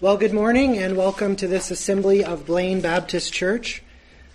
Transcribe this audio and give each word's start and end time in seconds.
Well, 0.00 0.16
good 0.16 0.32
morning 0.32 0.76
and 0.76 0.96
welcome 0.96 1.36
to 1.36 1.46
this 1.46 1.70
assembly 1.70 2.24
of 2.24 2.46
Blaine 2.46 2.80
Baptist 2.80 3.32
Church. 3.32 3.80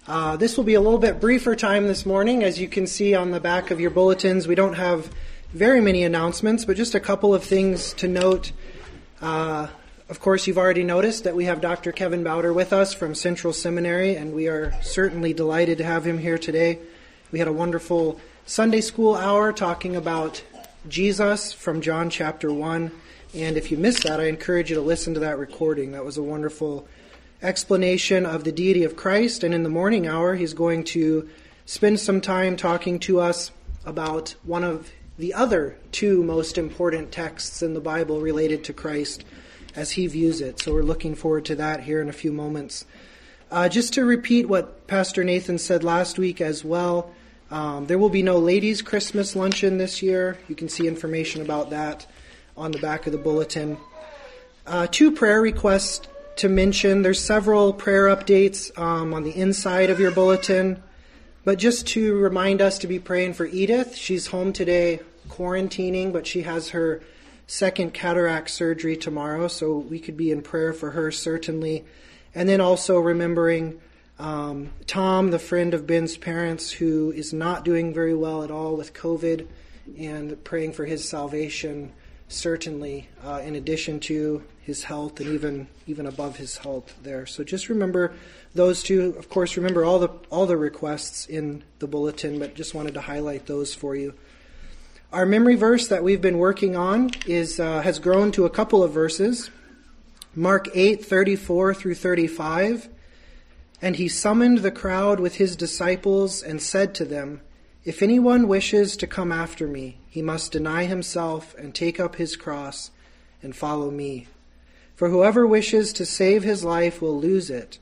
Uh, 0.08 0.38
this 0.38 0.56
will 0.56 0.64
be 0.64 0.76
a 0.76 0.80
little 0.80 0.98
bit 0.98 1.20
briefer 1.20 1.54
time 1.54 1.86
this 1.86 2.06
morning. 2.06 2.46
As 2.46 2.62
you 2.62 2.70
can 2.70 2.88
see 2.88 3.14
on 3.14 3.32
the 3.32 3.42
back 3.42 3.70
of 3.70 3.78
your 3.78 3.90
bulletins, 3.90 4.48
we 4.48 4.56
don't 4.56 4.76
have 4.76 5.14
very 5.52 5.82
many 5.82 6.04
announcements, 6.04 6.64
but 6.64 6.78
just 6.78 6.96
a 6.96 7.00
couple 7.02 7.34
of 7.34 7.44
things 7.44 7.92
to 7.96 8.08
note. 8.08 8.54
Uh, 9.22 9.68
of 10.08 10.22
course, 10.22 10.48
you've 10.48 10.58
already 10.58 10.86
noticed 10.86 11.26
that 11.26 11.36
we 11.36 11.44
have 11.44 11.60
Dr. 11.60 11.92
Kevin 11.92 12.24
Bauder 12.24 12.54
with 12.54 12.72
us 12.72 12.94
from 12.94 13.14
Central 13.14 13.52
Seminary, 13.52 14.16
and 14.16 14.34
we 14.34 14.48
are 14.48 14.74
certainly 14.82 15.34
delighted 15.34 15.78
to 15.80 15.84
have 15.84 16.08
him 16.08 16.20
here 16.20 16.38
today. 16.38 16.80
We 17.34 17.40
had 17.40 17.50
a 17.50 17.54
wonderful 17.54 18.18
Sunday 18.46 18.80
school 18.80 19.14
hour 19.14 19.52
talking 19.52 19.98
about 19.98 20.42
Jesus 20.88 21.52
from 21.52 21.82
John 21.82 22.10
chapter 22.10 22.52
1. 22.52 22.92
And 23.34 23.58
if 23.58 23.70
you 23.70 23.78
missed 23.78 24.04
that, 24.04 24.20
I 24.20 24.26
encourage 24.26 24.72
you 24.72 24.76
to 24.76 24.82
listen 24.82 25.14
to 25.14 25.20
that 25.20 25.38
recording. 25.38 25.92
That 25.92 26.04
was 26.04 26.18
a 26.18 26.24
wonderful 26.24 26.88
explanation 27.44 28.26
of 28.26 28.44
the 28.44 28.52
deity 28.52 28.84
of 28.84 28.96
Christ. 28.96 29.44
And 29.44 29.54
in 29.54 29.62
the 29.62 29.70
morning 29.70 30.08
hour, 30.08 30.36
he's 30.36 30.54
going 30.54 30.84
to 30.86 31.30
spend 31.66 32.00
some 32.00 32.22
time 32.22 32.58
talking 32.58 32.98
to 33.00 33.20
us 33.20 33.52
about 33.86 34.34
one 34.44 34.64
of 34.64 34.90
the 35.20 35.36
other 35.36 35.78
two 35.92 36.24
most 36.24 36.58
important 36.58 37.12
texts 37.12 37.62
in 37.62 37.76
the 37.76 37.80
Bible 37.80 38.20
related 38.20 38.64
to 38.64 38.74
Christ 38.74 39.24
as 39.76 39.92
he 39.92 40.08
views 40.08 40.42
it. 40.42 40.60
So 40.60 40.74
we're 40.74 40.82
looking 40.82 41.14
forward 41.14 41.46
to 41.46 41.56
that 41.56 41.82
here 41.82 42.02
in 42.02 42.10
a 42.10 42.14
few 42.14 42.32
moments. 42.32 42.86
Uh, 43.52 43.70
just 43.70 43.94
to 43.94 44.06
repeat 44.06 44.48
what 44.48 44.88
Pastor 44.88 45.24
Nathan 45.24 45.60
said 45.60 45.84
last 45.84 46.18
week 46.18 46.42
as 46.42 46.66
well, 46.66 47.12
um, 47.52 47.86
there 47.86 48.00
will 48.00 48.10
be 48.10 48.24
no 48.24 48.40
ladies' 48.40 48.82
Christmas 48.82 49.36
luncheon 49.36 49.78
this 49.78 50.02
year. 50.02 50.40
You 50.48 50.56
can 50.56 50.70
see 50.70 50.88
information 50.88 51.42
about 51.42 51.70
that 51.70 52.08
on 52.60 52.72
the 52.72 52.80
back 52.80 53.08
of 53.08 53.14
the 53.14 53.18
bulletin. 53.18 53.78
Uh, 54.68 54.86
two 54.88 55.12
prayer 55.12 55.42
requests 55.42 56.08
to 56.36 56.50
mention. 56.50 57.02
There's 57.02 57.20
several 57.24 57.74
prayer 57.74 58.06
updates 58.06 58.78
um, 58.78 59.14
on 59.14 59.24
the 59.24 59.36
inside 59.36 59.90
of 59.90 60.00
your 60.00 60.12
bulletin. 60.12 60.84
But 61.44 61.58
just 61.58 61.88
to 61.88 62.18
remind 62.18 62.62
us 62.62 62.78
to 62.80 62.88
be 62.88 63.00
praying 63.00 63.34
for 63.34 63.46
Edith. 63.46 63.96
She's 63.96 64.28
home 64.28 64.54
today 64.54 65.00
quarantining, 65.30 66.14
but 66.14 66.28
she 66.28 66.44
has 66.44 66.70
her 66.70 67.02
second 67.48 67.94
cataract 67.94 68.50
surgery 68.52 68.96
tomorrow, 68.96 69.48
so 69.48 69.78
we 69.78 70.00
could 70.00 70.18
be 70.18 70.32
in 70.32 70.42
prayer 70.42 70.74
for 70.74 70.92
her 70.92 71.12
certainly. 71.12 71.86
And 72.36 72.48
then 72.48 72.62
also 72.62 73.00
remembering 73.00 73.80
um, 74.20 74.72
Tom, 74.86 75.32
the 75.32 75.40
friend 75.40 75.74
of 75.74 75.88
Ben's 75.88 76.18
parents, 76.18 76.72
who 76.72 77.12
is 77.12 77.34
not 77.34 77.66
doing 77.66 77.94
very 77.94 78.14
well 78.14 78.44
at 78.44 78.52
all 78.52 78.76
with 78.76 78.94
COVID, 78.94 79.48
and 79.98 80.44
praying 80.44 80.74
for 80.74 80.86
his 80.86 81.08
salvation 81.08 81.94
certainly, 82.30 83.10
uh, 83.26 83.42
in 83.44 83.56
addition 83.56 84.00
to 84.00 84.42
his 84.62 84.84
health 84.84 85.20
and 85.20 85.30
even 85.30 85.68
even 85.86 86.06
above 86.06 86.38
his 86.38 86.58
health 86.58 86.96
there. 87.04 87.26
So 87.26 87.44
just 87.44 87.68
remember 87.68 88.14
those 88.56 88.82
two. 88.82 89.16
Of 89.18 89.28
course, 89.28 89.58
remember 89.58 89.84
all 89.84 90.00
the 90.00 90.10
all 90.30 90.46
the 90.46 90.56
requests 90.56 91.26
in 91.26 91.64
the 91.80 91.88
bulletin, 91.88 92.40
but 92.40 92.56
just 92.56 92.74
wanted 92.74 92.94
to 92.94 93.02
highlight 93.02 93.48
those 93.48 93.74
for 93.74 93.96
you. 93.96 94.14
Our 95.12 95.26
memory 95.26 95.56
verse 95.56 95.88
that 95.88 96.04
we've 96.04 96.22
been 96.22 96.38
working 96.38 96.78
on 96.78 97.12
is 97.26 97.60
uh, 97.60 97.82
has 97.82 98.00
grown 98.00 98.32
to 98.34 98.46
a 98.46 98.50
couple 98.50 98.84
of 98.84 98.94
verses. 98.94 99.50
Mark 100.36 100.70
eight 100.74 101.04
thirty 101.04 101.36
four 101.36 101.74
through 101.74 101.96
thirty 101.96 102.28
five. 102.28 102.88
And 103.82 103.96
he 103.96 104.10
summoned 104.10 104.58
the 104.58 104.72
crowd 104.72 105.22
with 105.22 105.36
his 105.36 105.56
disciples 105.56 106.44
and 106.44 106.62
said 106.62 106.94
to 106.96 107.06
them, 107.06 107.40
If 107.86 108.02
anyone 108.02 108.50
wishes 108.50 108.98
to 108.98 109.08
come 109.08 109.32
after 109.32 109.66
me, 109.66 110.00
he 110.10 110.22
must 110.22 110.52
deny 110.52 110.84
himself 110.84 111.56
and 111.58 111.74
take 111.74 112.00
up 112.00 112.16
his 112.16 112.36
cross 112.36 112.92
and 113.42 113.56
follow 113.56 113.90
me. 113.90 114.28
For 114.96 115.10
whoever 115.10 115.48
wishes 115.48 115.94
to 115.94 116.06
save 116.06 116.44
his 116.44 116.66
life 116.66 117.02
will 117.02 117.18
lose 117.18 117.50
it, 117.50 117.80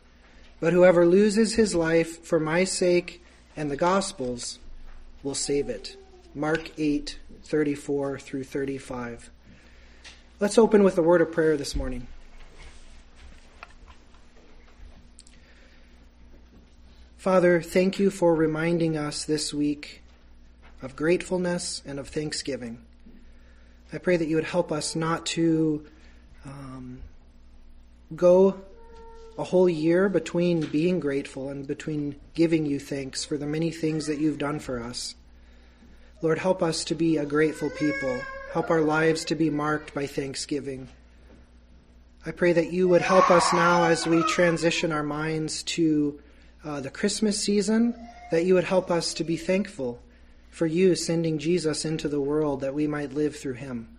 but 0.60 0.72
whoever 0.72 1.06
loses 1.06 1.56
his 1.56 1.74
life 1.74 2.24
for 2.24 2.40
my 2.40 2.64
sake 2.64 3.24
and 3.56 3.72
the 3.72 3.76
gospel's 3.76 4.60
will 5.24 5.34
save 5.34 5.68
it. 5.68 5.98
Mark 6.36 6.70
8, 6.78 7.18
34 7.44 8.20
through 8.20 8.44
35. 8.44 9.32
Let's 10.40 10.60
open 10.60 10.84
with 10.84 11.00
a 11.00 11.02
word 11.02 11.22
of 11.22 11.32
prayer 11.32 11.58
this 11.58 11.76
morning. 11.76 12.06
Father, 17.28 17.62
thank 17.62 18.00
you 18.00 18.10
for 18.10 18.34
reminding 18.34 18.96
us 18.96 19.26
this 19.26 19.54
week 19.54 20.02
of 20.82 20.96
gratefulness 20.96 21.84
and 21.86 22.00
of 22.00 22.08
thanksgiving. 22.08 22.78
I 23.92 23.98
pray 23.98 24.16
that 24.16 24.30
you 24.30 24.38
would 24.38 24.46
help 24.46 24.72
us 24.72 24.96
not 24.96 25.26
to 25.26 25.86
um, 26.46 27.02
go 28.16 28.62
a 29.38 29.44
whole 29.44 29.68
year 29.68 30.08
between 30.08 30.68
being 30.68 31.02
grateful 31.02 31.50
and 31.50 31.68
between 31.68 32.16
giving 32.34 32.66
you 32.66 32.80
thanks 32.80 33.26
for 33.26 33.36
the 33.36 33.46
many 33.46 33.72
things 33.72 34.08
that 34.08 34.20
you've 34.20 34.38
done 34.38 34.60
for 34.60 34.82
us. 34.82 35.14
Lord, 36.22 36.40
help 36.40 36.64
us 36.64 36.86
to 36.86 36.96
be 36.96 37.18
a 37.18 37.26
grateful 37.26 37.72
people. 37.72 38.22
Help 38.54 38.72
our 38.72 38.80
lives 38.80 39.26
to 39.26 39.36
be 39.36 39.50
marked 39.50 39.94
by 39.94 40.08
thanksgiving. 40.08 40.88
I 42.26 42.32
pray 42.32 42.54
that 42.54 42.72
you 42.72 42.88
would 42.88 43.02
help 43.02 43.30
us 43.30 43.52
now 43.52 43.84
as 43.84 44.08
we 44.08 44.24
transition 44.24 44.94
our 44.94 45.04
minds 45.04 45.64
to 45.64 46.22
uh, 46.64 46.80
the 46.80 46.90
Christmas 46.90 47.42
season, 47.42 47.96
that 48.32 48.46
you 48.46 48.54
would 48.54 48.64
help 48.66 48.92
us 48.92 49.14
to 49.16 49.24
be 49.24 49.38
thankful 49.38 50.02
for 50.50 50.66
you 50.66 50.96
sending 50.96 51.38
Jesus 51.38 51.86
into 51.86 52.08
the 52.08 52.22
world 52.22 52.62
that 52.62 52.74
we 52.74 52.88
might 52.88 53.14
live 53.14 53.36
through 53.36 53.54
him. 53.54 53.98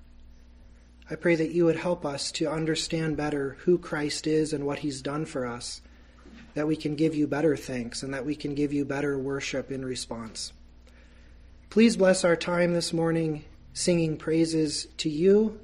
I 1.10 1.14
pray 1.14 1.36
that 1.36 1.52
you 1.52 1.64
would 1.64 1.76
help 1.76 2.04
us 2.04 2.30
to 2.32 2.50
understand 2.50 3.16
better 3.16 3.56
who 3.60 3.78
Christ 3.78 4.26
is 4.26 4.52
and 4.52 4.66
what 4.66 4.80
he's 4.80 5.00
done 5.00 5.24
for 5.24 5.46
us, 5.46 5.80
that 6.54 6.66
we 6.66 6.76
can 6.76 6.96
give 6.96 7.14
you 7.14 7.26
better 7.26 7.56
thanks 7.56 8.02
and 8.02 8.12
that 8.12 8.26
we 8.26 8.34
can 8.34 8.54
give 8.54 8.72
you 8.72 8.84
better 8.84 9.18
worship 9.18 9.70
in 9.70 9.84
response. 9.84 10.52
Please 11.70 11.96
bless 11.96 12.24
our 12.24 12.36
time 12.36 12.74
this 12.74 12.92
morning 12.92 13.44
singing 13.72 14.16
praises 14.16 14.86
to 14.96 15.08
you, 15.08 15.60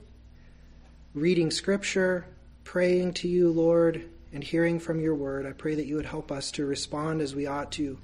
reading 1.15 1.51
scripture, 1.51 2.27
praying 2.63 3.13
to 3.15 3.29
you, 3.29 3.51
Lord, 3.51 4.09
and 4.35 4.45
hearing 4.45 4.81
from 4.81 5.01
your 5.01 5.15
word. 5.15 5.47
I 5.47 5.53
pray 5.53 5.77
that 5.77 5.87
you 5.87 5.97
would 5.97 6.05
help 6.05 6.31
us 6.33 6.51
to 6.53 6.67
respond 6.67 7.23
as 7.23 7.35
we 7.35 7.47
ought 7.47 7.73
to 7.73 7.97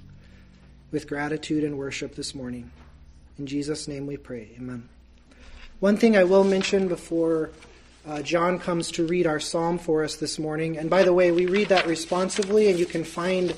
with 0.89 1.07
gratitude 1.07 1.63
and 1.63 1.77
worship 1.77 2.15
this 2.15 2.33
morning. 2.33 2.71
In 3.37 3.45
Jesus' 3.45 3.87
name 3.87 4.07
we 4.07 4.17
pray. 4.17 4.51
Amen. 4.57 4.87
One 5.79 5.97
thing 5.97 6.15
I 6.15 6.23
will 6.23 6.43
mention 6.43 6.87
before 6.87 7.51
uh, 8.07 8.21
John 8.21 8.59
comes 8.59 8.91
to 8.93 9.05
read 9.05 9.27
our 9.27 9.39
psalm 9.39 9.77
for 9.77 10.03
us 10.03 10.15
this 10.15 10.39
morning, 10.39 10.77
and 10.77 10.89
by 10.89 11.03
the 11.03 11.13
way, 11.13 11.31
we 11.31 11.45
read 11.45 11.69
that 11.69 11.85
responsively, 11.85 12.69
and 12.69 12.79
you 12.79 12.85
can 12.85 13.03
find 13.03 13.55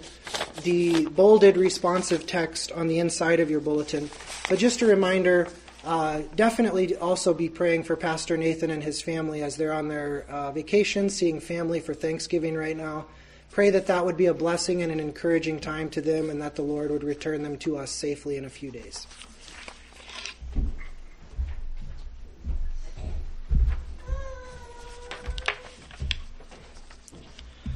the 0.63 1.05
bolded 1.07 1.55
responsive 1.55 2.27
text 2.27 2.71
on 2.71 2.87
the 2.87 2.99
inside 2.99 3.39
of 3.39 3.49
your 3.49 3.61
bulletin. 3.61 4.09
But 4.49 4.59
just 4.59 4.81
a 4.81 4.85
reminder, 4.85 5.47
uh, 5.83 6.21
definitely 6.35 6.95
also 6.95 7.33
be 7.33 7.49
praying 7.49 7.83
for 7.83 7.97
Pastor 7.97 8.37
Nathan 8.37 8.69
and 8.69 8.81
his 8.81 9.01
family 9.01 9.43
as 9.43 9.57
they're 9.57 9.73
on 9.73 9.89
their 9.89 10.25
uh, 10.29 10.51
vacation, 10.51 11.09
seeing 11.09 11.39
family 11.41 11.79
for 11.79 11.93
Thanksgiving 11.93 12.55
right 12.55 12.77
now. 12.77 13.05
Pray 13.51 13.69
that 13.69 13.87
that 13.87 14.05
would 14.05 14.15
be 14.15 14.27
a 14.27 14.33
blessing 14.33 14.81
and 14.81 14.91
an 14.91 14.99
encouraging 14.99 15.59
time 15.59 15.89
to 15.89 16.01
them, 16.01 16.29
and 16.29 16.41
that 16.41 16.55
the 16.55 16.61
Lord 16.61 16.89
would 16.89 17.03
return 17.03 17.43
them 17.43 17.57
to 17.59 17.77
us 17.77 17.91
safely 17.91 18.37
in 18.37 18.45
a 18.45 18.49
few 18.49 18.71
days. 18.71 19.05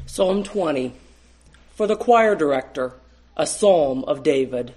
Psalm 0.06 0.42
20 0.44 0.94
For 1.76 1.86
the 1.86 1.96
choir 1.96 2.34
director, 2.36 2.94
a 3.36 3.46
psalm 3.46 4.04
of 4.06 4.24
David. 4.24 4.74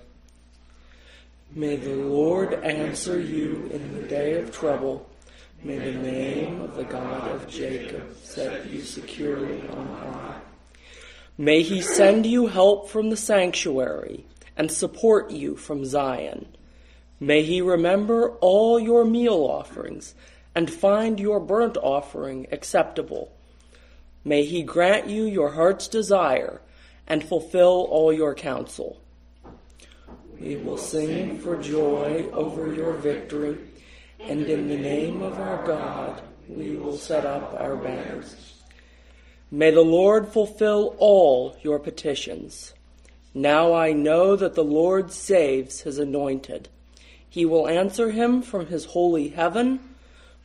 May 1.53 1.75
the 1.75 1.97
Lord 1.97 2.55
answer 2.55 3.21
you 3.21 3.69
in 3.72 3.93
the 3.94 4.06
day 4.06 4.34
of 4.34 4.53
trouble. 4.53 5.11
May 5.65 5.78
the 5.78 5.99
name 5.99 6.61
of 6.61 6.77
the 6.77 6.84
God 6.84 7.28
of 7.33 7.49
Jacob 7.49 8.14
set 8.23 8.70
you 8.70 8.82
securely 8.82 9.67
on 9.69 9.87
high. 9.88 10.41
May 11.37 11.62
he 11.62 11.81
send 11.81 12.25
you 12.25 12.47
help 12.47 12.88
from 12.88 13.11
the 13.11 13.17
sanctuary 13.17 14.26
and 14.56 14.70
support 14.70 15.32
you 15.32 15.56
from 15.56 15.85
Zion. 15.85 16.47
May 17.19 17.43
he 17.43 17.61
remember 17.61 18.31
all 18.41 18.79
your 18.79 19.05
meal 19.05 19.44
offerings 19.44 20.14
and 20.55 20.70
find 20.70 21.19
your 21.19 21.41
burnt 21.41 21.76
offering 21.76 22.46
acceptable. 22.53 23.32
May 24.25 24.44
he 24.44 24.62
grant 24.62 25.08
you 25.08 25.25
your 25.25 25.50
heart's 25.50 25.88
desire 25.88 26.61
and 27.08 27.25
fulfill 27.25 27.88
all 27.91 28.12
your 28.12 28.37
counsel. 28.37 29.00
We 30.40 30.56
will 30.56 30.78
sing 30.78 31.38
for 31.38 31.60
joy 31.60 32.26
over 32.32 32.72
your 32.72 32.94
victory, 32.94 33.58
and 34.19 34.46
in 34.46 34.69
the 34.69 34.76
name 34.76 35.22
of 35.22 35.38
our 35.38 35.66
God 35.66 36.22
we 36.48 36.76
will 36.76 36.96
set 36.96 37.26
up 37.26 37.54
our 37.58 37.76
banners. 37.76 38.54
May 39.50 39.70
the 39.70 39.82
Lord 39.82 40.28
fulfill 40.28 40.94
all 40.98 41.56
your 41.62 41.78
petitions. 41.78 42.72
Now 43.34 43.75
I 43.75 43.92
know 43.92 44.34
that 44.34 44.54
the 44.54 44.64
Lord 44.64 45.12
saves 45.12 45.82
his 45.82 45.98
anointed. 45.98 46.69
He 47.28 47.44
will 47.44 47.69
answer 47.69 48.10
him 48.10 48.43
from 48.43 48.66
his 48.66 48.86
holy 48.86 49.28
heaven 49.28 49.81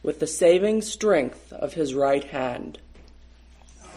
with 0.03 0.19
the 0.19 0.27
saving 0.27 0.81
strength 0.81 1.51
of 1.53 1.73
his 1.73 1.93
right 1.95 2.23
hand. 2.23 2.79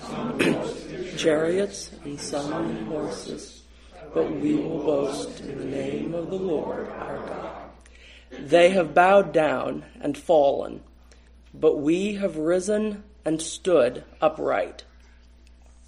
chariots 1.16 1.90
and 2.04 2.18
some 2.18 2.86
horses, 2.86 3.57
but 4.18 4.40
we 4.40 4.56
will 4.56 4.80
boast 4.80 5.38
in 5.42 5.56
the 5.58 5.64
name 5.64 6.12
of 6.12 6.28
the 6.28 6.36
Lord 6.36 6.88
our 6.90 7.18
God. 7.18 7.70
They 8.32 8.70
have 8.70 8.92
bowed 8.92 9.32
down 9.32 9.84
and 10.00 10.18
fallen, 10.18 10.82
but 11.54 11.78
we 11.78 12.14
have 12.14 12.36
risen 12.36 13.04
and 13.24 13.40
stood 13.40 14.02
upright. 14.20 14.82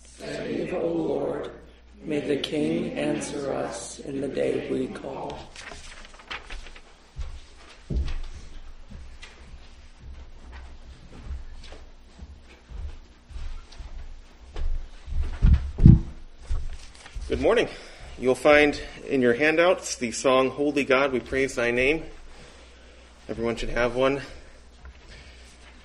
Save, 0.05 0.75
O 0.75 0.87
Lord, 0.87 1.51
may 2.05 2.21
the 2.21 2.37
King 2.37 2.93
answer 2.93 3.53
us 3.53 3.99
in 3.99 4.21
the 4.21 4.29
day 4.29 4.71
we 4.71 4.87
call. 4.87 5.37
Good 17.29 17.41
morning. 17.41 17.69
You'll 18.21 18.35
find 18.35 18.79
in 19.09 19.23
your 19.23 19.33
handouts 19.33 19.97
the 19.97 20.13
song 20.13 20.51
Holy 20.51 20.85
God, 20.85 21.11
We 21.11 21.21
Praise 21.21 21.55
Thy 21.55 21.71
Name. 21.71 22.05
Everyone 23.31 23.57
should 23.57 23.71
have 23.71 23.97
one. 23.97 24.21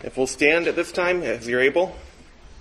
If 0.03 0.17
we'll 0.17 0.27
stand 0.27 0.67
at 0.67 0.75
this 0.75 0.91
time, 0.91 1.23
as 1.23 1.47
you're 1.47 1.61
able, 1.61 1.95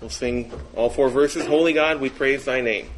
we'll 0.00 0.11
sing 0.11 0.53
all 0.76 0.91
four 0.91 1.09
verses 1.09 1.44
Holy 1.47 1.73
God, 1.73 2.00
we 2.00 2.09
praise 2.09 2.44
Thy 2.44 2.61
name. 2.61 2.88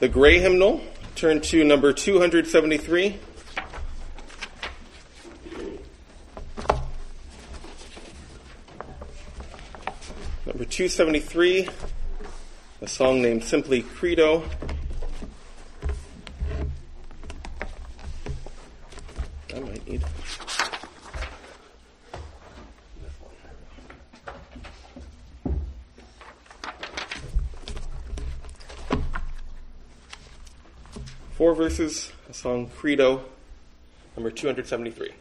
The 0.00 0.08
gray 0.08 0.38
hymnal, 0.38 0.80
turn 1.14 1.42
to 1.42 1.62
number 1.62 1.92
273. 1.92 3.18
Number 10.46 10.64
273, 10.64 11.68
a 12.80 12.88
song 12.88 13.20
named 13.20 13.44
simply 13.44 13.82
Credo. 13.82 14.42
I 19.54 19.60
might 19.60 19.86
need. 19.86 20.02
Four 31.38 31.54
verses, 31.54 32.10
a 32.28 32.34
song 32.34 32.68
Credo, 32.68 33.22
number 34.16 34.28
273. 34.28 35.12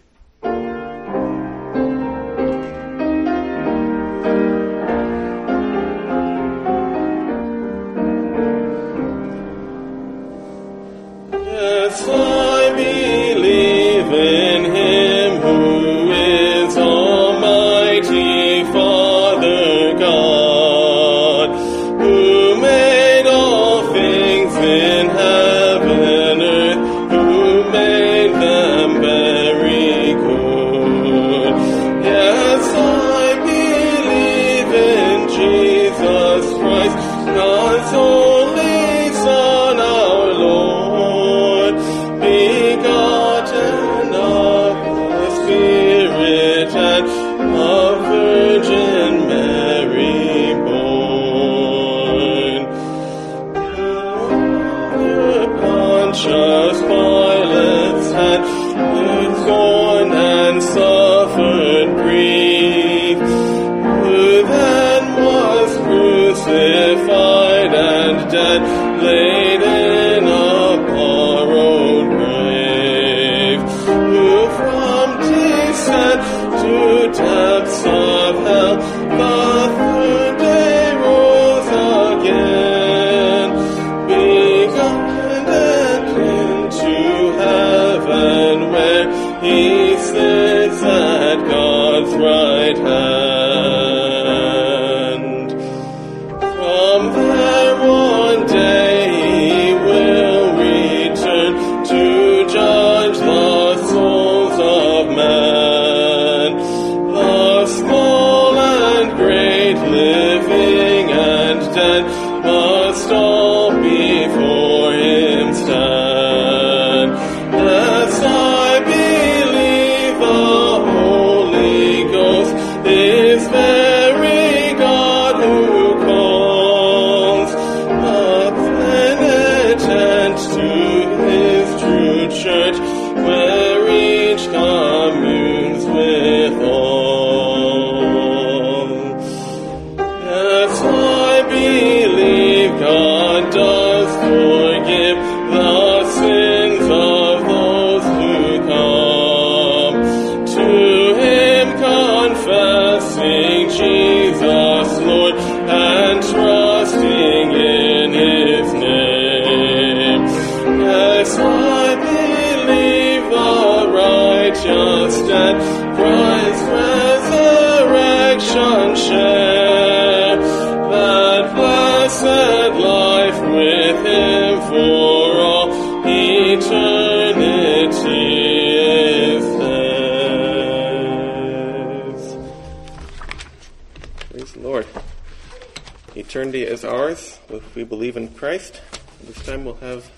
Christ. 188.28 188.82
This 189.24 189.42
time 189.46 189.64
we'll 189.64 189.76
have 189.76 190.12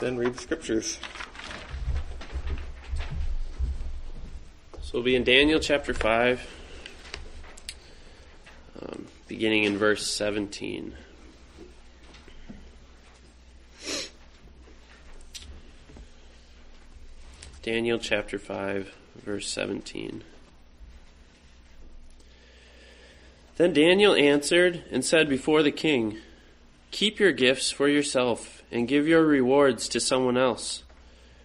Ben 0.00 0.16
read 0.16 0.34
the 0.34 0.38
scriptures. 0.38 1.00
So 4.80 4.90
we'll 4.94 5.02
be 5.02 5.16
in 5.16 5.24
Daniel 5.24 5.58
chapter 5.58 5.92
5, 5.92 6.46
um, 8.80 9.06
beginning 9.26 9.64
in 9.64 9.76
verse 9.76 10.06
17. 10.06 10.94
Daniel 17.62 17.98
chapter 17.98 18.38
5, 18.38 18.94
verse 19.24 19.48
17. 19.48 20.22
Then 23.60 23.74
Daniel 23.74 24.14
answered 24.14 24.84
and 24.90 25.04
said 25.04 25.28
before 25.28 25.62
the 25.62 25.70
king, 25.70 26.16
Keep 26.92 27.20
your 27.20 27.32
gifts 27.32 27.70
for 27.70 27.88
yourself 27.88 28.62
and 28.72 28.88
give 28.88 29.06
your 29.06 29.22
rewards 29.22 29.86
to 29.88 30.00
someone 30.00 30.38
else. 30.38 30.82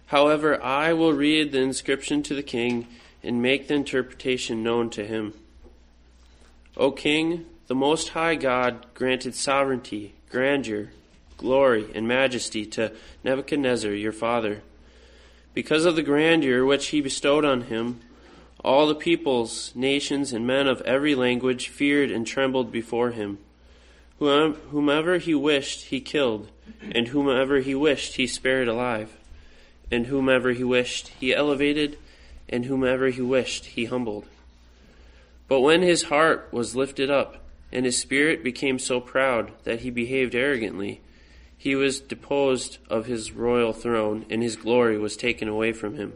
However, 0.06 0.58
I 0.64 0.94
will 0.94 1.12
read 1.12 1.52
the 1.52 1.60
inscription 1.60 2.22
to 2.22 2.34
the 2.34 2.42
king 2.42 2.86
and 3.22 3.42
make 3.42 3.68
the 3.68 3.74
interpretation 3.74 4.62
known 4.62 4.88
to 4.92 5.04
him. 5.04 5.34
O 6.74 6.90
king, 6.90 7.44
the 7.66 7.74
Most 7.74 8.08
High 8.08 8.36
God 8.36 8.86
granted 8.94 9.34
sovereignty, 9.34 10.14
grandeur, 10.30 10.92
glory, 11.36 11.84
and 11.94 12.08
majesty 12.08 12.64
to 12.64 12.92
Nebuchadnezzar, 13.24 13.92
your 13.92 14.12
father. 14.12 14.62
Because 15.52 15.84
of 15.84 15.96
the 15.96 16.02
grandeur 16.02 16.64
which 16.64 16.86
he 16.86 17.02
bestowed 17.02 17.44
on 17.44 17.64
him, 17.64 18.00
all 18.64 18.86
the 18.86 18.94
peoples, 18.94 19.72
nations, 19.74 20.32
and 20.32 20.46
men 20.46 20.66
of 20.66 20.80
every 20.82 21.14
language 21.14 21.68
feared 21.68 22.10
and 22.10 22.26
trembled 22.26 22.72
before 22.72 23.10
him. 23.10 23.38
Whomever 24.18 25.18
he 25.18 25.34
wished, 25.34 25.86
he 25.86 26.00
killed, 26.00 26.50
and 26.90 27.08
whomever 27.08 27.60
he 27.60 27.74
wished, 27.74 28.16
he 28.16 28.26
spared 28.26 28.66
alive, 28.66 29.16
and 29.90 30.06
whomever 30.06 30.52
he 30.52 30.64
wished, 30.64 31.08
he 31.20 31.34
elevated, 31.34 31.98
and 32.48 32.64
whomever 32.64 33.08
he 33.08 33.20
wished, 33.20 33.66
he 33.66 33.84
humbled. 33.84 34.24
But 35.48 35.60
when 35.60 35.82
his 35.82 36.04
heart 36.04 36.48
was 36.50 36.74
lifted 36.74 37.10
up, 37.10 37.44
and 37.70 37.84
his 37.84 37.98
spirit 37.98 38.42
became 38.42 38.78
so 38.78 39.00
proud 39.00 39.52
that 39.64 39.80
he 39.80 39.90
behaved 39.90 40.34
arrogantly, 40.34 41.02
he 41.58 41.74
was 41.74 42.00
deposed 42.00 42.78
of 42.88 43.06
his 43.06 43.32
royal 43.32 43.72
throne, 43.72 44.24
and 44.30 44.42
his 44.42 44.56
glory 44.56 44.98
was 44.98 45.16
taken 45.16 45.46
away 45.46 45.72
from 45.72 45.94
him. 45.94 46.14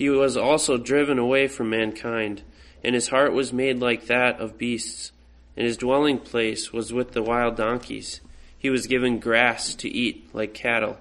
He 0.00 0.08
was 0.08 0.34
also 0.34 0.78
driven 0.78 1.18
away 1.18 1.46
from 1.46 1.68
mankind, 1.68 2.40
and 2.82 2.94
his 2.94 3.08
heart 3.08 3.34
was 3.34 3.52
made 3.52 3.80
like 3.80 4.06
that 4.06 4.40
of 4.40 4.56
beasts 4.56 5.12
and 5.58 5.66
his 5.66 5.76
dwelling 5.76 6.18
place 6.18 6.72
was 6.72 6.90
with 6.90 7.12
the 7.12 7.22
wild 7.22 7.56
donkeys. 7.56 8.22
He 8.56 8.70
was 8.70 8.86
given 8.86 9.18
grass 9.18 9.74
to 9.74 9.90
eat 9.90 10.34
like 10.34 10.54
cattle, 10.54 10.96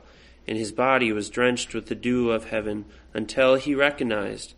and 0.45 0.57
his 0.57 0.73
body 0.73 1.13
was 1.13 1.29
drenched 1.29 1.73
with 1.73 1.85
the 1.85 1.95
dew 1.95 2.29
of 2.31 2.49
heaven 2.49 2.83
until 3.13 3.55
he 3.55 3.73
recognized 3.73 4.53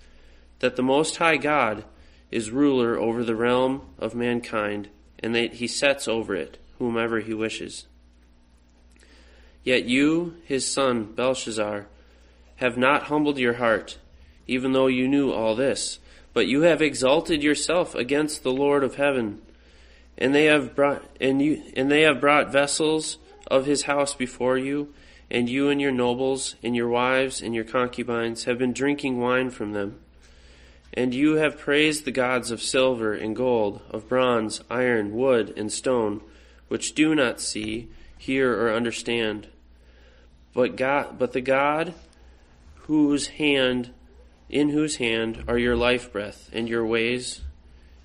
that 0.58 0.76
the 0.76 0.82
Most 0.82 1.18
High 1.18 1.38
God 1.38 1.84
is 2.32 2.50
ruler 2.50 2.98
over 2.98 3.24
the 3.24 3.36
realm 3.36 3.84
of 4.00 4.16
mankind, 4.16 4.90
and 5.20 5.36
that 5.36 5.54
he 5.54 5.68
sets 5.68 6.08
over 6.08 6.34
it 6.34 6.58
whomever 6.80 7.20
he 7.20 7.36
wishes. 7.36 7.86
Yet 9.64 9.86
you, 9.86 10.38
his 10.46 10.68
son 10.68 11.14
Belshazzar, 11.14 11.86
have 12.56 12.76
not 12.76 13.04
humbled 13.04 13.38
your 13.38 13.54
heart, 13.54 14.00
even 14.52 14.74
though 14.74 14.88
you 14.88 15.08
knew 15.08 15.32
all 15.32 15.56
this, 15.56 16.00
but 16.34 16.48
you 16.48 16.62
have 16.62 16.82
exalted 16.82 17.42
yourself 17.42 17.96
against 17.96 18.44
the 18.44 18.52
Lord 18.52 18.84
of 18.84 18.96
heaven 18.96 19.42
and 20.18 20.36
they 20.36 20.46
have 20.46 20.76
brought 20.76 21.04
and 21.20 21.42
you 21.42 21.64
and 21.76 21.90
they 21.90 22.02
have 22.02 22.22
brought 22.22 22.52
vessels 22.52 23.18
of 23.48 23.66
his 23.66 23.84
house 23.84 24.14
before 24.14 24.58
you, 24.58 24.94
and 25.30 25.50
you 25.50 25.70
and 25.70 25.82
your 25.82 25.92
nobles, 25.92 26.56
and 26.64 26.76
your 26.76 26.88
wives, 26.88 27.42
and 27.42 27.54
your 27.54 27.66
concubines 27.66 28.46
have 28.46 28.58
been 28.58 28.72
drinking 28.72 29.20
wine 29.20 29.50
from 29.50 29.74
them. 29.74 30.00
And 30.94 31.14
you 31.14 31.36
have 31.36 31.58
praised 31.58 32.06
the 32.06 32.12
gods 32.12 32.52
of 32.52 32.62
silver 32.62 33.14
and 33.14 33.36
gold, 33.36 33.82
of 33.90 34.08
bronze, 34.08 34.62
iron, 34.70 35.14
wood, 35.14 35.54
and 35.58 35.72
stone, 35.72 36.22
which 36.70 36.96
do 36.96 37.14
not 37.16 37.42
see, 37.42 37.90
hear, 38.18 38.54
or 38.54 38.74
understand. 38.74 39.48
But 40.54 40.78
God, 40.78 41.18
but 41.18 41.34
the 41.34 41.42
God 41.42 41.94
whose 42.84 43.28
hand, 43.28 43.92
in 44.52 44.70
whose 44.70 44.98
hand 44.98 45.46
are 45.48 45.58
your 45.58 45.78
life 45.78 46.12
breath 46.12 46.50
and 46.52 46.68
your 46.68 46.86
ways, 46.86 47.42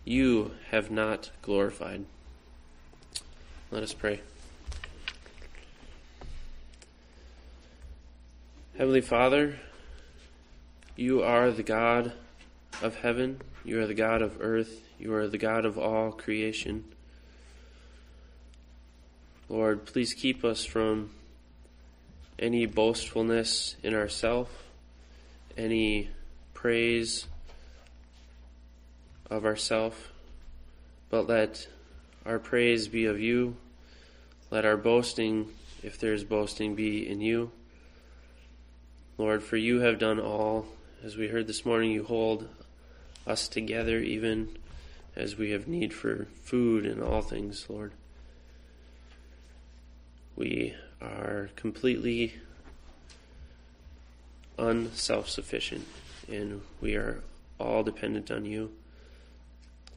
you 0.05 0.53
have 0.71 0.93
not 0.93 1.31
glorified. 1.43 2.07
Let 3.73 3.83
us 3.83 3.93
pray. 3.93 4.21
Heavenly 8.79 9.01
Father, 9.01 9.59
you 10.95 11.21
are 11.23 11.51
the 11.51 11.65
God 11.65 12.13
of 12.81 12.95
heaven, 12.97 13.41
you 13.65 13.81
are 13.81 13.87
the 13.87 13.95
God 13.95 14.23
of 14.23 14.37
earth, 14.41 14.87
you 15.01 15.13
are 15.15 15.27
the 15.27 15.39
God 15.39 15.65
of 15.65 15.77
all 15.77 16.13
creation. 16.13 16.85
Lord, 19.49 19.85
please 19.85 20.15
keep 20.15 20.45
us 20.45 20.65
from 20.65 21.11
any 22.39 22.67
boastfulness 22.67 23.75
in 23.83 23.95
ourself, 23.95 24.65
any 25.57 26.11
praise 26.57 27.27
of 29.29 29.45
ourself, 29.45 30.11
but 31.11 31.29
let 31.29 31.69
our 32.25 32.39
praise 32.39 32.89
be 32.89 33.05
of 33.05 33.21
you. 33.21 33.57
Let 34.51 34.65
our 34.65 34.79
boasting, 34.79 35.51
if 35.83 35.99
there 35.99 36.15
is 36.15 36.25
boasting, 36.25 36.75
be 36.75 37.07
in 37.07 37.21
you. 37.21 37.51
Lord, 39.19 39.43
for 39.43 39.59
you 39.59 39.81
have 39.81 39.99
done 39.99 40.19
all. 40.19 40.67
As 41.05 41.15
we 41.15 41.29
heard 41.29 41.47
this 41.47 41.67
morning, 41.67 41.91
you 41.91 42.05
hold 42.05 42.49
us 43.27 43.49
together 43.49 43.99
even 43.99 44.57
as 45.15 45.37
we 45.37 45.51
have 45.51 45.69
need 45.69 45.93
for 45.93 46.27
food 46.43 46.87
and 46.87 47.03
all 47.03 47.21
things, 47.21 47.67
Lord. 47.69 47.93
We 50.35 50.75
are 51.03 51.51
completely 51.55 52.37
unself 54.59 55.29
sufficient 55.29 55.87
and 56.29 56.63
we 56.81 56.95
are 56.95 57.23
all 57.59 57.83
dependent 57.83 58.31
on 58.31 58.45
you. 58.45 58.73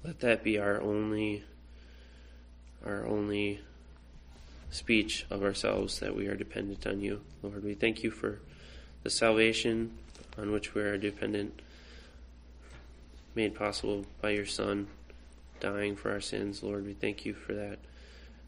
Let 0.03 0.19
that 0.19 0.43
be 0.43 0.57
our 0.57 0.79
only 0.81 1.43
our 2.85 3.05
only 3.05 3.59
speech 4.71 5.25
of 5.29 5.43
ourselves 5.43 5.99
that 5.99 6.15
we 6.15 6.27
are 6.27 6.35
dependent 6.35 6.87
on 6.87 7.01
you. 7.01 7.21
Lord, 7.41 7.63
we 7.63 7.73
thank 7.73 8.03
you 8.03 8.11
for 8.11 8.39
the 9.03 9.09
salvation 9.09 9.97
on 10.37 10.51
which 10.51 10.73
we 10.73 10.81
are 10.81 10.97
dependent, 10.97 11.61
made 13.35 13.55
possible 13.55 14.05
by 14.21 14.29
your 14.29 14.45
Son 14.45 14.87
dying 15.59 15.95
for 15.95 16.11
our 16.11 16.21
sins. 16.21 16.63
Lord, 16.63 16.85
we 16.85 16.93
thank 16.93 17.25
you 17.25 17.33
for 17.33 17.53
that. 17.53 17.79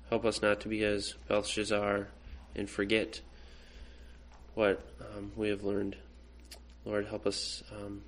Help 0.10 0.26
us 0.26 0.42
not 0.42 0.62
to 0.62 0.68
be 0.68 0.84
as 0.84 1.16
Belshazzar 1.28 2.08
and 2.56 2.70
forget 2.70 3.22
what 4.54 4.82
um, 5.00 5.32
we 5.36 5.50
have 5.50 5.64
learned. 5.64 5.96
Lord, 6.86 7.08
help 7.08 7.28
us 7.28 7.64
um, 7.72 8.02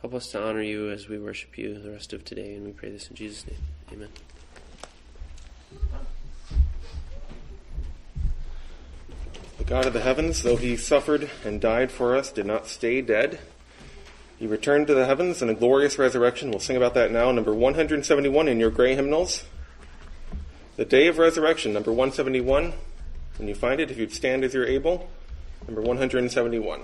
help 0.00 0.14
us 0.14 0.28
to 0.28 0.42
honor 0.42 0.62
you 0.62 0.90
as 0.90 1.08
we 1.08 1.18
worship 1.18 1.58
you 1.58 1.78
the 1.78 1.90
rest 1.90 2.12
of 2.12 2.24
today, 2.24 2.54
and 2.54 2.64
we 2.64 2.72
pray 2.72 2.90
this 2.90 3.08
in 3.08 3.16
Jesus' 3.16 3.46
name. 3.46 3.58
Amen. 3.92 4.08
The 9.58 9.64
God 9.64 9.86
of 9.86 9.92
the 9.92 10.00
heavens, 10.00 10.42
though 10.42 10.56
he 10.56 10.76
suffered 10.76 11.30
and 11.44 11.60
died 11.60 11.92
for 11.92 12.16
us, 12.16 12.32
did 12.32 12.46
not 12.46 12.66
stay 12.66 13.00
dead. 13.00 13.38
He 14.38 14.46
returned 14.46 14.88
to 14.88 14.94
the 14.94 15.06
heavens 15.06 15.40
in 15.40 15.48
a 15.48 15.54
glorious 15.54 15.98
resurrection. 15.98 16.50
We'll 16.50 16.58
sing 16.58 16.76
about 16.76 16.94
that 16.94 17.12
now. 17.12 17.30
Number 17.30 17.54
171 17.54 18.48
in 18.48 18.58
your 18.58 18.70
gray 18.70 18.96
hymnals. 18.96 19.44
The 20.76 20.84
day 20.84 21.06
of 21.06 21.18
resurrection, 21.18 21.72
number 21.72 21.92
171. 21.92 22.72
When 23.36 23.48
you 23.48 23.54
find 23.54 23.80
it, 23.80 23.90
if 23.90 23.98
you'd 23.98 24.12
stand 24.12 24.42
as 24.42 24.54
you're 24.54 24.66
able, 24.66 25.08
number 25.68 25.80
171. 25.80 26.80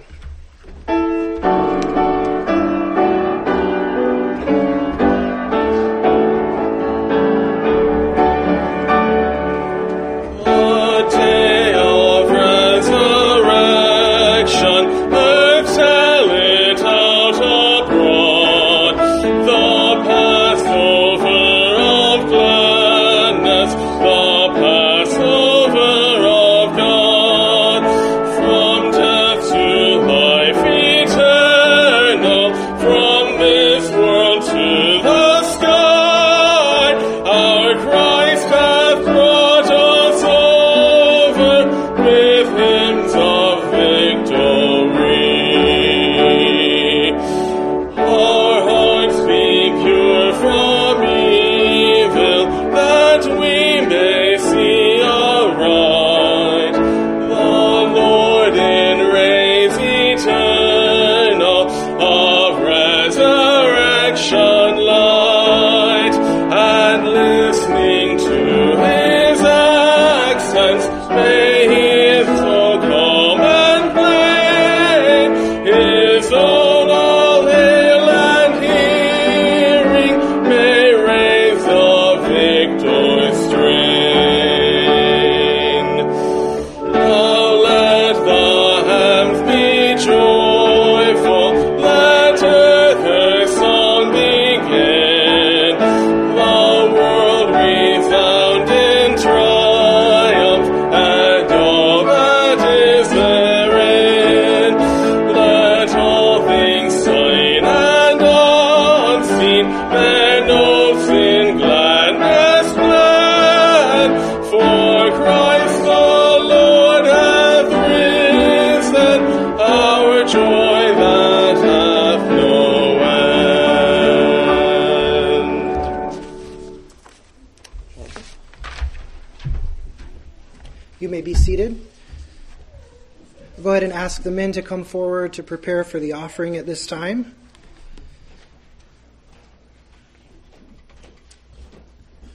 Come 134.68 134.84
forward 134.84 135.32
to 135.32 135.42
prepare 135.42 135.82
for 135.82 135.98
the 135.98 136.12
offering 136.12 136.54
at 136.54 136.66
this 136.66 136.86
time. 136.86 137.34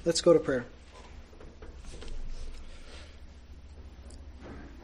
Let's 0.04 0.20
go 0.20 0.34
to 0.34 0.40
prayer. 0.40 0.66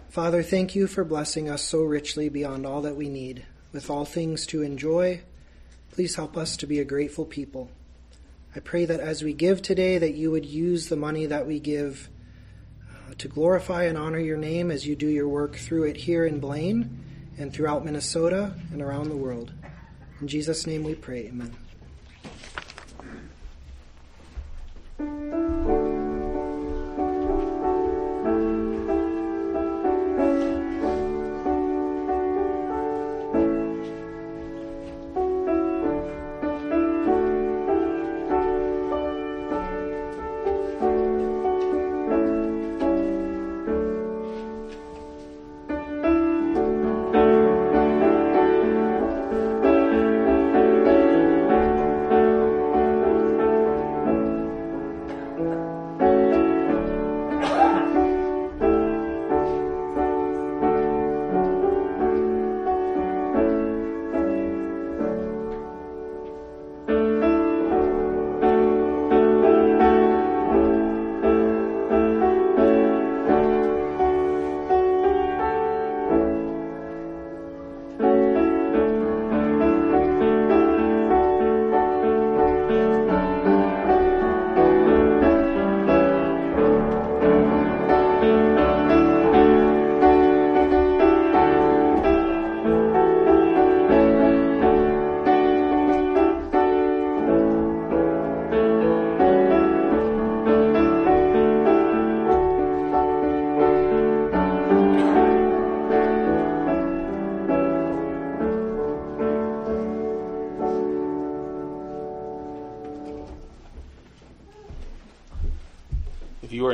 Father, 0.10 0.44
thank 0.44 0.76
you 0.76 0.86
for 0.86 1.04
blessing 1.04 1.50
us 1.50 1.64
so 1.64 1.82
richly 1.82 2.30
beyond 2.30 2.68
all 2.68 2.84
that 2.84 2.96
we 2.96 3.10
need, 3.10 3.44
with 3.72 3.90
all 3.90 4.06
things 4.06 4.46
to 4.46 4.62
enjoy. 4.62 5.22
Please 5.92 6.14
help 6.14 6.38
us 6.38 6.56
to 6.58 6.68
be 6.68 6.80
a 6.80 6.86
grateful 6.86 7.26
people. 7.26 7.72
I 8.56 8.60
pray 8.60 8.86
that 8.86 9.00
as 9.00 9.24
we 9.24 9.34
give 9.34 9.64
today, 9.64 9.98
that 9.98 10.14
you 10.14 10.30
would 10.30 10.46
use 10.46 10.88
the 10.88 10.96
money 10.96 11.26
that 11.26 11.48
we 11.48 11.60
give 11.60 12.10
uh, 12.88 13.16
to 13.18 13.28
glorify 13.28 13.86
and 13.86 13.98
honor 13.98 14.20
your 14.20 14.38
name 14.38 14.70
as 14.70 14.86
you 14.86 14.96
do 14.96 15.08
your 15.08 15.28
work 15.28 15.56
through 15.56 15.86
it 15.86 15.98
here 15.98 16.28
in 16.28 16.40
Blaine 16.40 16.99
and 17.40 17.52
throughout 17.52 17.86
Minnesota 17.86 18.54
and 18.72 18.82
around 18.82 19.10
the 19.10 19.16
world. 19.16 19.54
In 20.22 20.28
Jesus' 20.28 20.68
name 20.68 20.84
we 20.84 20.94
pray. 20.94 21.28
Amen. 21.28 21.56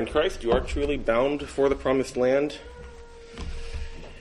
In 0.06 0.12
Christ, 0.12 0.44
you 0.44 0.52
are 0.52 0.60
truly 0.60 0.98
bound 0.98 1.48
for 1.48 1.68
the 1.68 1.76
promised 1.76 2.16
land. 2.16 2.60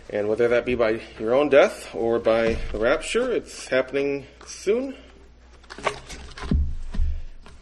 And 0.08 0.28
whether 0.28 0.48
that 0.48 0.64
be 0.64 0.74
by 0.74 1.00
your 1.18 1.34
own 1.34 1.50
death 1.50 1.94
or 1.94 2.18
by 2.18 2.56
the 2.72 2.78
rapture, 2.78 3.30
it's 3.30 3.68
happening 3.68 4.26
soon. 4.46 4.94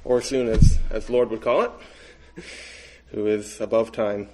Or 0.05 0.21
soon 0.21 0.49
as, 0.49 0.79
as 0.91 1.11
Lord 1.11 1.31
would 1.31 1.41
call 1.41 1.63
it, 1.63 1.71
who 3.11 3.27
is 3.27 3.61
above 3.61 3.91
time. 3.91 4.29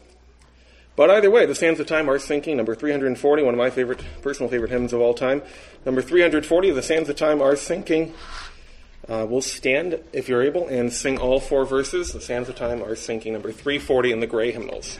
But 0.94 1.10
either 1.10 1.30
way, 1.30 1.46
the 1.46 1.54
sands 1.54 1.80
of 1.80 1.86
time 1.86 2.10
are 2.10 2.18
sinking. 2.18 2.56
Number 2.56 2.74
340, 2.74 3.42
one 3.42 3.54
of 3.54 3.58
my 3.58 3.70
favorite, 3.70 4.02
personal 4.20 4.50
favorite 4.50 4.70
hymns 4.70 4.92
of 4.92 5.00
all 5.00 5.14
time. 5.14 5.42
Number 5.86 6.02
340, 6.02 6.72
the 6.72 6.82
sands 6.82 7.08
of 7.08 7.16
time 7.16 7.40
are 7.40 7.56
sinking. 7.56 8.12
Uh, 9.08 9.26
we'll 9.28 9.40
stand, 9.40 9.98
if 10.12 10.28
you're 10.28 10.42
able, 10.42 10.68
and 10.68 10.92
sing 10.92 11.18
all 11.18 11.40
four 11.40 11.64
verses. 11.64 12.12
The 12.12 12.20
sands 12.20 12.48
of 12.48 12.56
time 12.56 12.82
are 12.82 12.94
sinking. 12.94 13.32
Number 13.32 13.50
340 13.50 14.12
in 14.12 14.20
the 14.20 14.26
gray 14.26 14.52
hymnals. 14.52 14.98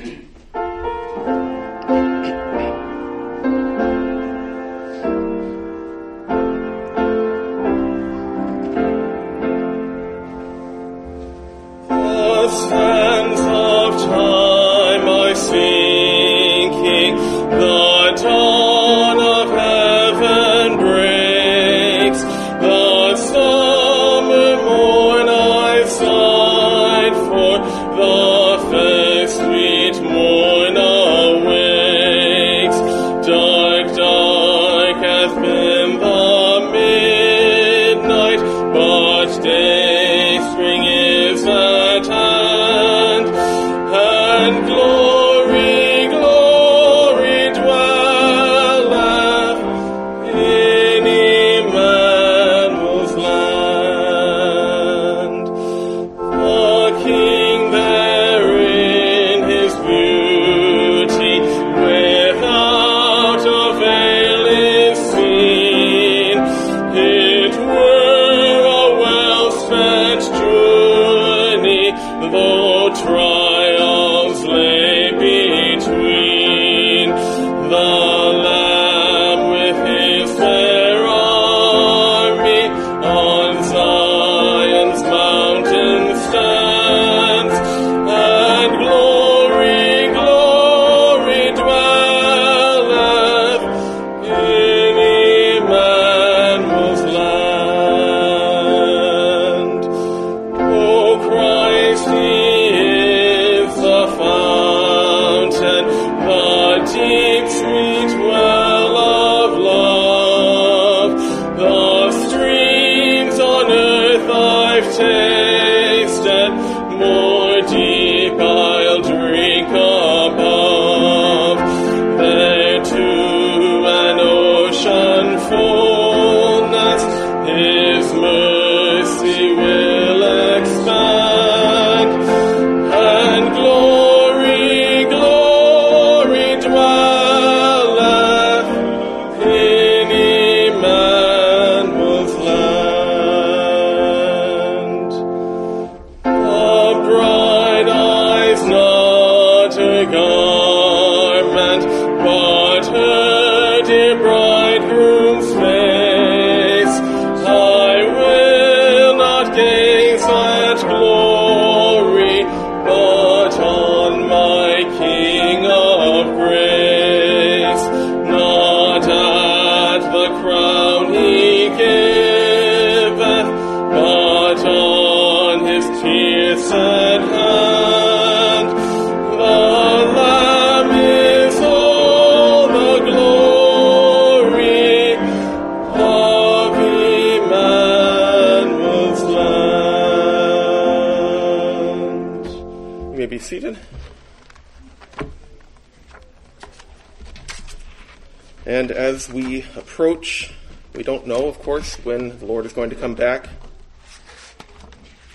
We 199.32 199.62
approach, 199.76 200.52
we 200.94 201.02
don't 201.02 201.26
know, 201.26 201.46
of 201.46 201.58
course, 201.60 201.96
when 202.04 202.38
the 202.38 202.46
Lord 202.46 202.66
is 202.66 202.72
going 202.72 202.90
to 202.90 202.96
come 202.96 203.14
back. 203.14 203.48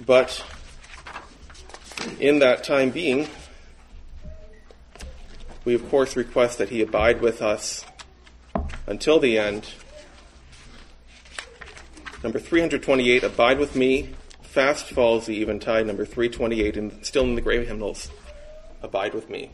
But 0.06 0.44
in 2.20 2.40
that 2.40 2.64
time 2.64 2.90
being, 2.90 3.28
we 5.66 5.76
of 5.76 5.90
course 5.90 6.16
request 6.16 6.58
that 6.58 6.70
He 6.70 6.82
abide 6.82 7.22
with 7.22 7.42
us 7.42 7.86
until 8.88 9.20
the 9.20 9.38
end. 9.38 9.70
Number 12.24 12.40
328, 12.40 13.24
Abide 13.24 13.60
with 13.60 13.76
Me. 13.76 14.10
Fast 14.42 14.90
falls 14.90 15.26
the 15.26 15.42
eventide. 15.42 15.86
Number 15.86 16.06
328, 16.06 16.78
and 16.78 17.06
still 17.06 17.24
in 17.24 17.36
the 17.36 17.42
grave 17.42 17.68
hymnals, 17.68 18.10
Abide 18.82 19.14
with 19.14 19.30
Me. 19.30 19.52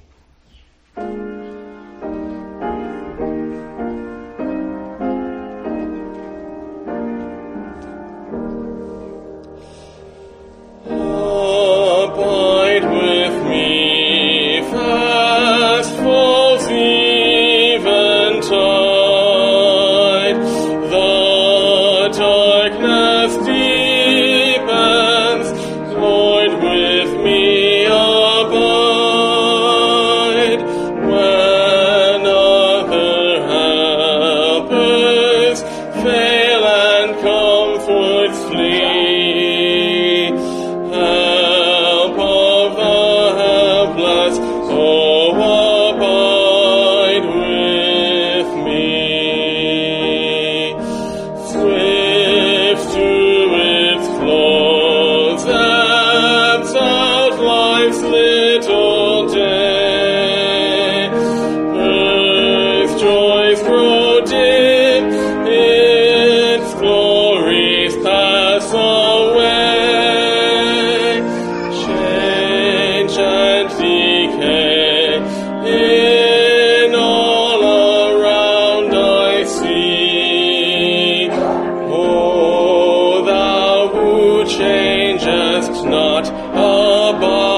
Not, 86.54 87.49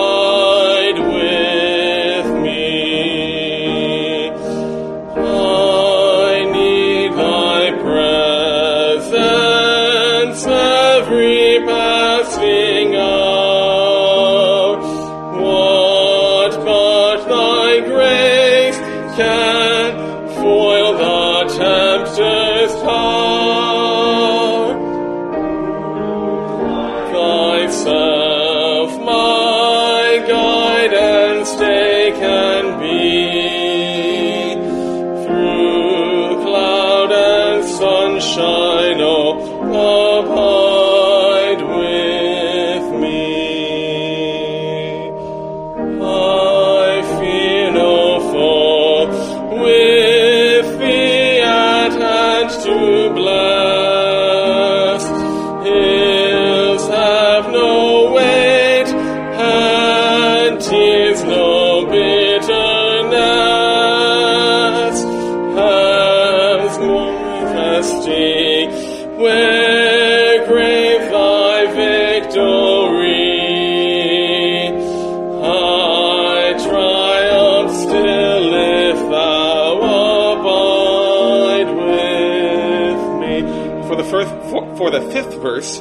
fifth 85.11 85.33
verse, 85.35 85.79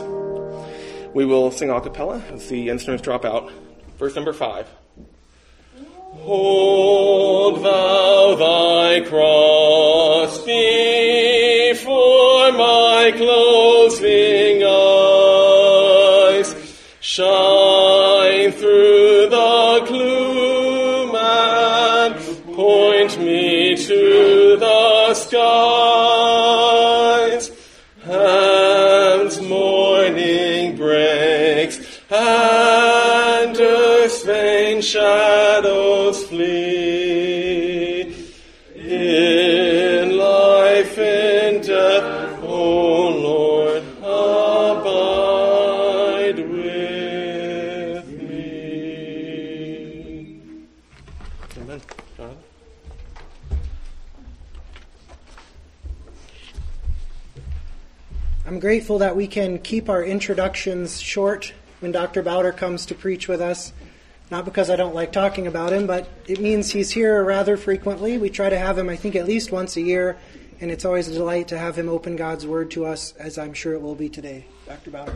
we 1.12 1.24
will 1.24 1.50
sing 1.50 1.70
a 1.70 1.80
cappella 1.80 2.22
as 2.32 2.48
the 2.48 2.68
instruments 2.68 3.02
drop 3.02 3.24
out. 3.24 3.50
Verse 3.98 4.14
number 4.14 4.32
five. 4.32 4.68
Hold 6.22 7.64
thou 7.64 8.34
thy 8.34 9.00
cross 9.08 9.29
Amen. 51.70 52.36
I'm 58.46 58.58
grateful 58.58 58.98
that 58.98 59.14
we 59.14 59.28
can 59.28 59.58
keep 59.60 59.88
our 59.88 60.02
introductions 60.02 61.00
short 61.00 61.52
when 61.78 61.92
Dr. 61.92 62.22
Bauder 62.22 62.50
comes 62.50 62.86
to 62.86 62.94
preach 62.96 63.28
with 63.28 63.40
us. 63.40 63.72
Not 64.32 64.44
because 64.44 64.70
I 64.70 64.76
don't 64.76 64.94
like 64.94 65.12
talking 65.12 65.46
about 65.46 65.72
him, 65.72 65.86
but 65.86 66.08
it 66.26 66.40
means 66.40 66.70
he's 66.70 66.90
here 66.90 67.22
rather 67.22 67.56
frequently. 67.56 68.18
We 68.18 68.30
try 68.30 68.48
to 68.48 68.58
have 68.58 68.76
him, 68.76 68.88
I 68.88 68.96
think, 68.96 69.14
at 69.14 69.26
least 69.26 69.52
once 69.52 69.76
a 69.76 69.80
year, 69.80 70.18
and 70.60 70.70
it's 70.70 70.84
always 70.84 71.08
a 71.08 71.12
delight 71.12 71.48
to 71.48 71.58
have 71.58 71.76
him 71.76 71.88
open 71.88 72.16
God's 72.16 72.46
Word 72.46 72.70
to 72.72 72.86
us, 72.86 73.14
as 73.18 73.38
I'm 73.38 73.54
sure 73.54 73.74
it 73.74 73.82
will 73.82 73.94
be 73.94 74.08
today. 74.08 74.46
Dr. 74.66 74.90
Bauder. 74.90 75.14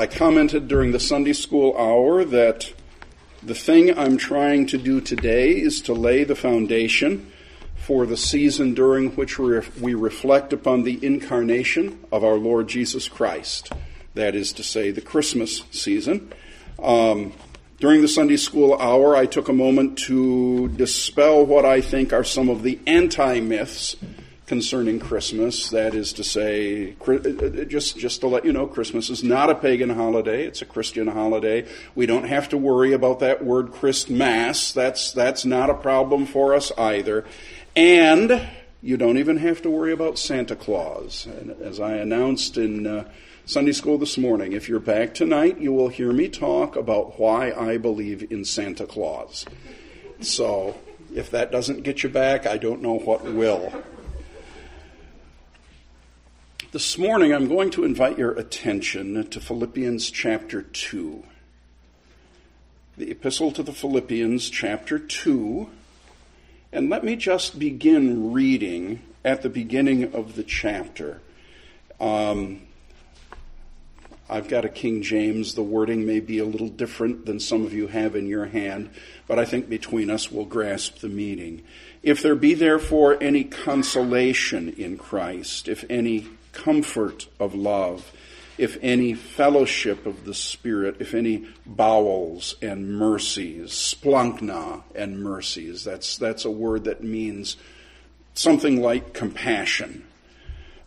I 0.00 0.06
commented 0.06 0.66
during 0.66 0.92
the 0.92 0.98
Sunday 0.98 1.34
school 1.34 1.76
hour 1.76 2.24
that 2.24 2.72
the 3.42 3.54
thing 3.54 3.98
I'm 3.98 4.16
trying 4.16 4.64
to 4.68 4.78
do 4.78 4.98
today 4.98 5.50
is 5.50 5.82
to 5.82 5.92
lay 5.92 6.24
the 6.24 6.34
foundation 6.34 7.30
for 7.76 8.06
the 8.06 8.16
season 8.16 8.72
during 8.72 9.10
which 9.10 9.38
we 9.38 9.92
reflect 9.92 10.54
upon 10.54 10.84
the 10.84 10.98
incarnation 11.04 12.02
of 12.10 12.24
our 12.24 12.36
Lord 12.36 12.66
Jesus 12.66 13.10
Christ. 13.10 13.74
That 14.14 14.34
is 14.34 14.54
to 14.54 14.62
say, 14.62 14.90
the 14.90 15.02
Christmas 15.02 15.64
season. 15.70 16.32
Um, 16.82 17.34
During 17.78 18.00
the 18.00 18.08
Sunday 18.08 18.38
school 18.38 18.78
hour, 18.78 19.14
I 19.14 19.26
took 19.26 19.50
a 19.50 19.54
moment 19.54 19.98
to 20.06 20.68
dispel 20.68 21.44
what 21.44 21.66
I 21.66 21.82
think 21.82 22.14
are 22.14 22.24
some 22.24 22.48
of 22.48 22.62
the 22.62 22.78
anti 22.86 23.40
myths 23.40 23.96
concerning 24.50 24.98
Christmas. 24.98 25.70
That 25.70 25.94
is 25.94 26.12
to 26.14 26.24
say, 26.24 26.96
uh, 27.06 27.12
uh, 27.12 27.64
just, 27.66 27.96
just 27.96 28.20
to 28.22 28.26
let 28.26 28.44
you 28.44 28.52
know, 28.52 28.66
Christmas 28.66 29.08
is 29.08 29.22
not 29.22 29.48
a 29.48 29.54
pagan 29.54 29.90
holiday, 29.90 30.44
it's 30.44 30.60
a 30.60 30.64
Christian 30.64 31.06
holiday. 31.06 31.68
We 31.94 32.06
don't 32.06 32.24
have 32.24 32.48
to 32.48 32.56
worry 32.58 32.92
about 32.92 33.20
that 33.20 33.44
word 33.44 33.70
Christmas. 33.70 34.72
That's, 34.72 35.12
that's 35.12 35.44
not 35.44 35.70
a 35.70 35.74
problem 35.74 36.26
for 36.26 36.52
us 36.52 36.72
either. 36.76 37.24
And 37.76 38.44
you 38.82 38.96
don't 38.96 39.18
even 39.18 39.36
have 39.36 39.62
to 39.62 39.70
worry 39.70 39.92
about 39.92 40.18
Santa 40.18 40.56
Claus. 40.56 41.26
And 41.26 41.52
as 41.62 41.78
I 41.78 41.92
announced 41.92 42.56
in 42.56 42.88
uh, 42.88 43.04
Sunday 43.46 43.70
school 43.70 43.98
this 43.98 44.18
morning. 44.18 44.52
If 44.52 44.68
you're 44.68 44.80
back 44.80 45.14
tonight, 45.14 45.60
you 45.60 45.72
will 45.72 45.88
hear 45.88 46.12
me 46.12 46.28
talk 46.28 46.74
about 46.74 47.20
why 47.20 47.52
I 47.52 47.76
believe 47.76 48.32
in 48.32 48.44
Santa 48.44 48.86
Claus. 48.86 49.44
So, 50.20 50.76
if 51.14 51.30
that 51.30 51.52
doesn't 51.52 51.84
get 51.84 52.02
you 52.02 52.08
back, 52.08 52.46
I 52.46 52.56
don't 52.56 52.82
know 52.82 52.98
what 52.98 53.22
will. 53.22 53.72
This 56.72 56.96
morning, 56.96 57.34
I'm 57.34 57.48
going 57.48 57.70
to 57.70 57.82
invite 57.82 58.16
your 58.16 58.30
attention 58.30 59.28
to 59.30 59.40
Philippians 59.40 60.08
chapter 60.08 60.62
2. 60.62 61.24
The 62.96 63.10
Epistle 63.10 63.50
to 63.50 63.64
the 63.64 63.72
Philippians, 63.72 64.48
chapter 64.48 64.96
2. 64.96 65.68
And 66.70 66.88
let 66.88 67.02
me 67.02 67.16
just 67.16 67.58
begin 67.58 68.32
reading 68.32 69.02
at 69.24 69.42
the 69.42 69.48
beginning 69.48 70.14
of 70.14 70.36
the 70.36 70.44
chapter. 70.44 71.20
Um, 71.98 72.62
I've 74.28 74.46
got 74.46 74.64
a 74.64 74.68
King 74.68 75.02
James. 75.02 75.54
The 75.54 75.64
wording 75.64 76.06
may 76.06 76.20
be 76.20 76.38
a 76.38 76.44
little 76.44 76.68
different 76.68 77.26
than 77.26 77.40
some 77.40 77.66
of 77.66 77.72
you 77.72 77.88
have 77.88 78.14
in 78.14 78.28
your 78.28 78.46
hand, 78.46 78.90
but 79.26 79.40
I 79.40 79.44
think 79.44 79.68
between 79.68 80.08
us 80.08 80.30
we'll 80.30 80.44
grasp 80.44 81.00
the 81.00 81.08
meaning. 81.08 81.64
If 82.04 82.22
there 82.22 82.36
be 82.36 82.54
therefore 82.54 83.20
any 83.20 83.42
consolation 83.42 84.68
in 84.74 84.98
Christ, 84.98 85.66
if 85.66 85.84
any 85.90 86.28
comfort 86.52 87.28
of 87.38 87.54
love, 87.54 88.12
if 88.58 88.76
any 88.82 89.14
fellowship 89.14 90.06
of 90.06 90.24
the 90.24 90.34
Spirit, 90.34 90.96
if 91.00 91.14
any 91.14 91.46
bowels 91.64 92.56
and 92.60 92.94
mercies, 92.94 93.70
splanchna 93.70 94.82
and 94.94 95.22
mercies, 95.22 95.84
that's, 95.84 96.18
that's 96.18 96.44
a 96.44 96.50
word 96.50 96.84
that 96.84 97.02
means 97.02 97.56
something 98.34 98.80
like 98.80 99.14
compassion 99.14 100.04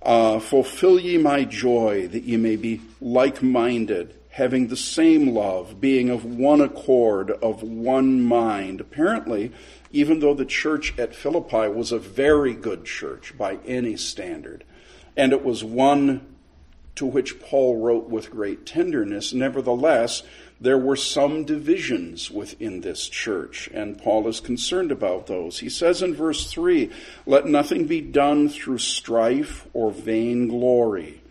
uh, 0.04 0.40
fulfill 0.40 1.00
ye 1.00 1.18
my 1.18 1.46
joy, 1.46 2.08
that 2.10 2.24
ye 2.24 2.38
may 2.38 2.56
be 2.56 2.82
like 3.00 3.42
minded, 3.42 4.14
having 4.30 4.68
the 4.68 4.78
same 4.78 5.34
love, 5.34 5.80
being 5.80 6.10
of 6.10 6.26
one 6.26 6.60
accord, 6.60 7.32
of 7.32 7.64
one 7.64 8.22
mind. 8.22 8.82
Apparently, 8.82 9.52
even 9.92 10.20
though 10.20 10.34
the 10.34 10.46
church 10.46 10.98
at 11.00 11.16
Philippi 11.16 11.68
was 11.70 11.92
a 11.92 12.00
very 12.00 12.54
good 12.54 12.84
church 12.84 13.38
by 13.38 13.58
any 13.66 13.96
standard, 13.96 14.64
and 15.16 15.32
it 15.32 15.44
was 15.44 15.64
one 15.64 16.22
to 16.96 17.06
which 17.06 17.40
Paul 17.40 17.82
wrote 17.82 18.10
with 18.10 18.30
great 18.30 18.66
tenderness, 18.66 19.34
nevertheless, 19.34 20.22
there 20.62 20.78
were 20.78 20.96
some 20.96 21.44
divisions 21.44 22.30
within 22.30 22.82
this 22.82 23.10
church, 23.10 23.70
and 23.74 23.98
Paul 23.98 24.28
is 24.28 24.40
concerned 24.40 24.92
about 24.92 25.28
those. 25.28 25.60
He 25.60 25.70
says 25.70 26.02
in 26.02 26.14
verse 26.14 26.50
3 26.50 26.92
Let 27.26 27.48
nothing 27.48 27.86
be 27.86 28.02
done 28.02 28.48
through 28.48 28.78
strife 28.78 29.68
or 29.74 29.92
vain 29.92 30.48
glory, 30.48 31.23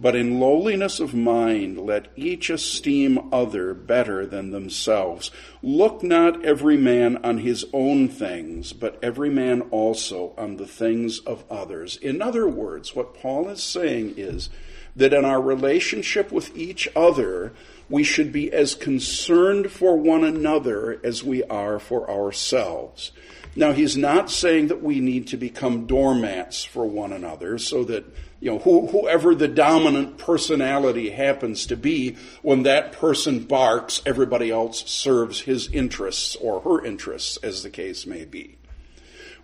but 0.00 0.16
in 0.16 0.40
lowliness 0.40 0.98
of 0.98 1.12
mind 1.12 1.78
let 1.78 2.08
each 2.16 2.48
esteem 2.48 3.28
other 3.32 3.74
better 3.74 4.24
than 4.24 4.50
themselves. 4.50 5.30
Look 5.62 6.02
not 6.02 6.44
every 6.44 6.78
man 6.78 7.18
on 7.18 7.38
his 7.38 7.66
own 7.72 8.08
things, 8.08 8.72
but 8.72 8.98
every 9.02 9.30
man 9.30 9.60
also 9.70 10.32
on 10.38 10.56
the 10.56 10.66
things 10.66 11.18
of 11.20 11.44
others. 11.50 11.96
In 11.98 12.22
other 12.22 12.48
words, 12.48 12.96
what 12.96 13.14
Paul 13.14 13.48
is 13.50 13.62
saying 13.62 14.14
is 14.16 14.48
that 14.96 15.12
in 15.12 15.24
our 15.24 15.40
relationship 15.40 16.32
with 16.32 16.56
each 16.56 16.88
other, 16.96 17.52
we 17.88 18.02
should 18.02 18.32
be 18.32 18.52
as 18.52 18.74
concerned 18.74 19.70
for 19.70 19.96
one 19.96 20.24
another 20.24 21.00
as 21.04 21.22
we 21.22 21.42
are 21.44 21.78
for 21.78 22.10
ourselves. 22.10 23.12
Now, 23.56 23.72
he's 23.72 23.96
not 23.96 24.30
saying 24.30 24.68
that 24.68 24.82
we 24.82 25.00
need 25.00 25.26
to 25.28 25.36
become 25.36 25.86
doormats 25.86 26.62
for 26.62 26.86
one 26.86 27.12
another 27.12 27.58
so 27.58 27.82
that, 27.84 28.04
you 28.40 28.50
know, 28.50 28.58
who, 28.58 28.86
whoever 28.86 29.34
the 29.34 29.48
dominant 29.48 30.16
personality 30.16 31.10
happens 31.10 31.66
to 31.66 31.76
be, 31.76 32.16
when 32.42 32.62
that 32.62 32.92
person 32.92 33.44
barks, 33.44 34.00
everybody 34.06 34.50
else 34.50 34.88
serves 34.90 35.40
his 35.42 35.68
interests 35.68 36.36
or 36.36 36.60
her 36.60 36.84
interests, 36.84 37.36
as 37.38 37.62
the 37.62 37.70
case 37.70 38.06
may 38.06 38.24
be. 38.24 38.56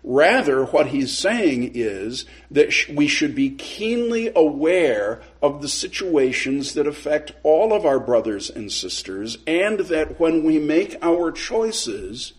Rather, 0.03 0.65
what 0.65 0.87
he's 0.87 1.15
saying 1.15 1.71
is 1.73 2.25
that 2.49 2.73
we 2.89 3.07
should 3.07 3.35
be 3.35 3.49
keenly 3.49 4.31
aware 4.35 5.21
of 5.41 5.61
the 5.61 5.67
situations 5.67 6.73
that 6.73 6.87
affect 6.87 7.33
all 7.43 7.73
of 7.73 7.85
our 7.85 7.99
brothers 7.99 8.49
and 8.49 8.71
sisters, 8.71 9.37
and 9.45 9.81
that 9.81 10.19
when 10.19 10.43
we 10.43 10.59
make 10.59 10.97
our 11.01 11.31
choices, 11.31 12.33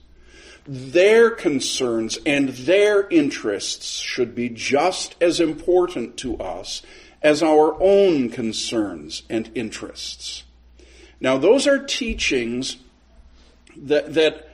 their 0.68 1.30
concerns 1.30 2.18
and 2.26 2.50
their 2.50 3.08
interests 3.08 4.00
should 4.00 4.34
be 4.34 4.50
just 4.50 5.16
as 5.18 5.40
important 5.40 6.18
to 6.18 6.36
us 6.36 6.82
as 7.22 7.42
our 7.42 7.74
own 7.82 8.28
concerns 8.28 9.22
and 9.30 9.50
interests. 9.54 10.44
Now, 11.20 11.38
those 11.38 11.66
are 11.66 11.78
teachings 11.78 12.76
that, 13.76 14.12
that 14.12 14.50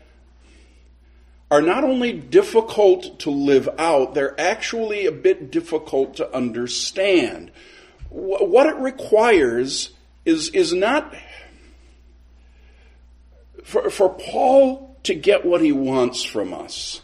are 1.50 1.60
not 1.60 1.82
only 1.82 2.12
difficult 2.12 3.18
to 3.18 3.30
live 3.30 3.68
out, 3.76 4.14
they're 4.14 4.40
actually 4.40 5.06
a 5.06 5.12
bit 5.12 5.50
difficult 5.50 6.14
to 6.16 6.32
understand. 6.34 7.50
What 8.08 8.68
it 8.68 8.76
requires 8.76 9.90
is, 10.24 10.48
is 10.50 10.72
not 10.72 11.12
for, 13.64 13.90
for 13.90 14.10
Paul 14.10 14.93
to 15.04 15.14
get 15.14 15.44
what 15.44 15.60
he 15.60 15.72
wants 15.72 16.22
from 16.22 16.52
us. 16.52 17.00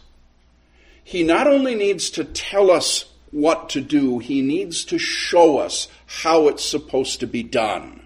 He 1.03 1.23
not 1.23 1.47
only 1.47 1.75
needs 1.75 2.09
to 2.11 2.23
tell 2.23 2.69
us 2.69 3.05
what 3.31 3.69
to 3.69 3.81
do, 3.81 4.19
he 4.19 4.41
needs 4.41 4.85
to 4.85 4.97
show 4.97 5.57
us 5.57 5.87
how 6.05 6.47
it's 6.47 6.65
supposed 6.65 7.21
to 7.21 7.27
be 7.27 7.43
done. 7.43 8.01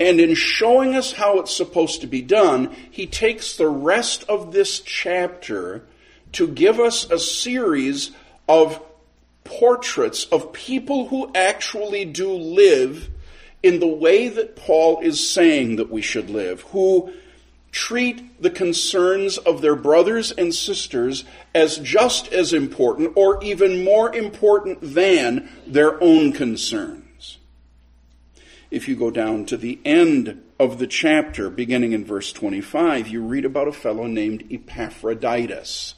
And 0.00 0.20
in 0.20 0.34
showing 0.34 0.94
us 0.94 1.12
how 1.12 1.40
it's 1.40 1.54
supposed 1.54 2.02
to 2.02 2.06
be 2.06 2.22
done, 2.22 2.74
he 2.90 3.06
takes 3.06 3.56
the 3.56 3.68
rest 3.68 4.24
of 4.28 4.52
this 4.52 4.80
chapter 4.80 5.82
to 6.32 6.46
give 6.46 6.78
us 6.78 7.10
a 7.10 7.18
series 7.18 8.12
of 8.48 8.80
portraits 9.42 10.24
of 10.26 10.52
people 10.52 11.08
who 11.08 11.30
actually 11.34 12.04
do 12.04 12.32
live 12.32 13.08
in 13.62 13.80
the 13.80 13.88
way 13.88 14.28
that 14.28 14.54
Paul 14.54 15.00
is 15.00 15.28
saying 15.28 15.76
that 15.76 15.90
we 15.90 16.02
should 16.02 16.30
live, 16.30 16.60
who 16.62 17.12
treat 17.70 18.40
the 18.40 18.50
concerns 18.50 19.38
of 19.38 19.60
their 19.60 19.76
brothers 19.76 20.32
and 20.32 20.54
sisters 20.54 21.24
as 21.54 21.78
just 21.78 22.32
as 22.32 22.52
important 22.52 23.12
or 23.14 23.42
even 23.42 23.84
more 23.84 24.14
important 24.14 24.78
than 24.80 25.48
their 25.66 26.02
own 26.02 26.32
concerns. 26.32 27.38
If 28.70 28.88
you 28.88 28.96
go 28.96 29.10
down 29.10 29.46
to 29.46 29.56
the 29.56 29.78
end 29.84 30.42
of 30.58 30.78
the 30.78 30.86
chapter, 30.86 31.48
beginning 31.48 31.92
in 31.92 32.04
verse 32.04 32.32
25, 32.32 33.08
you 33.08 33.22
read 33.22 33.44
about 33.44 33.68
a 33.68 33.72
fellow 33.72 34.06
named 34.06 34.44
Epaphroditus. 34.50 35.94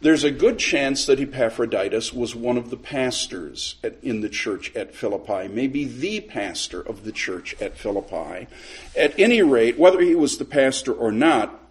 There's 0.00 0.24
a 0.24 0.30
good 0.30 0.58
chance 0.58 1.06
that 1.06 1.20
Epaphroditus 1.20 2.12
was 2.12 2.34
one 2.34 2.58
of 2.58 2.68
the 2.68 2.76
pastors 2.76 3.76
at, 3.82 3.96
in 4.02 4.20
the 4.20 4.28
church 4.28 4.74
at 4.76 4.94
Philippi, 4.94 5.48
maybe 5.48 5.84
the 5.84 6.20
pastor 6.20 6.80
of 6.80 7.04
the 7.04 7.12
church 7.12 7.56
at 7.62 7.78
Philippi. 7.78 8.46
At 8.94 9.18
any 9.18 9.42
rate, 9.42 9.78
whether 9.78 10.00
he 10.00 10.14
was 10.14 10.36
the 10.36 10.44
pastor 10.44 10.92
or 10.92 11.12
not, 11.12 11.62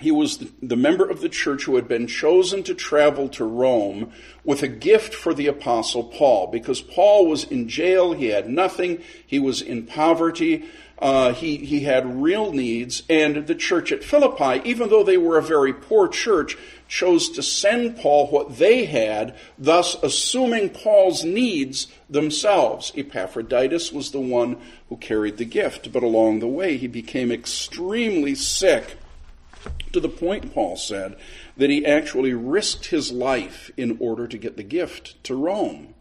he 0.00 0.12
was 0.12 0.38
the 0.62 0.76
member 0.76 1.08
of 1.08 1.20
the 1.20 1.28
church 1.28 1.64
who 1.64 1.74
had 1.74 1.88
been 1.88 2.06
chosen 2.06 2.62
to 2.64 2.74
travel 2.74 3.28
to 3.30 3.44
Rome 3.44 4.12
with 4.44 4.62
a 4.62 4.68
gift 4.68 5.12
for 5.12 5.34
the 5.34 5.48
apostle 5.48 6.04
Paul 6.04 6.46
because 6.46 6.80
Paul 6.80 7.26
was 7.26 7.42
in 7.42 7.68
jail. 7.68 8.12
He 8.12 8.26
had 8.26 8.48
nothing. 8.48 9.02
He 9.26 9.40
was 9.40 9.60
in 9.60 9.86
poverty. 9.86 10.66
Uh, 11.00 11.32
he, 11.32 11.56
he 11.56 11.80
had 11.80 12.22
real 12.22 12.52
needs. 12.52 13.02
And 13.08 13.48
the 13.48 13.56
church 13.56 13.90
at 13.90 14.04
Philippi, 14.04 14.60
even 14.68 14.88
though 14.88 15.02
they 15.02 15.16
were 15.16 15.36
a 15.36 15.42
very 15.42 15.72
poor 15.72 16.06
church, 16.06 16.56
chose 16.88 17.28
to 17.30 17.42
send 17.42 17.98
Paul 17.98 18.26
what 18.28 18.56
they 18.56 18.86
had, 18.86 19.36
thus 19.58 19.96
assuming 20.02 20.70
Paul's 20.70 21.22
needs 21.22 21.86
themselves. 22.08 22.92
Epaphroditus 22.96 23.92
was 23.92 24.10
the 24.10 24.20
one 24.20 24.56
who 24.88 24.96
carried 24.96 25.36
the 25.36 25.44
gift. 25.44 25.92
But 25.92 26.02
along 26.02 26.40
the 26.40 26.48
way, 26.48 26.78
he 26.78 26.88
became 26.88 27.30
extremely 27.30 28.34
sick 28.34 28.96
to 29.92 30.00
the 30.00 30.08
point, 30.08 30.54
Paul 30.54 30.76
said, 30.76 31.16
that 31.56 31.70
he 31.70 31.84
actually 31.84 32.32
risked 32.32 32.86
his 32.86 33.12
life 33.12 33.70
in 33.76 33.98
order 34.00 34.26
to 34.26 34.38
get 34.38 34.56
the 34.56 34.62
gift 34.62 35.22
to 35.24 35.34
Rome. 35.34 35.94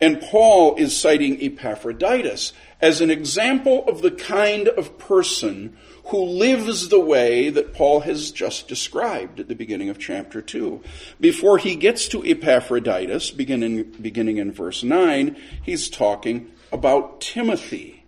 And 0.00 0.20
Paul 0.20 0.76
is 0.76 0.98
citing 0.98 1.42
Epaphroditus 1.42 2.52
as 2.80 3.00
an 3.00 3.10
example 3.10 3.84
of 3.86 4.00
the 4.00 4.10
kind 4.10 4.68
of 4.68 4.98
person 4.98 5.76
who 6.10 6.24
lives 6.24 6.88
the 6.88 7.00
way 7.00 7.50
that 7.50 7.72
Paul 7.72 8.00
has 8.00 8.32
just 8.32 8.66
described 8.66 9.38
at 9.38 9.46
the 9.46 9.54
beginning 9.54 9.90
of 9.90 9.98
chapter 9.98 10.42
2. 10.42 10.82
Before 11.20 11.56
he 11.56 11.76
gets 11.76 12.08
to 12.08 12.24
Epaphroditus, 12.24 13.30
beginning, 13.30 13.84
beginning 14.00 14.38
in 14.38 14.50
verse 14.50 14.82
9, 14.82 15.36
he's 15.62 15.88
talking 15.88 16.50
about 16.72 17.20
Timothy. 17.20 18.04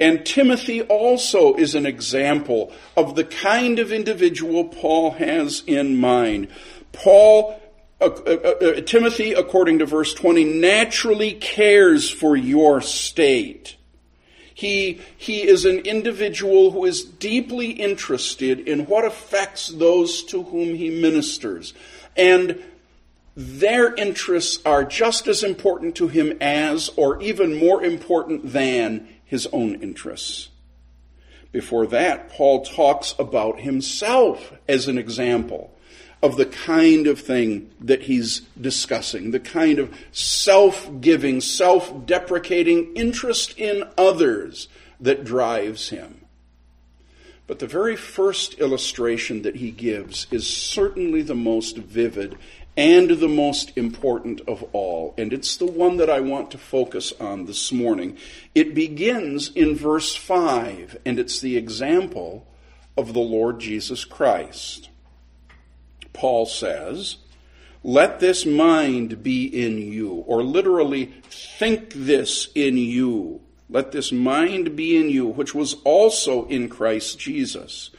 And 0.00 0.26
Timothy 0.26 0.82
also 0.82 1.54
is 1.54 1.76
an 1.76 1.86
example 1.86 2.72
of 2.96 3.14
the 3.14 3.24
kind 3.24 3.78
of 3.78 3.92
individual 3.92 4.64
Paul 4.64 5.12
has 5.12 5.62
in 5.64 5.96
mind. 5.96 6.48
Paul 6.92 7.62
uh, 8.00 8.06
uh, 8.06 8.30
uh, 8.30 8.80
Timothy, 8.82 9.32
according 9.32 9.78
to 9.78 9.86
verse 9.86 10.12
20, 10.12 10.44
naturally 10.44 11.32
cares 11.34 12.10
for 12.10 12.36
your 12.36 12.80
state. 12.80 13.75
He, 14.56 15.02
he 15.18 15.46
is 15.46 15.66
an 15.66 15.80
individual 15.80 16.70
who 16.70 16.86
is 16.86 17.04
deeply 17.04 17.72
interested 17.72 18.58
in 18.60 18.86
what 18.86 19.04
affects 19.04 19.68
those 19.68 20.22
to 20.24 20.44
whom 20.44 20.74
he 20.74 20.88
ministers. 20.88 21.74
And 22.16 22.64
their 23.36 23.94
interests 23.94 24.64
are 24.64 24.82
just 24.82 25.26
as 25.26 25.42
important 25.42 25.94
to 25.96 26.08
him 26.08 26.38
as, 26.40 26.88
or 26.96 27.20
even 27.20 27.58
more 27.58 27.84
important 27.84 28.50
than, 28.54 29.06
his 29.26 29.46
own 29.52 29.74
interests. 29.82 30.48
Before 31.52 31.86
that, 31.88 32.30
Paul 32.30 32.64
talks 32.64 33.14
about 33.18 33.60
himself 33.60 34.54
as 34.66 34.88
an 34.88 34.96
example 34.96 35.75
of 36.22 36.36
the 36.36 36.46
kind 36.46 37.06
of 37.06 37.20
thing 37.20 37.70
that 37.80 38.02
he's 38.02 38.40
discussing, 38.60 39.30
the 39.30 39.40
kind 39.40 39.78
of 39.78 39.94
self 40.12 40.90
giving, 41.00 41.40
self 41.40 42.06
deprecating 42.06 42.94
interest 42.94 43.54
in 43.58 43.84
others 43.98 44.68
that 45.00 45.24
drives 45.24 45.90
him. 45.90 46.22
But 47.46 47.60
the 47.60 47.66
very 47.66 47.96
first 47.96 48.54
illustration 48.54 49.42
that 49.42 49.56
he 49.56 49.70
gives 49.70 50.26
is 50.30 50.46
certainly 50.46 51.22
the 51.22 51.34
most 51.34 51.76
vivid 51.76 52.36
and 52.76 53.08
the 53.08 53.28
most 53.28 53.72
important 53.76 54.40
of 54.46 54.62
all, 54.74 55.14
and 55.16 55.32
it's 55.32 55.56
the 55.56 55.66
one 55.66 55.96
that 55.96 56.10
I 56.10 56.20
want 56.20 56.50
to 56.50 56.58
focus 56.58 57.12
on 57.18 57.46
this 57.46 57.72
morning. 57.72 58.18
It 58.54 58.74
begins 58.74 59.50
in 59.50 59.74
verse 59.76 60.14
5, 60.14 60.98
and 61.06 61.18
it's 61.18 61.40
the 61.40 61.56
example 61.56 62.46
of 62.96 63.14
the 63.14 63.20
Lord 63.20 63.60
Jesus 63.60 64.04
Christ. 64.04 64.90
Paul 66.16 66.46
says, 66.46 67.18
let 67.86 68.18
this 68.18 68.44
mind 68.44 69.22
be 69.22 69.46
in 69.46 69.78
you, 69.78 70.24
or 70.26 70.42
literally, 70.42 71.12
think 71.30 71.92
this 71.94 72.48
in 72.52 72.76
you. 72.76 73.40
Let 73.70 73.92
this 73.92 74.10
mind 74.10 74.74
be 74.74 74.96
in 74.96 75.08
you, 75.08 75.26
which 75.26 75.54
was 75.54 75.74
also 75.84 76.46
in 76.46 76.68
Christ 76.68 77.20
Jesus, 77.20 77.90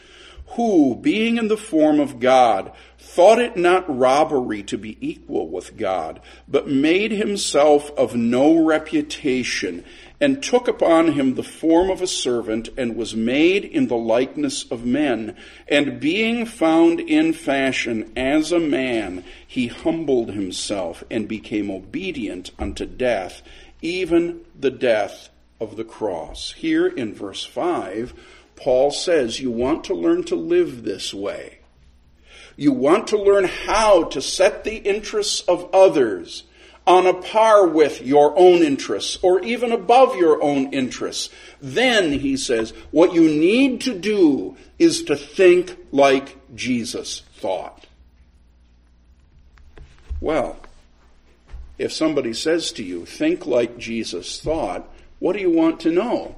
who, 0.47 0.93
being 0.95 1.37
in 1.37 1.47
the 1.47 1.55
form 1.55 2.01
of 2.01 2.19
God, 2.19 2.73
thought 2.97 3.39
it 3.39 3.55
not 3.55 3.85
robbery 3.87 4.61
to 4.63 4.77
be 4.77 4.97
equal 4.99 5.47
with 5.47 5.77
God, 5.77 6.19
but 6.49 6.67
made 6.67 7.11
himself 7.11 7.89
of 7.91 8.13
no 8.13 8.61
reputation 8.65 9.85
and 10.19 10.41
took 10.41 10.67
upon 10.67 11.11
him 11.11 11.35
the 11.35 11.43
form 11.43 11.91
of 11.91 12.01
a 12.01 12.07
servant, 12.07 12.69
and 12.75 12.95
was 12.95 13.15
made 13.15 13.63
in 13.63 13.87
the 13.87 13.97
likeness 13.97 14.63
of 14.71 14.85
men. 14.85 15.35
And 15.67 15.99
being 15.99 16.45
found 16.45 16.99
in 16.99 17.33
fashion 17.33 18.11
as 18.15 18.51
a 18.51 18.59
man, 18.59 19.23
he 19.45 19.67
humbled 19.67 20.31
himself 20.31 21.03
and 21.11 21.27
became 21.27 21.69
obedient 21.69 22.51
unto 22.57 22.85
death, 22.85 23.43
even 23.81 24.41
the 24.59 24.71
death 24.71 25.29
of 25.59 25.75
the 25.75 25.83
cross. 25.83 26.53
Here 26.53 26.87
in 26.87 27.13
verse 27.13 27.43
5, 27.43 28.13
Paul 28.55 28.89
says, 28.89 29.39
You 29.39 29.51
want 29.51 29.83
to 29.85 29.93
learn 29.93 30.23
to 30.25 30.35
live 30.35 30.83
this 30.83 31.13
way. 31.13 31.59
You 32.55 32.71
want 32.71 33.07
to 33.09 33.21
learn 33.21 33.43
how 33.43 34.05
to 34.05 34.21
set 34.21 34.63
the 34.63 34.77
interests 34.77 35.41
of 35.41 35.69
others 35.71 36.43
on 36.87 37.05
a 37.05 37.13
par 37.13 37.67
with 37.67 38.01
your 38.01 38.33
own 38.37 38.63
interests 38.63 39.19
or 39.21 39.41
even 39.41 39.71
above 39.73 40.15
your 40.15 40.41
own 40.41 40.73
interests, 40.73 41.29
then, 41.61 42.13
he 42.13 42.37
says, 42.37 42.71
what 42.91 43.13
you 43.13 43.23
need 43.23 43.81
to 43.81 43.93
do 43.93 44.55
is 44.79 45.03
to 45.03 45.15
think 45.15 45.77
like 45.91 46.37
Jesus 46.55 47.23
thought. 47.35 47.85
Well, 50.21 50.57
if 51.77 51.91
somebody 51.91 52.33
says 52.33 52.71
to 52.73 52.83
you, 52.83 53.05
think 53.05 53.45
like 53.45 53.77
Jesus 53.77 54.39
thought, 54.39 54.87
what 55.19 55.33
do 55.33 55.39
you 55.39 55.51
want 55.51 55.81
to 55.81 55.91
know? 55.91 56.35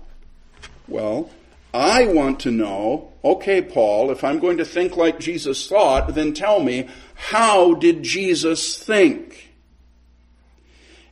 Well, 0.87 1.29
I 1.73 2.07
want 2.07 2.39
to 2.41 2.51
know, 2.51 3.13
okay, 3.23 3.61
Paul, 3.61 4.09
if 4.09 4.23
I'm 4.23 4.39
going 4.39 4.57
to 4.57 4.65
think 4.65 4.97
like 4.97 5.19
Jesus 5.19 5.67
thought, 5.67 6.15
then 6.15 6.33
tell 6.33 6.59
me, 6.59 6.89
how 7.13 7.75
did 7.75 8.01
Jesus 8.01 8.77
think? 8.77 9.48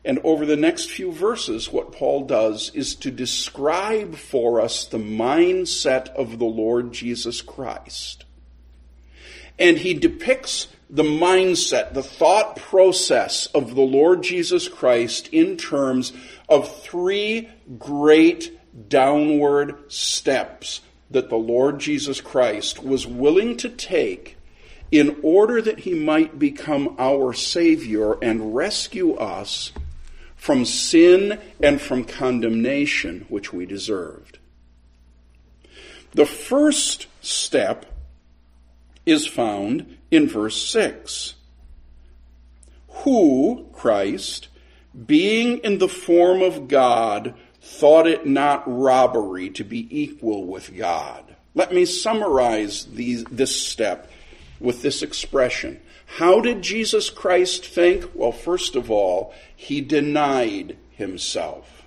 And 0.07 0.19
over 0.23 0.45
the 0.45 0.55
next 0.55 0.89
few 0.89 1.11
verses, 1.11 1.69
what 1.69 1.91
Paul 1.91 2.23
does 2.27 2.71
is 2.73 2.95
to 2.95 3.11
describe 3.11 4.15
for 4.15 4.61
us 4.61 4.85
the 4.85 4.97
mindset 4.97 6.07
of 6.15 6.39
the 6.39 6.45
Lord 6.45 6.93
Jesus 6.93 7.41
Christ. 7.41 8.23
And 9.59 9.77
he 9.77 9.93
depicts 9.93 10.69
the 10.89 11.03
mindset, 11.03 11.93
the 11.93 12.03
thought 12.03 12.55
process 12.55 13.47
of 13.47 13.75
the 13.75 13.81
Lord 13.81 14.23
Jesus 14.23 14.69
Christ 14.69 15.27
in 15.33 15.57
terms 15.57 16.13
of 16.47 16.73
three 16.83 17.49
great 17.77 18.57
downward 18.87 19.91
steps 19.91 20.79
that 21.11 21.27
the 21.27 21.35
Lord 21.35 21.79
Jesus 21.81 22.21
Christ 22.21 22.81
was 22.81 23.05
willing 23.05 23.57
to 23.57 23.67
take 23.67 24.37
in 24.89 25.17
order 25.21 25.61
that 25.61 25.79
he 25.79 25.93
might 25.93 26.39
become 26.39 26.95
our 26.97 27.33
Savior 27.33 28.13
and 28.21 28.55
rescue 28.55 29.13
us 29.15 29.73
from 30.47 30.63
sin 30.63 31.37
and 31.61 31.81
from 31.81 32.05
condemnation 32.05 33.25
which 33.27 33.51
we 33.51 33.65
deserved. 33.65 34.39
The 36.13 36.25
first 36.25 37.07
step 37.19 37.85
is 39.05 39.27
found 39.27 39.97
in 40.09 40.29
verse 40.29 40.69
6. 40.69 41.35
Who, 43.03 43.67
Christ, 43.73 44.47
being 45.05 45.57
in 45.65 45.79
the 45.79 45.89
form 45.89 46.41
of 46.41 46.69
God, 46.69 47.33
thought 47.61 48.07
it 48.07 48.25
not 48.25 48.63
robbery 48.67 49.49
to 49.49 49.65
be 49.65 49.85
equal 49.91 50.45
with 50.45 50.77
God. 50.77 51.25
Let 51.55 51.73
me 51.73 51.83
summarize 51.83 52.85
these, 52.85 53.25
this 53.25 53.53
step 53.53 54.09
with 54.61 54.81
this 54.81 55.03
expression. 55.03 55.81
How 56.07 56.39
did 56.39 56.61
Jesus 56.63 57.09
Christ 57.09 57.65
think? 57.65 58.09
Well, 58.15 58.31
first 58.31 58.75
of 58.75 58.89
all, 58.89 59.33
he 59.55 59.81
denied 59.81 60.77
himself. 60.91 61.83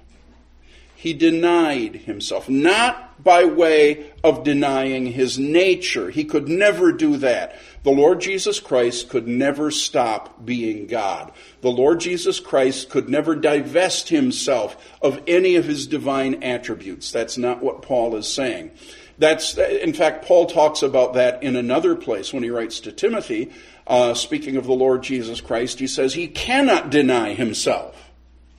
He 0.95 1.15
denied 1.15 1.97
himself, 1.97 2.49
not 2.49 3.25
by 3.25 3.45
way 3.45 4.11
of 4.23 4.45
denying 4.45 5.07
his 5.07 5.39
nature. 5.39 6.11
He 6.11 6.25
could 6.25 6.47
never 6.47 6.93
do 6.93 7.17
that. 7.17 7.59
The 7.83 7.91
Lord 7.91 8.21
Jesus 8.21 8.61
Christ 8.61 9.09
could 9.09 9.27
never 9.27 9.71
stop 9.71 10.45
being 10.45 10.87
God. 10.87 11.33
The 11.63 11.71
Lord 11.71 12.01
Jesus 12.01 12.39
Christ 12.39 12.91
could 12.91 13.09
never 13.09 13.35
divest 13.35 14.11
himself 14.11 14.77
of 15.01 15.23
any 15.27 15.57
of 15.57 15.65
his 15.65 15.87
divine 15.87 16.43
attributes. 16.43 17.11
That's 17.11 17.39
not 17.39 17.63
what 17.63 17.81
Paul 17.81 18.15
is 18.17 18.29
saying. 18.29 18.71
That's, 19.19 19.57
in 19.57 19.95
fact, 19.95 20.27
Paul 20.27 20.47
talks 20.47 20.83
about 20.83 21.15
that 21.15 21.43
in 21.43 21.57
another 21.57 21.97
place 21.97 22.33
when 22.33 22.43
he 22.43 22.51
writes 22.51 22.81
to 22.81 22.93
Timothy 22.93 23.51
uh, 23.87 24.15
speaking 24.15 24.57
of 24.57 24.67
the 24.67 24.73
Lord 24.73 25.03
Jesus 25.03 25.41
Christ, 25.41 25.79
he 25.79 25.87
says 25.87 26.15
he 26.15 26.29
cannot 26.29 26.91
deny 26.91 27.35
himself 27.35 28.11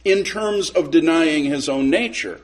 in 0.04 0.24
terms 0.24 0.70
of 0.70 0.92
denying 0.92 1.46
his 1.46 1.70
own 1.70 1.90
nature. 1.90 2.42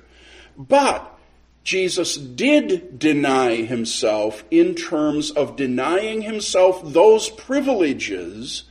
But 0.57 1.17
Jesus 1.63 2.15
did 2.15 2.97
deny 2.97 3.55
himself 3.55 4.43
in 4.49 4.73
terms 4.73 5.31
of 5.31 5.55
denying 5.55 6.21
himself 6.21 6.81
those 6.83 7.29
privileges 7.29 8.63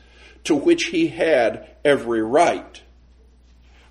to 0.44 0.54
which 0.54 0.84
he 0.84 1.08
had 1.08 1.68
every 1.84 2.22
right. 2.22 2.80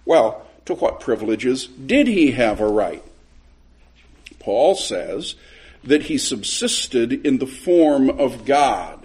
Well, 0.06 0.46
to 0.66 0.74
what 0.74 1.00
privileges 1.00 1.68
did 1.68 2.08
he 2.08 2.32
have 2.32 2.60
a 2.60 2.68
right? 2.68 3.04
Paul 4.40 4.76
says 4.76 5.36
that 5.84 6.04
he 6.04 6.18
subsisted 6.18 7.26
in 7.26 7.38
the 7.38 7.48
form 7.48 8.10
of 8.10 8.46
God 8.46 9.05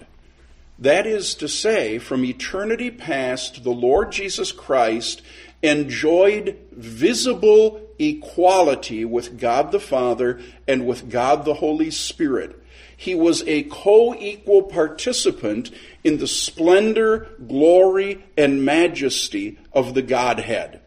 that 0.81 1.05
is 1.05 1.35
to 1.35 1.47
say, 1.47 1.99
from 1.99 2.25
eternity 2.25 2.89
past, 2.91 3.63
the 3.63 3.71
Lord 3.71 4.11
Jesus 4.11 4.51
Christ 4.51 5.21
enjoyed 5.61 6.57
visible 6.71 7.87
equality 7.99 9.05
with 9.05 9.39
God 9.39 9.71
the 9.71 9.79
Father 9.79 10.41
and 10.67 10.87
with 10.87 11.09
God 11.09 11.45
the 11.45 11.53
Holy 11.53 11.91
Spirit. 11.91 12.57
He 12.97 13.15
was 13.15 13.43
a 13.47 13.63
co 13.63 14.15
equal 14.15 14.63
participant 14.63 15.71
in 16.03 16.17
the 16.17 16.27
splendor, 16.27 17.29
glory, 17.47 18.23
and 18.35 18.65
majesty 18.65 19.59
of 19.73 19.93
the 19.93 20.01
Godhead. 20.01 20.80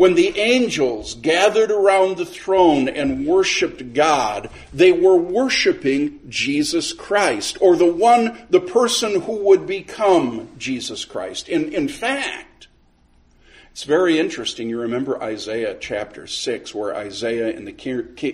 When 0.00 0.14
the 0.14 0.38
angels 0.38 1.12
gathered 1.12 1.70
around 1.70 2.16
the 2.16 2.24
throne 2.24 2.88
and 2.88 3.26
worshiped 3.26 3.92
God, 3.92 4.48
they 4.72 4.92
were 4.92 5.18
worshiping 5.18 6.20
Jesus 6.26 6.94
Christ, 6.94 7.58
or 7.60 7.76
the 7.76 7.84
one, 7.84 8.46
the 8.48 8.62
person 8.62 9.20
who 9.20 9.44
would 9.44 9.66
become 9.66 10.48
Jesus 10.56 11.04
Christ. 11.04 11.50
In, 11.50 11.74
in 11.74 11.86
fact, 11.86 12.68
it's 13.72 13.84
very 13.84 14.18
interesting. 14.18 14.70
You 14.70 14.80
remember 14.80 15.22
Isaiah 15.22 15.76
chapter 15.78 16.26
6, 16.26 16.74
where 16.74 16.96
Isaiah, 16.96 17.50
in 17.50 17.66
the 17.66 17.74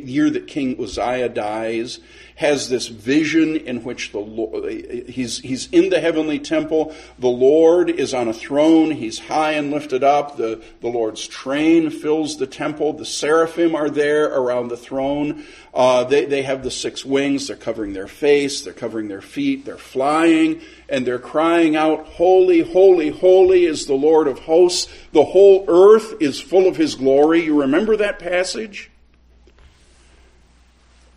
year 0.04 0.30
that 0.30 0.46
King 0.46 0.80
Uzziah 0.80 1.30
dies, 1.30 1.98
has 2.36 2.68
this 2.68 2.86
vision 2.86 3.56
in 3.56 3.82
which 3.82 4.12
the 4.12 4.18
Lord, 4.18 4.70
he's, 4.70 5.38
he's 5.38 5.68
in 5.72 5.88
the 5.88 6.00
heavenly 6.00 6.38
temple. 6.38 6.94
The 7.18 7.28
Lord 7.28 7.88
is 7.88 8.12
on 8.12 8.28
a 8.28 8.34
throne. 8.34 8.90
He's 8.90 9.18
high 9.18 9.52
and 9.52 9.70
lifted 9.70 10.04
up. 10.04 10.36
The, 10.36 10.62
the 10.80 10.88
Lord's 10.88 11.26
train 11.26 11.90
fills 11.90 12.36
the 12.36 12.46
temple. 12.46 12.92
The 12.92 13.06
seraphim 13.06 13.74
are 13.74 13.88
there 13.88 14.26
around 14.26 14.68
the 14.68 14.76
throne. 14.76 15.44
Uh, 15.72 16.04
they, 16.04 16.26
they 16.26 16.42
have 16.42 16.62
the 16.62 16.70
six 16.70 17.04
wings. 17.04 17.48
They're 17.48 17.56
covering 17.56 17.94
their 17.94 18.08
face. 18.08 18.60
They're 18.60 18.74
covering 18.74 19.08
their 19.08 19.22
feet. 19.22 19.64
They're 19.64 19.78
flying 19.78 20.60
and 20.88 21.06
they're 21.06 21.18
crying 21.18 21.74
out, 21.74 22.06
Holy, 22.06 22.60
holy, 22.60 23.10
holy 23.10 23.64
is 23.64 23.86
the 23.86 23.94
Lord 23.94 24.28
of 24.28 24.40
hosts. 24.40 24.92
The 25.12 25.24
whole 25.24 25.64
earth 25.68 26.14
is 26.20 26.40
full 26.40 26.68
of 26.68 26.76
his 26.76 26.94
glory. 26.94 27.44
You 27.44 27.62
remember 27.62 27.96
that 27.96 28.18
passage? 28.18 28.90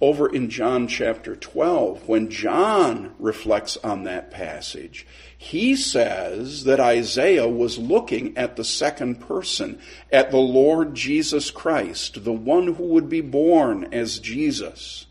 Over 0.01 0.27
in 0.27 0.49
John 0.49 0.87
chapter 0.87 1.35
12, 1.35 2.07
when 2.07 2.29
John 2.29 3.13
reflects 3.19 3.75
on 3.77 4.03
that 4.03 4.31
passage, 4.31 5.05
he 5.37 5.75
says 5.75 6.63
that 6.63 6.79
Isaiah 6.79 7.49
was 7.49 7.77
looking 7.77 8.37
at 8.37 8.55
the 8.55 8.63
second 8.63 9.19
person, 9.19 9.79
at 10.11 10.31
the 10.31 10.37
Lord 10.37 10.95
Jesus 10.95 11.51
Christ, 11.51 12.23
the 12.23 12.33
one 12.33 12.75
who 12.75 12.83
would 12.85 13.09
be 13.09 13.21
born 13.21 13.93
as 13.93 14.19
Jesus. 14.19 15.05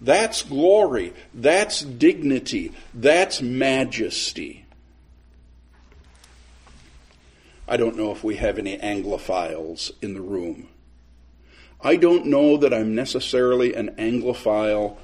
That's 0.00 0.42
glory. 0.42 1.12
That's 1.34 1.80
dignity. 1.80 2.72
That's 2.94 3.42
majesty. 3.42 4.64
I 7.68 7.76
don't 7.76 7.96
know 7.96 8.12
if 8.12 8.22
we 8.22 8.36
have 8.36 8.58
any 8.58 8.78
Anglophiles 8.78 9.90
in 10.00 10.14
the 10.14 10.20
room. 10.20 10.68
I 11.80 11.96
don't 11.96 12.26
know 12.26 12.56
that 12.56 12.72
I'm 12.72 12.94
necessarily 12.94 13.74
an 13.74 13.94
Anglophile, 13.98 14.96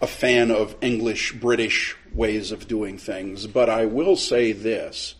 a 0.00 0.06
fan 0.06 0.50
of 0.50 0.76
English, 0.80 1.32
British 1.32 1.96
ways 2.12 2.52
of 2.52 2.66
doing 2.66 2.98
things, 2.98 3.46
but 3.46 3.68
I 3.68 3.86
will 3.86 4.16
say 4.16 4.52
this. 4.52 5.14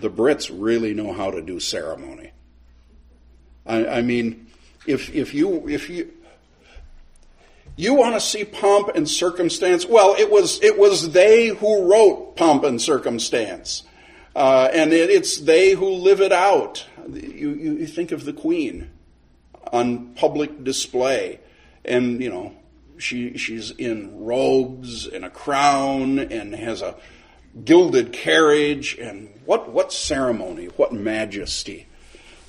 The 0.00 0.10
Brits 0.10 0.50
really 0.52 0.92
know 0.92 1.12
how 1.12 1.30
to 1.30 1.40
do 1.40 1.60
ceremony. 1.60 2.32
I, 3.64 3.86
I 3.86 4.02
mean, 4.02 4.48
if, 4.86 5.14
if 5.14 5.32
you, 5.32 5.68
if 5.68 5.88
you, 5.88 6.12
you 7.76 7.94
want 7.94 8.14
to 8.14 8.20
see 8.20 8.44
pomp 8.44 8.90
and 8.94 9.08
circumstance? 9.08 9.86
Well, 9.86 10.14
it 10.18 10.30
was, 10.30 10.62
it 10.62 10.78
was 10.78 11.12
they 11.12 11.48
who 11.48 11.90
wrote 11.90 12.36
pomp 12.36 12.64
and 12.64 12.80
circumstance. 12.80 13.82
Uh, 14.36 14.68
and 14.72 14.92
it, 14.92 15.10
it's 15.10 15.38
they 15.38 15.72
who 15.72 15.88
live 15.88 16.20
it 16.20 16.32
out. 16.32 16.86
You, 17.08 17.50
you, 17.50 17.72
you 17.74 17.86
think 17.86 18.12
of 18.12 18.24
the 18.24 18.32
Queen 18.32 18.90
on 19.74 20.14
public 20.14 20.62
display. 20.62 21.40
And, 21.84 22.22
you 22.22 22.30
know, 22.30 22.54
she, 22.96 23.36
she's 23.36 23.72
in 23.72 24.24
robes 24.24 25.06
and 25.06 25.24
a 25.24 25.30
crown 25.30 26.20
and 26.20 26.54
has 26.54 26.80
a 26.80 26.94
gilded 27.64 28.12
carriage. 28.12 28.96
And 28.96 29.28
what, 29.44 29.72
what 29.72 29.92
ceremony, 29.92 30.66
what 30.76 30.92
majesty. 30.92 31.88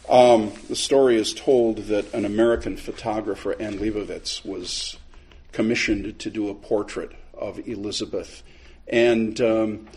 Um, 0.07 0.53
the 0.69 0.75
story 0.75 1.17
is 1.17 1.33
told 1.33 1.77
that 1.87 2.13
an 2.13 2.25
American 2.25 2.77
photographer, 2.77 3.59
Anne 3.59 3.79
Leibovitz, 3.79 4.45
was 4.45 4.97
commissioned 5.51 6.19
to 6.19 6.29
do 6.29 6.49
a 6.49 6.53
portrait 6.53 7.11
of 7.33 7.67
Elizabeth. 7.67 8.43
And 8.87 9.41
um, 9.41 9.87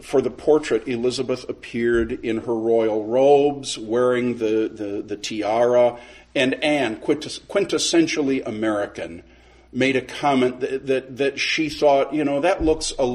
for 0.00 0.22
the 0.22 0.30
portrait, 0.30 0.86
Elizabeth 0.86 1.48
appeared 1.48 2.12
in 2.24 2.38
her 2.38 2.54
royal 2.54 3.04
robes, 3.04 3.76
wearing 3.76 4.38
the, 4.38 4.70
the, 4.72 5.02
the 5.04 5.16
tiara, 5.16 5.98
and 6.34 6.54
Anne, 6.64 6.96
quintessentially 6.96 8.46
American, 8.46 9.22
made 9.72 9.96
a 9.96 10.02
comment 10.02 10.60
that, 10.60 10.86
that, 10.86 11.16
that, 11.16 11.40
she 11.40 11.68
thought, 11.68 12.12
you 12.12 12.24
know, 12.24 12.40
that 12.40 12.62
looks 12.62 12.92
a, 12.98 13.06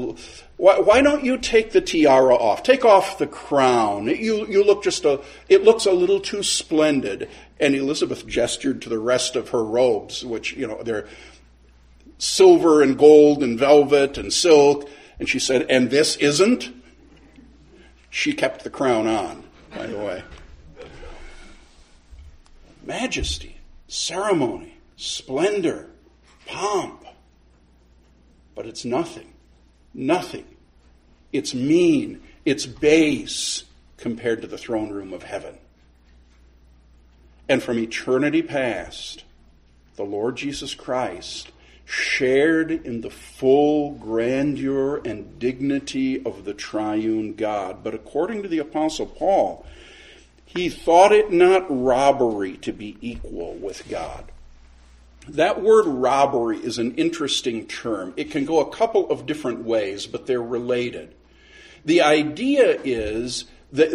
why, 0.56 0.78
why, 0.80 1.00
don't 1.00 1.24
you 1.24 1.38
take 1.38 1.72
the 1.72 1.80
tiara 1.80 2.34
off? 2.34 2.62
Take 2.62 2.84
off 2.84 3.18
the 3.18 3.26
crown. 3.26 4.06
You, 4.06 4.46
you 4.46 4.64
look 4.64 4.82
just 4.82 5.04
a, 5.04 5.20
it 5.48 5.62
looks 5.62 5.86
a 5.86 5.92
little 5.92 6.20
too 6.20 6.42
splendid. 6.42 7.28
And 7.60 7.74
Elizabeth 7.74 8.26
gestured 8.26 8.82
to 8.82 8.88
the 8.88 8.98
rest 8.98 9.36
of 9.36 9.50
her 9.50 9.64
robes, 9.64 10.24
which, 10.24 10.52
you 10.52 10.66
know, 10.66 10.82
they're 10.82 11.06
silver 12.18 12.82
and 12.82 12.98
gold 12.98 13.42
and 13.42 13.58
velvet 13.58 14.18
and 14.18 14.32
silk. 14.32 14.88
And 15.20 15.28
she 15.28 15.38
said, 15.38 15.66
and 15.68 15.90
this 15.90 16.16
isn't? 16.16 16.72
She 18.10 18.32
kept 18.32 18.64
the 18.64 18.70
crown 18.70 19.06
on, 19.06 19.44
by 19.74 19.86
the 19.86 19.98
way 19.98 20.22
majesty, 22.88 23.58
ceremony, 23.86 24.78
splendor, 24.96 25.90
pomp. 26.46 27.04
But 28.54 28.66
it's 28.66 28.84
nothing. 28.84 29.34
Nothing. 29.92 30.46
It's 31.30 31.54
mean. 31.54 32.22
It's 32.46 32.64
base 32.64 33.64
compared 33.98 34.40
to 34.40 34.48
the 34.48 34.56
throne 34.56 34.90
room 34.90 35.12
of 35.12 35.22
heaven. 35.22 35.58
And 37.46 37.62
from 37.62 37.78
eternity 37.78 38.42
past, 38.42 39.22
the 39.96 40.04
Lord 40.04 40.36
Jesus 40.36 40.74
Christ 40.74 41.52
shared 41.84 42.70
in 42.70 43.02
the 43.02 43.10
full 43.10 43.92
grandeur 43.92 45.00
and 45.04 45.38
dignity 45.38 46.24
of 46.24 46.44
the 46.44 46.54
triune 46.54 47.34
God. 47.34 47.84
But 47.84 47.94
according 47.94 48.42
to 48.42 48.48
the 48.48 48.58
Apostle 48.58 49.06
Paul, 49.06 49.66
he 50.48 50.70
thought 50.70 51.12
it 51.12 51.30
not 51.30 51.66
robbery 51.68 52.56
to 52.56 52.72
be 52.72 52.96
equal 53.02 53.52
with 53.54 53.86
God. 53.90 54.24
That 55.28 55.62
word 55.62 55.86
robbery 55.86 56.56
is 56.56 56.78
an 56.78 56.94
interesting 56.94 57.66
term. 57.66 58.14
It 58.16 58.30
can 58.30 58.46
go 58.46 58.60
a 58.60 58.70
couple 58.74 59.10
of 59.10 59.26
different 59.26 59.64
ways, 59.64 60.06
but 60.06 60.26
they're 60.26 60.42
related. 60.42 61.14
The 61.84 62.00
idea 62.00 62.80
is 62.82 63.44
that 63.72 63.90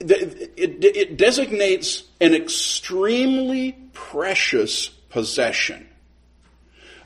it 0.00 1.16
designates 1.16 2.02
an 2.20 2.34
extremely 2.34 3.72
precious 3.94 4.88
possession. 4.88 5.88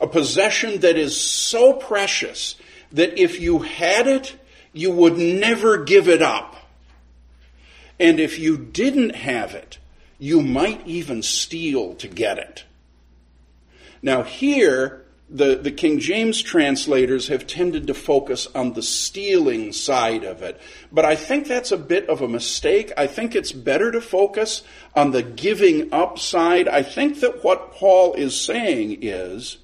A 0.00 0.08
possession 0.08 0.80
that 0.80 0.96
is 0.96 1.16
so 1.16 1.74
precious 1.74 2.56
that 2.90 3.20
if 3.20 3.40
you 3.40 3.60
had 3.60 4.08
it, 4.08 4.36
you 4.72 4.90
would 4.90 5.16
never 5.16 5.84
give 5.84 6.08
it 6.08 6.22
up. 6.22 6.51
And 8.02 8.18
if 8.18 8.36
you 8.36 8.58
didn't 8.58 9.14
have 9.14 9.54
it, 9.54 9.78
you 10.18 10.42
might 10.42 10.84
even 10.84 11.22
steal 11.22 11.94
to 11.94 12.08
get 12.08 12.36
it. 12.36 12.64
Now, 14.02 14.24
here, 14.24 15.04
the, 15.30 15.54
the 15.54 15.70
King 15.70 16.00
James 16.00 16.42
translators 16.42 17.28
have 17.28 17.46
tended 17.46 17.86
to 17.86 17.94
focus 17.94 18.48
on 18.56 18.72
the 18.72 18.82
stealing 18.82 19.72
side 19.72 20.24
of 20.24 20.42
it. 20.42 20.60
But 20.90 21.04
I 21.04 21.14
think 21.14 21.46
that's 21.46 21.70
a 21.70 21.76
bit 21.76 22.08
of 22.08 22.20
a 22.20 22.28
mistake. 22.28 22.90
I 22.96 23.06
think 23.06 23.36
it's 23.36 23.52
better 23.52 23.92
to 23.92 24.00
focus 24.00 24.64
on 24.96 25.12
the 25.12 25.22
giving 25.22 25.94
up 25.94 26.18
side. 26.18 26.66
I 26.66 26.82
think 26.82 27.20
that 27.20 27.44
what 27.44 27.70
Paul 27.70 28.14
is 28.14 28.38
saying 28.38 28.98
is 29.02 29.58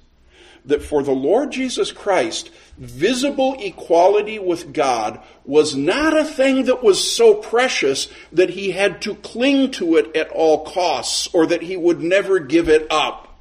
that 0.69 0.83
for 0.83 1.03
the 1.03 1.11
Lord 1.11 1.51
Jesus 1.51 1.91
Christ, 1.91 2.49
visible 2.77 3.55
equality 3.59 4.39
with 4.39 4.71
God 4.71 5.19
was 5.45 5.75
not 5.75 6.17
a 6.17 6.23
thing 6.23 6.65
that 6.65 6.83
was 6.83 7.15
so 7.15 7.35
precious 7.35 8.07
that 8.31 8.51
he 8.51 8.71
had 8.71 9.01
to 9.01 9.15
cling 9.15 9.71
to 9.71 9.97
it 9.97 10.15
at 10.15 10.29
all 10.29 10.63
costs 10.65 11.27
or 11.33 11.45
that 11.47 11.63
he 11.63 11.75
would 11.75 12.01
never 12.01 12.39
give 12.39 12.69
it 12.69 12.87
up. 12.89 13.39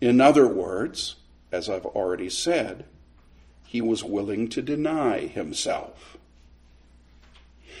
In 0.00 0.20
other 0.20 0.46
words, 0.46 1.16
as 1.50 1.70
I've 1.70 1.86
already 1.86 2.30
said, 2.30 2.84
he 3.64 3.80
was 3.80 4.04
willing 4.04 4.48
to 4.50 4.62
deny 4.62 5.20
himself. 5.20 6.16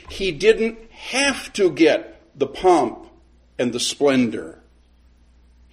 He 0.08 0.32
didn't 0.32 0.78
have 0.90 1.52
to 1.54 1.70
get 1.70 2.20
the 2.38 2.46
pomp 2.46 3.06
and 3.58 3.72
the 3.72 3.80
splendor 3.80 4.57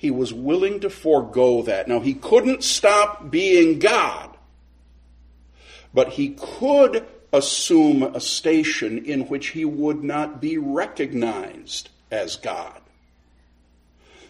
he 0.05 0.11
was 0.11 0.31
willing 0.31 0.81
to 0.81 0.89
forego 0.91 1.63
that. 1.63 1.87
Now, 1.87 1.99
he 1.99 2.13
couldn't 2.13 2.63
stop 2.63 3.31
being 3.31 3.79
God, 3.79 4.37
but 5.95 6.09
he 6.09 6.37
could 6.39 7.07
assume 7.33 8.03
a 8.03 8.19
station 8.19 9.03
in 9.03 9.21
which 9.21 9.47
he 9.47 9.65
would 9.65 10.03
not 10.03 10.39
be 10.39 10.59
recognized 10.59 11.89
as 12.11 12.35
God. 12.35 12.79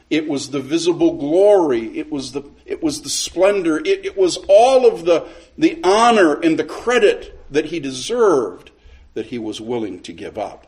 It 0.09 0.29
was 0.29 0.51
the 0.51 0.61
visible 0.61 1.17
glory. 1.17 1.99
It 1.99 2.09
was 2.09 2.31
the, 2.31 2.43
it 2.65 2.81
was 2.81 3.01
the 3.01 3.09
splendor. 3.09 3.79
It, 3.79 4.05
it 4.05 4.17
was 4.17 4.37
all 4.47 4.87
of 4.87 5.03
the, 5.03 5.27
the 5.57 5.81
honor 5.83 6.39
and 6.39 6.57
the 6.57 6.63
credit 6.63 7.37
that 7.51 7.65
he 7.65 7.81
deserved 7.81 8.71
that 9.13 9.25
he 9.25 9.39
was 9.39 9.59
willing 9.59 9.99
to 10.03 10.13
give 10.13 10.37
up. 10.37 10.64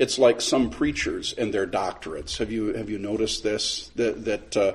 It's 0.00 0.18
like 0.18 0.40
some 0.40 0.70
preachers 0.70 1.34
and 1.34 1.52
their 1.52 1.66
doctorates. 1.66 2.38
Have 2.38 2.50
you, 2.50 2.72
have 2.72 2.88
you 2.88 2.98
noticed 2.98 3.42
this? 3.42 3.90
That, 3.96 4.24
that 4.24 4.56
uh, 4.56 4.72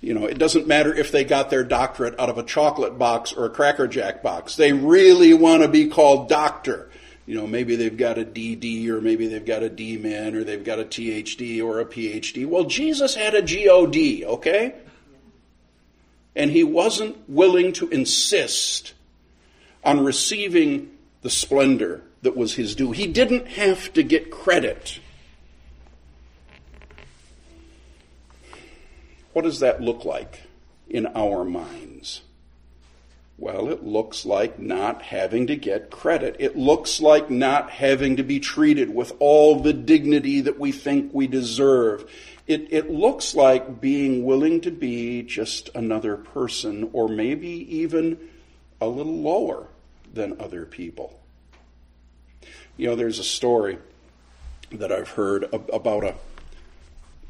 you 0.00 0.12
know, 0.12 0.26
it 0.26 0.38
doesn't 0.38 0.66
matter 0.66 0.92
if 0.92 1.12
they 1.12 1.22
got 1.22 1.50
their 1.50 1.62
doctorate 1.62 2.18
out 2.18 2.30
of 2.30 2.36
a 2.36 2.42
chocolate 2.42 2.98
box 2.98 3.32
or 3.32 3.46
a 3.46 3.50
Cracker 3.50 3.86
Jack 3.86 4.24
box. 4.24 4.56
They 4.56 4.72
really 4.72 5.34
want 5.34 5.62
to 5.62 5.68
be 5.68 5.86
called 5.86 6.28
doctor. 6.28 6.90
You 7.26 7.36
know, 7.36 7.46
maybe 7.46 7.76
they've 7.76 7.96
got 7.96 8.18
a 8.18 8.24
DD 8.24 8.88
or 8.88 9.00
maybe 9.00 9.28
they've 9.28 9.46
got 9.46 9.62
a 9.62 9.70
DMin 9.70 10.34
or 10.34 10.42
they've 10.42 10.64
got 10.64 10.80
a 10.80 10.84
THD 10.84 11.64
or 11.64 11.78
a 11.78 11.84
PhD. 11.84 12.44
Well, 12.44 12.64
Jesus 12.64 13.14
had 13.14 13.36
a 13.36 13.42
GOD, 13.42 14.24
okay? 14.24 14.74
And 16.34 16.50
he 16.50 16.64
wasn't 16.64 17.16
willing 17.28 17.72
to 17.74 17.88
insist 17.90 18.94
on 19.84 20.04
receiving 20.04 20.90
the 21.22 21.30
splendor 21.30 22.02
that 22.26 22.36
was 22.36 22.56
his 22.56 22.74
due. 22.74 22.90
He 22.90 23.06
didn't 23.06 23.46
have 23.46 23.92
to 23.92 24.02
get 24.02 24.32
credit. 24.32 24.98
What 29.32 29.42
does 29.42 29.60
that 29.60 29.80
look 29.80 30.04
like 30.04 30.40
in 30.90 31.06
our 31.06 31.44
minds? 31.44 32.22
Well, 33.38 33.68
it 33.68 33.84
looks 33.84 34.26
like 34.26 34.58
not 34.58 35.02
having 35.02 35.46
to 35.46 35.54
get 35.54 35.92
credit. 35.92 36.34
It 36.40 36.56
looks 36.56 37.00
like 37.00 37.30
not 37.30 37.70
having 37.70 38.16
to 38.16 38.24
be 38.24 38.40
treated 38.40 38.92
with 38.92 39.12
all 39.20 39.60
the 39.60 39.72
dignity 39.72 40.40
that 40.40 40.58
we 40.58 40.72
think 40.72 41.14
we 41.14 41.28
deserve. 41.28 42.10
It, 42.48 42.66
it 42.72 42.90
looks 42.90 43.36
like 43.36 43.80
being 43.80 44.24
willing 44.24 44.62
to 44.62 44.72
be 44.72 45.22
just 45.22 45.70
another 45.76 46.16
person, 46.16 46.90
or 46.92 47.08
maybe 47.08 47.76
even 47.76 48.18
a 48.80 48.88
little 48.88 49.20
lower 49.20 49.68
than 50.12 50.40
other 50.40 50.66
people. 50.66 51.20
You 52.76 52.88
know, 52.88 52.96
there's 52.96 53.18
a 53.18 53.24
story 53.24 53.78
that 54.70 54.92
I've 54.92 55.10
heard 55.10 55.44
about 55.52 56.04
a 56.04 56.14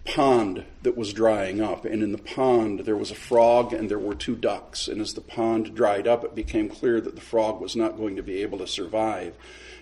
pond 0.04 0.64
that 0.82 0.96
was 0.96 1.12
drying 1.12 1.60
up, 1.60 1.84
and 1.84 2.02
in 2.02 2.12
the 2.12 2.18
pond 2.18 2.80
there 2.80 2.96
was 2.96 3.10
a 3.10 3.16
frog 3.16 3.72
and 3.72 3.90
there 3.90 3.98
were 3.98 4.14
two 4.14 4.34
ducks. 4.34 4.88
And 4.88 5.00
as 5.00 5.14
the 5.14 5.20
pond 5.20 5.74
dried 5.74 6.06
up, 6.08 6.24
it 6.24 6.34
became 6.34 6.68
clear 6.68 7.00
that 7.00 7.14
the 7.14 7.20
frog 7.20 7.60
was 7.60 7.76
not 7.76 7.96
going 7.96 8.16
to 8.16 8.22
be 8.22 8.42
able 8.42 8.58
to 8.58 8.66
survive. 8.66 9.34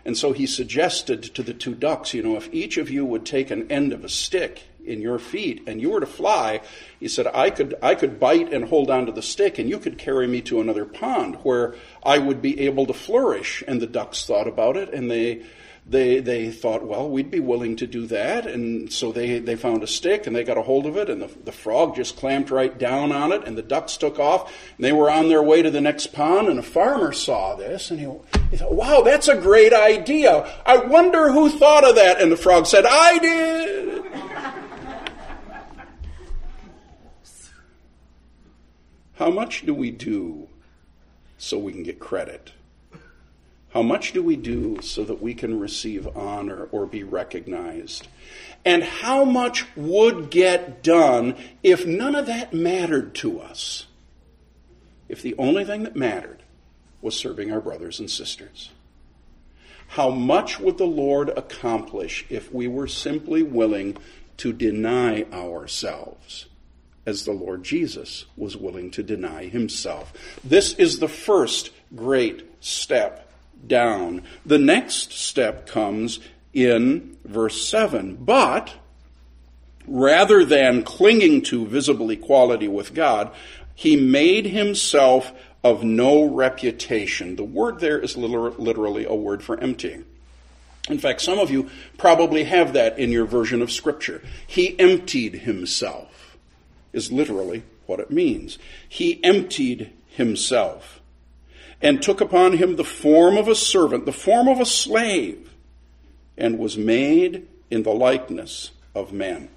And 0.04 0.18
so 0.18 0.32
he 0.32 0.46
suggested 0.46 1.22
to 1.22 1.42
the 1.42 1.54
two 1.54 1.74
ducks, 1.74 2.12
you 2.12 2.22
know, 2.22 2.36
if 2.36 2.52
each 2.52 2.76
of 2.76 2.90
you 2.90 3.06
would 3.06 3.24
take 3.24 3.50
an 3.50 3.70
end 3.70 3.92
of 3.92 4.04
a 4.04 4.08
stick 4.08 4.64
in 4.86 5.00
your 5.00 5.18
feet 5.18 5.62
and 5.66 5.80
you 5.80 5.90
were 5.90 6.00
to 6.00 6.06
fly, 6.06 6.60
he 7.00 7.08
said, 7.08 7.26
I 7.26 7.50
could, 7.50 7.74
I 7.82 7.94
could 7.94 8.20
bite 8.20 8.52
and 8.52 8.68
hold 8.68 8.90
onto 8.90 9.12
the 9.12 9.22
stick 9.22 9.58
and 9.58 9.68
you 9.68 9.78
could 9.78 9.98
carry 9.98 10.26
me 10.26 10.40
to 10.42 10.60
another 10.60 10.84
pond 10.84 11.36
where 11.42 11.74
I 12.02 12.18
would 12.18 12.40
be 12.40 12.60
able 12.60 12.86
to 12.86 12.94
flourish. 12.94 13.62
And 13.66 13.80
the 13.80 13.86
ducks 13.86 14.26
thought 14.26 14.48
about 14.48 14.76
it 14.76 14.92
and 14.92 15.10
they, 15.10 15.42
they, 15.86 16.20
they 16.20 16.50
thought, 16.50 16.86
well, 16.86 17.10
we'd 17.10 17.30
be 17.30 17.40
willing 17.40 17.76
to 17.76 17.86
do 17.86 18.06
that. 18.06 18.46
And 18.46 18.90
so 18.90 19.12
they, 19.12 19.38
they 19.38 19.54
found 19.54 19.82
a 19.82 19.86
stick 19.86 20.26
and 20.26 20.34
they 20.34 20.42
got 20.42 20.56
a 20.56 20.62
hold 20.62 20.86
of 20.86 20.96
it, 20.96 21.10
and 21.10 21.20
the, 21.20 21.30
the 21.44 21.52
frog 21.52 21.94
just 21.94 22.16
clamped 22.16 22.50
right 22.50 22.76
down 22.76 23.12
on 23.12 23.32
it, 23.32 23.44
and 23.44 23.56
the 23.56 23.62
ducks 23.62 23.96
took 23.98 24.18
off. 24.18 24.52
And 24.76 24.84
they 24.84 24.92
were 24.92 25.10
on 25.10 25.28
their 25.28 25.42
way 25.42 25.60
to 25.60 25.70
the 25.70 25.82
next 25.82 26.08
pond, 26.12 26.48
and 26.48 26.58
a 26.58 26.62
farmer 26.62 27.12
saw 27.12 27.54
this, 27.54 27.90
and 27.90 28.00
he, 28.00 28.08
he 28.50 28.56
thought, 28.56 28.72
wow, 28.72 29.02
that's 29.02 29.28
a 29.28 29.36
great 29.36 29.74
idea. 29.74 30.50
I 30.64 30.78
wonder 30.78 31.30
who 31.30 31.50
thought 31.50 31.84
of 31.84 31.96
that. 31.96 32.20
And 32.20 32.32
the 32.32 32.36
frog 32.36 32.66
said, 32.66 32.84
I 32.86 33.18
did. 33.18 34.63
How 39.14 39.30
much 39.30 39.64
do 39.64 39.72
we 39.72 39.90
do 39.90 40.48
so 41.38 41.58
we 41.58 41.72
can 41.72 41.84
get 41.84 42.00
credit? 42.00 42.52
How 43.72 43.82
much 43.82 44.12
do 44.12 44.22
we 44.22 44.36
do 44.36 44.80
so 44.82 45.04
that 45.04 45.20
we 45.20 45.34
can 45.34 45.58
receive 45.58 46.16
honor 46.16 46.68
or 46.70 46.86
be 46.86 47.02
recognized? 47.02 48.06
And 48.64 48.82
how 48.82 49.24
much 49.24 49.66
would 49.76 50.30
get 50.30 50.82
done 50.82 51.36
if 51.62 51.86
none 51.86 52.14
of 52.14 52.26
that 52.26 52.52
mattered 52.54 53.14
to 53.16 53.40
us? 53.40 53.86
If 55.08 55.22
the 55.22 55.34
only 55.38 55.64
thing 55.64 55.82
that 55.82 55.96
mattered 55.96 56.42
was 57.02 57.16
serving 57.16 57.52
our 57.52 57.60
brothers 57.60 58.00
and 58.00 58.10
sisters? 58.10 58.70
How 59.88 60.10
much 60.10 60.58
would 60.58 60.78
the 60.78 60.86
Lord 60.86 61.28
accomplish 61.28 62.24
if 62.30 62.52
we 62.52 62.66
were 62.66 62.88
simply 62.88 63.42
willing 63.42 63.96
to 64.38 64.52
deny 64.52 65.24
ourselves? 65.32 66.46
As 67.06 67.24
the 67.24 67.32
Lord 67.32 67.62
Jesus 67.62 68.24
was 68.36 68.56
willing 68.56 68.90
to 68.92 69.02
deny 69.02 69.44
himself. 69.44 70.12
This 70.42 70.74
is 70.74 70.98
the 70.98 71.08
first 71.08 71.70
great 71.94 72.44
step 72.64 73.30
down. 73.66 74.22
The 74.46 74.58
next 74.58 75.12
step 75.12 75.66
comes 75.66 76.20
in 76.52 77.16
verse 77.24 77.66
7. 77.68 78.16
But 78.16 78.74
rather 79.86 80.44
than 80.44 80.82
clinging 80.82 81.42
to 81.42 81.66
visible 81.66 82.10
equality 82.10 82.68
with 82.68 82.94
God, 82.94 83.30
he 83.74 83.96
made 83.96 84.46
himself 84.46 85.32
of 85.62 85.82
no 85.82 86.24
reputation. 86.24 87.36
The 87.36 87.44
word 87.44 87.80
there 87.80 87.98
is 87.98 88.16
literally 88.16 89.04
a 89.04 89.14
word 89.14 89.42
for 89.42 89.58
emptying. 89.58 90.04
In 90.90 90.98
fact, 90.98 91.22
some 91.22 91.38
of 91.38 91.50
you 91.50 91.70
probably 91.96 92.44
have 92.44 92.74
that 92.74 92.98
in 92.98 93.10
your 93.10 93.24
version 93.24 93.62
of 93.62 93.72
Scripture. 93.72 94.22
He 94.46 94.78
emptied 94.78 95.34
himself, 95.34 96.13
is 96.94 97.12
literally 97.12 97.62
what 97.86 98.00
it 98.00 98.10
means. 98.10 98.58
He 98.88 99.22
emptied 99.22 99.90
himself 100.08 101.00
and 101.82 102.00
took 102.00 102.20
upon 102.20 102.54
him 102.54 102.76
the 102.76 102.84
form 102.84 103.36
of 103.36 103.48
a 103.48 103.54
servant, 103.54 104.06
the 104.06 104.12
form 104.12 104.48
of 104.48 104.60
a 104.60 104.66
slave, 104.66 105.52
and 106.36 106.58
was 106.58 106.78
made 106.78 107.46
in 107.70 107.82
the 107.82 107.92
likeness 107.92 108.70
of 108.94 109.12
men. 109.12 109.48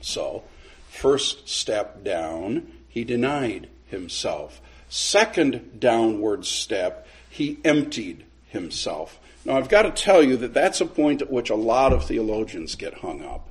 So, 0.00 0.44
first 0.88 1.48
step 1.48 2.02
down, 2.02 2.72
he 2.88 3.04
denied 3.04 3.68
himself. 3.86 4.60
Second 4.88 5.78
downward 5.78 6.46
step, 6.46 7.06
he 7.28 7.58
emptied 7.64 8.24
himself. 8.48 9.18
Now, 9.44 9.56
I've 9.56 9.68
got 9.68 9.82
to 9.82 9.90
tell 9.90 10.22
you 10.22 10.36
that 10.38 10.54
that's 10.54 10.80
a 10.80 10.86
point 10.86 11.22
at 11.22 11.30
which 11.30 11.50
a 11.50 11.54
lot 11.54 11.92
of 11.92 12.04
theologians 12.04 12.74
get 12.74 12.94
hung 12.94 13.22
up. 13.22 13.49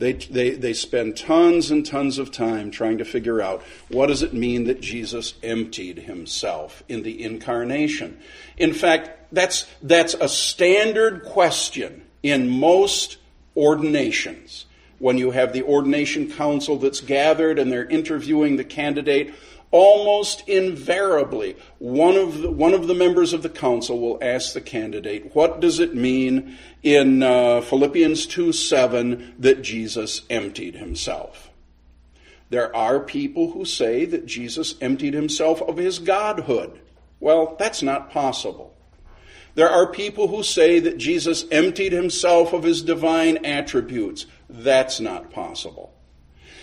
They, 0.00 0.14
they, 0.14 0.50
they 0.52 0.72
spend 0.72 1.18
tons 1.18 1.70
and 1.70 1.84
tons 1.84 2.16
of 2.16 2.32
time 2.32 2.70
trying 2.70 2.96
to 2.98 3.04
figure 3.04 3.42
out 3.42 3.62
what 3.88 4.06
does 4.06 4.22
it 4.22 4.32
mean 4.32 4.64
that 4.64 4.80
Jesus 4.80 5.34
emptied 5.42 5.98
himself 5.98 6.82
in 6.88 7.02
the 7.02 7.22
incarnation. 7.22 8.18
In 8.56 8.72
fact, 8.72 9.10
that's, 9.30 9.66
that's 9.82 10.14
a 10.14 10.26
standard 10.26 11.24
question 11.24 12.02
in 12.22 12.48
most 12.48 13.18
ordinations. 13.54 14.64
When 15.00 15.18
you 15.18 15.32
have 15.32 15.52
the 15.52 15.64
ordination 15.64 16.30
council 16.32 16.78
that's 16.78 17.02
gathered 17.02 17.58
and 17.58 17.70
they're 17.70 17.84
interviewing 17.84 18.56
the 18.56 18.64
candidate, 18.64 19.34
almost 19.70 20.48
invariably, 20.48 21.56
one 21.78 22.16
of 22.16 22.42
the, 22.42 22.50
one 22.50 22.74
of 22.74 22.86
the 22.86 22.94
members 22.94 23.32
of 23.32 23.42
the 23.42 23.48
council 23.48 24.00
will 24.00 24.18
ask 24.20 24.52
the 24.52 24.60
candidate, 24.60 25.34
what 25.34 25.60
does 25.60 25.78
it 25.78 25.94
mean 25.94 26.58
in 26.82 27.22
uh, 27.22 27.60
Philippians 27.60 28.26
2 28.26 28.52
7 28.52 29.34
that 29.38 29.62
Jesus 29.62 30.22
emptied 30.28 30.76
himself? 30.76 31.50
There 32.50 32.74
are 32.74 32.98
people 32.98 33.52
who 33.52 33.64
say 33.64 34.04
that 34.06 34.26
Jesus 34.26 34.74
emptied 34.80 35.14
himself 35.14 35.62
of 35.62 35.76
his 35.76 36.00
godhood. 36.00 36.80
Well, 37.20 37.54
that's 37.58 37.82
not 37.82 38.10
possible. 38.10 38.74
There 39.54 39.68
are 39.68 39.86
people 39.86 40.28
who 40.28 40.42
say 40.42 40.80
that 40.80 40.98
Jesus 40.98 41.44
emptied 41.50 41.92
himself 41.92 42.52
of 42.52 42.64
his 42.64 42.82
divine 42.82 43.44
attributes. 43.44 44.26
That's 44.48 45.00
not 45.00 45.30
possible. 45.30 45.92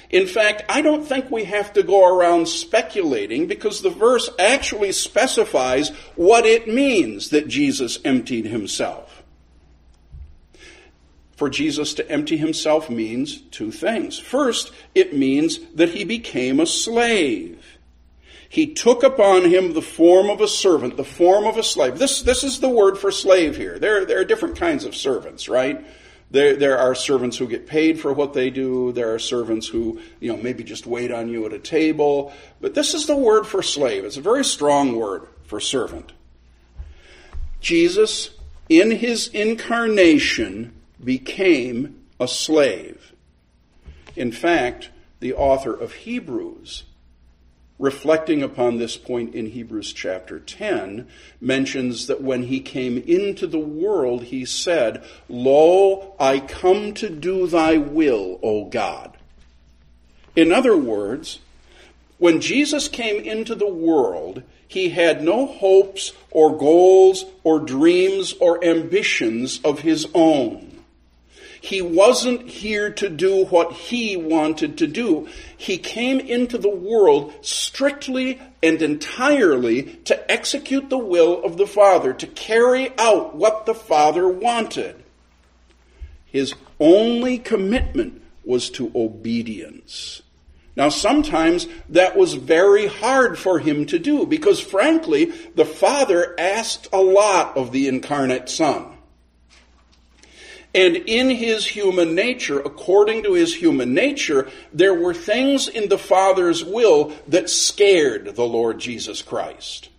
In 0.10 0.26
fact, 0.26 0.64
I 0.70 0.82
don't 0.82 1.06
think 1.06 1.30
we 1.30 1.44
have 1.46 1.74
to 1.74 1.84
go 1.84 2.08
around 2.08 2.48
speculating 2.48 3.48
because 3.48 3.82
the 3.82 3.90
verse 3.90 4.30
actually 4.40 4.94
specifies 4.94 5.90
what 6.16 6.46
it 6.46 6.68
means 6.68 7.30
that 7.30 7.48
Jesus 7.48 8.00
emptied 8.06 8.46
himself. 8.46 9.24
For 11.36 11.50
Jesus 11.50 11.94
to 11.96 12.10
empty 12.10 12.38
himself 12.38 12.90
means 12.90 13.42
two 13.52 13.72
things. 13.72 14.18
First, 14.18 14.72
it 14.96 15.16
means 15.16 15.60
that 15.76 15.90
he 15.90 16.04
became 16.04 16.60
a 16.60 16.66
slave. 16.66 17.78
He 18.50 18.74
took 18.74 19.04
upon 19.04 19.44
him 19.44 19.74
the 19.74 19.82
form 19.82 20.30
of 20.30 20.40
a 20.40 20.48
servant, 20.48 20.96
the 20.96 21.04
form 21.04 21.46
of 21.46 21.58
a 21.58 21.64
slave. 21.64 22.00
This, 22.00 22.22
this 22.22 22.44
is 22.44 22.60
the 22.60 22.70
word 22.70 22.98
for 22.98 23.12
slave 23.12 23.58
here. 23.58 23.78
There, 23.78 24.06
there 24.06 24.20
are 24.20 24.26
different 24.26 24.56
kinds 24.56 24.86
of 24.86 24.96
servants, 24.96 25.50
right? 25.50 25.86
There, 26.30 26.56
there 26.56 26.78
are 26.78 26.94
servants 26.94 27.38
who 27.38 27.48
get 27.48 27.68
paid 27.68 28.00
for 28.00 28.12
what 28.12 28.34
they 28.34 28.50
do. 28.50 28.92
There 28.92 29.14
are 29.14 29.20
servants 29.20 29.68
who, 29.68 30.02
you 30.20 30.32
know, 30.32 30.42
maybe 30.42 30.64
just 30.64 30.86
wait 30.86 31.12
on 31.12 31.30
you 31.30 31.46
at 31.46 31.54
a 31.54 31.60
table. 31.60 32.34
But 32.60 32.74
this 32.74 32.94
is 32.94 33.06
the 33.06 33.16
word 33.16 33.46
for 33.46 33.64
slave. 33.64 34.04
It's 34.04 34.18
a 34.18 34.22
very 34.22 34.44
strong 34.44 34.96
word 34.98 35.28
for 35.46 35.60
servant. 35.60 36.12
Jesus, 37.62 38.32
in 38.68 38.92
his 38.92 39.30
incarnation, 39.30 40.74
became 41.04 42.04
a 42.20 42.28
slave. 42.28 43.14
In 44.16 44.32
fact, 44.32 44.90
the 45.20 45.34
author 45.34 45.74
of 45.74 45.94
Hebrews, 45.94 46.84
reflecting 47.80 48.42
upon 48.42 48.78
this 48.78 48.98
point 48.98 49.36
in 49.36 49.48
Hebrews 49.48 49.94
chapter 49.94 50.40
10, 50.40 51.08
mentions 51.40 52.08
that 52.08 52.22
when 52.22 52.44
he 52.44 52.60
came 52.60 52.98
into 52.98 53.46
the 53.46 53.60
world, 53.60 54.24
he 54.24 54.46
said, 54.46 55.04
Lo, 55.30 56.16
I 56.20 56.40
come 56.40 56.94
to 56.96 57.10
do 57.10 57.46
thy 57.48 57.78
will, 57.78 58.40
O 58.42 58.66
God. 58.66 59.16
In 60.36 60.52
other 60.52 60.78
words, 60.78 61.40
when 62.18 62.42
Jesus 62.42 62.88
came 62.88 63.22
into 63.24 63.54
the 63.54 63.72
world, 63.72 64.42
he 64.68 64.90
had 64.90 65.24
no 65.24 65.46
hopes 65.46 66.14
or 66.32 66.58
goals 66.58 67.26
or 67.44 67.60
dreams 67.60 68.34
or 68.40 68.64
ambitions 68.64 69.62
of 69.64 69.80
his 69.80 70.08
own. 70.14 70.67
He 71.62 71.82
wasn't 71.82 72.48
here 72.48 72.92
to 72.92 73.10
do 73.10 73.46
what 73.46 73.74
he 73.74 74.16
wanted 74.16 74.78
to 74.78 74.88
do. 74.88 75.28
He 75.58 75.78
came 75.78 76.20
into 76.20 76.58
the 76.58 76.70
world 76.70 77.34
strictly 77.42 78.40
and 78.62 78.82
entirely 78.82 79.84
to 80.06 80.32
execute 80.32 80.90
the 80.90 80.98
will 80.98 81.44
of 81.44 81.58
the 81.58 81.68
Father, 81.68 82.14
to 82.14 82.28
carry 82.28 82.92
out 82.98 83.36
what 83.36 83.66
the 83.66 83.76
Father 83.76 84.28
wanted. 84.28 85.04
His 86.26 86.54
only 86.80 87.38
commitment 87.38 88.22
was 88.44 88.70
to 88.72 88.92
obedience. 88.96 90.22
Now, 90.76 90.90
sometimes 90.90 91.68
that 91.90 92.16
was 92.16 92.36
very 92.36 92.86
hard 92.86 93.40
for 93.40 93.58
him 93.58 93.88
to 93.88 93.98
do 93.98 94.28
because, 94.28 94.60
frankly, 94.60 95.26
the 95.56 95.66
Father 95.66 96.36
asked 96.40 96.88
a 96.94 97.02
lot 97.02 97.58
of 97.58 97.72
the 97.72 97.88
incarnate 97.88 98.48
Son. 98.48 98.97
And 100.78 100.96
in 100.96 101.32
his 101.32 101.66
human 101.66 102.14
nature, 102.14 102.60
according 102.60 103.24
to 103.24 103.34
his 103.34 103.56
human 103.56 103.96
nature, 103.96 104.48
there 104.72 104.94
were 104.94 105.16
things 105.16 105.68
in 105.68 105.90
the 105.90 105.98
Father's 105.98 106.64
will 106.64 107.14
that 107.28 107.50
scared 107.50 108.36
the 108.36 108.46
Lord 108.46 108.78
Jesus 108.78 109.24
Christ. 109.24 109.90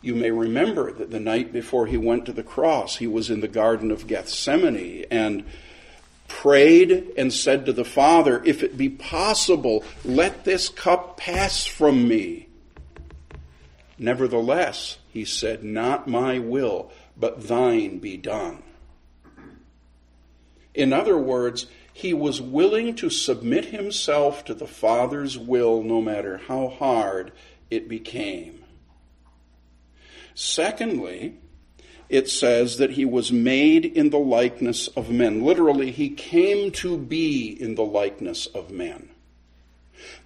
You 0.00 0.14
may 0.14 0.30
remember 0.30 0.92
that 0.92 1.10
the 1.10 1.20
night 1.20 1.52
before 1.52 1.86
he 1.86 1.98
went 1.98 2.24
to 2.24 2.32
the 2.32 2.42
cross, 2.42 2.96
he 2.96 3.06
was 3.06 3.28
in 3.28 3.40
the 3.42 3.48
Garden 3.48 3.90
of 3.90 4.06
Gethsemane 4.06 5.04
and 5.10 5.44
prayed 6.26 7.12
and 7.18 7.30
said 7.30 7.66
to 7.66 7.74
the 7.74 7.84
Father, 7.84 8.42
If 8.46 8.62
it 8.62 8.78
be 8.78 8.88
possible, 8.88 9.84
let 10.06 10.44
this 10.44 10.70
cup 10.70 11.18
pass 11.18 11.66
from 11.66 12.08
me. 12.08 12.48
Nevertheless, 13.98 14.96
he 15.10 15.26
said, 15.26 15.62
Not 15.62 16.08
my 16.08 16.38
will, 16.38 16.90
but 17.14 17.46
thine 17.46 17.98
be 17.98 18.16
done. 18.16 18.62
In 20.74 20.92
other 20.92 21.16
words, 21.16 21.66
he 21.92 22.12
was 22.12 22.40
willing 22.40 22.96
to 22.96 23.08
submit 23.08 23.66
himself 23.66 24.44
to 24.46 24.54
the 24.54 24.66
Father's 24.66 25.38
will 25.38 25.82
no 25.82 26.02
matter 26.02 26.38
how 26.48 26.68
hard 26.68 27.32
it 27.70 27.88
became. 27.88 28.64
Secondly, 30.34 31.36
it 32.08 32.28
says 32.28 32.78
that 32.78 32.90
he 32.90 33.04
was 33.04 33.30
made 33.30 33.84
in 33.84 34.10
the 34.10 34.18
likeness 34.18 34.88
of 34.88 35.10
men. 35.10 35.44
Literally, 35.44 35.92
he 35.92 36.10
came 36.10 36.72
to 36.72 36.98
be 36.98 37.48
in 37.48 37.76
the 37.76 37.84
likeness 37.84 38.46
of 38.46 38.70
men. 38.70 39.08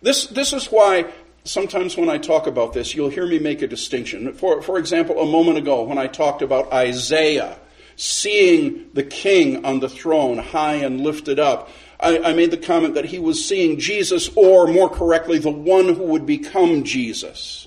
This, 0.00 0.26
this 0.26 0.52
is 0.52 0.66
why 0.66 1.12
sometimes 1.44 1.96
when 1.96 2.08
I 2.08 2.18
talk 2.18 2.46
about 2.46 2.72
this, 2.72 2.94
you'll 2.94 3.10
hear 3.10 3.26
me 3.26 3.38
make 3.38 3.62
a 3.62 3.66
distinction. 3.66 4.32
For, 4.32 4.62
for 4.62 4.78
example, 4.78 5.20
a 5.20 5.26
moment 5.26 5.58
ago 5.58 5.82
when 5.82 5.98
I 5.98 6.06
talked 6.06 6.42
about 6.42 6.72
Isaiah 6.72 7.58
seeing 7.98 8.88
the 8.94 9.02
king 9.02 9.64
on 9.64 9.80
the 9.80 9.88
throne 9.88 10.38
high 10.38 10.76
and 10.76 11.00
lifted 11.00 11.40
up. 11.40 11.68
I, 11.98 12.18
I, 12.20 12.32
made 12.32 12.52
the 12.52 12.56
comment 12.56 12.94
that 12.94 13.06
he 13.06 13.18
was 13.18 13.44
seeing 13.44 13.80
Jesus, 13.80 14.30
or 14.36 14.68
more 14.68 14.88
correctly, 14.88 15.38
the 15.38 15.50
one 15.50 15.92
who 15.92 16.04
would 16.04 16.24
become 16.24 16.84
Jesus. 16.84 17.66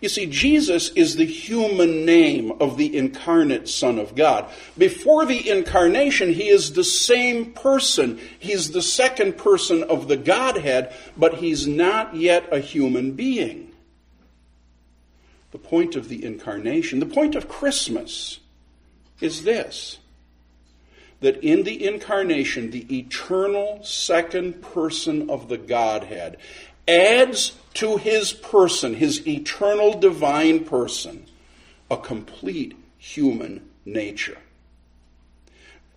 You 0.00 0.08
see, 0.08 0.24
Jesus 0.24 0.88
is 0.90 1.16
the 1.16 1.26
human 1.26 2.06
name 2.06 2.52
of 2.52 2.78
the 2.78 2.96
incarnate 2.96 3.68
Son 3.68 3.98
of 3.98 4.14
God. 4.14 4.48
Before 4.78 5.26
the 5.26 5.50
incarnation, 5.50 6.32
he 6.32 6.48
is 6.48 6.72
the 6.72 6.84
same 6.84 7.52
person. 7.52 8.18
He's 8.38 8.70
the 8.70 8.80
second 8.80 9.36
person 9.36 9.82
of 9.82 10.08
the 10.08 10.16
Godhead, 10.16 10.94
but 11.18 11.34
he's 11.34 11.66
not 11.66 12.16
yet 12.16 12.48
a 12.50 12.60
human 12.60 13.12
being. 13.12 13.72
The 15.50 15.58
point 15.58 15.96
of 15.96 16.08
the 16.08 16.24
incarnation, 16.24 17.00
the 17.00 17.06
point 17.06 17.34
of 17.34 17.48
Christmas, 17.48 18.38
is 19.20 19.42
this 19.42 19.98
that 21.20 21.42
in 21.42 21.64
the 21.64 21.84
incarnation, 21.84 22.70
the 22.70 22.96
eternal 22.96 23.80
second 23.82 24.62
person 24.62 25.28
of 25.28 25.48
the 25.48 25.58
Godhead 25.58 26.36
adds 26.86 27.52
to 27.74 27.96
his 27.96 28.32
person, 28.32 28.94
his 28.94 29.26
eternal 29.26 29.98
divine 29.98 30.64
person, 30.64 31.26
a 31.90 31.96
complete 31.96 32.76
human 32.98 33.68
nature. 33.84 34.38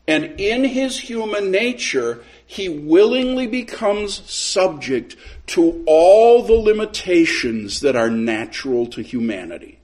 And 0.08 0.40
in 0.40 0.64
his 0.64 1.00
human 1.00 1.52
nature, 1.52 2.24
he 2.46 2.68
willingly 2.68 3.48
becomes 3.48 4.30
subject 4.30 5.16
to 5.48 5.84
all 5.86 6.44
the 6.44 6.54
limitations 6.54 7.82
that 7.82 7.96
are 7.96 8.10
natural 8.10 8.88
to 8.88 9.02
humanity. 9.02 9.81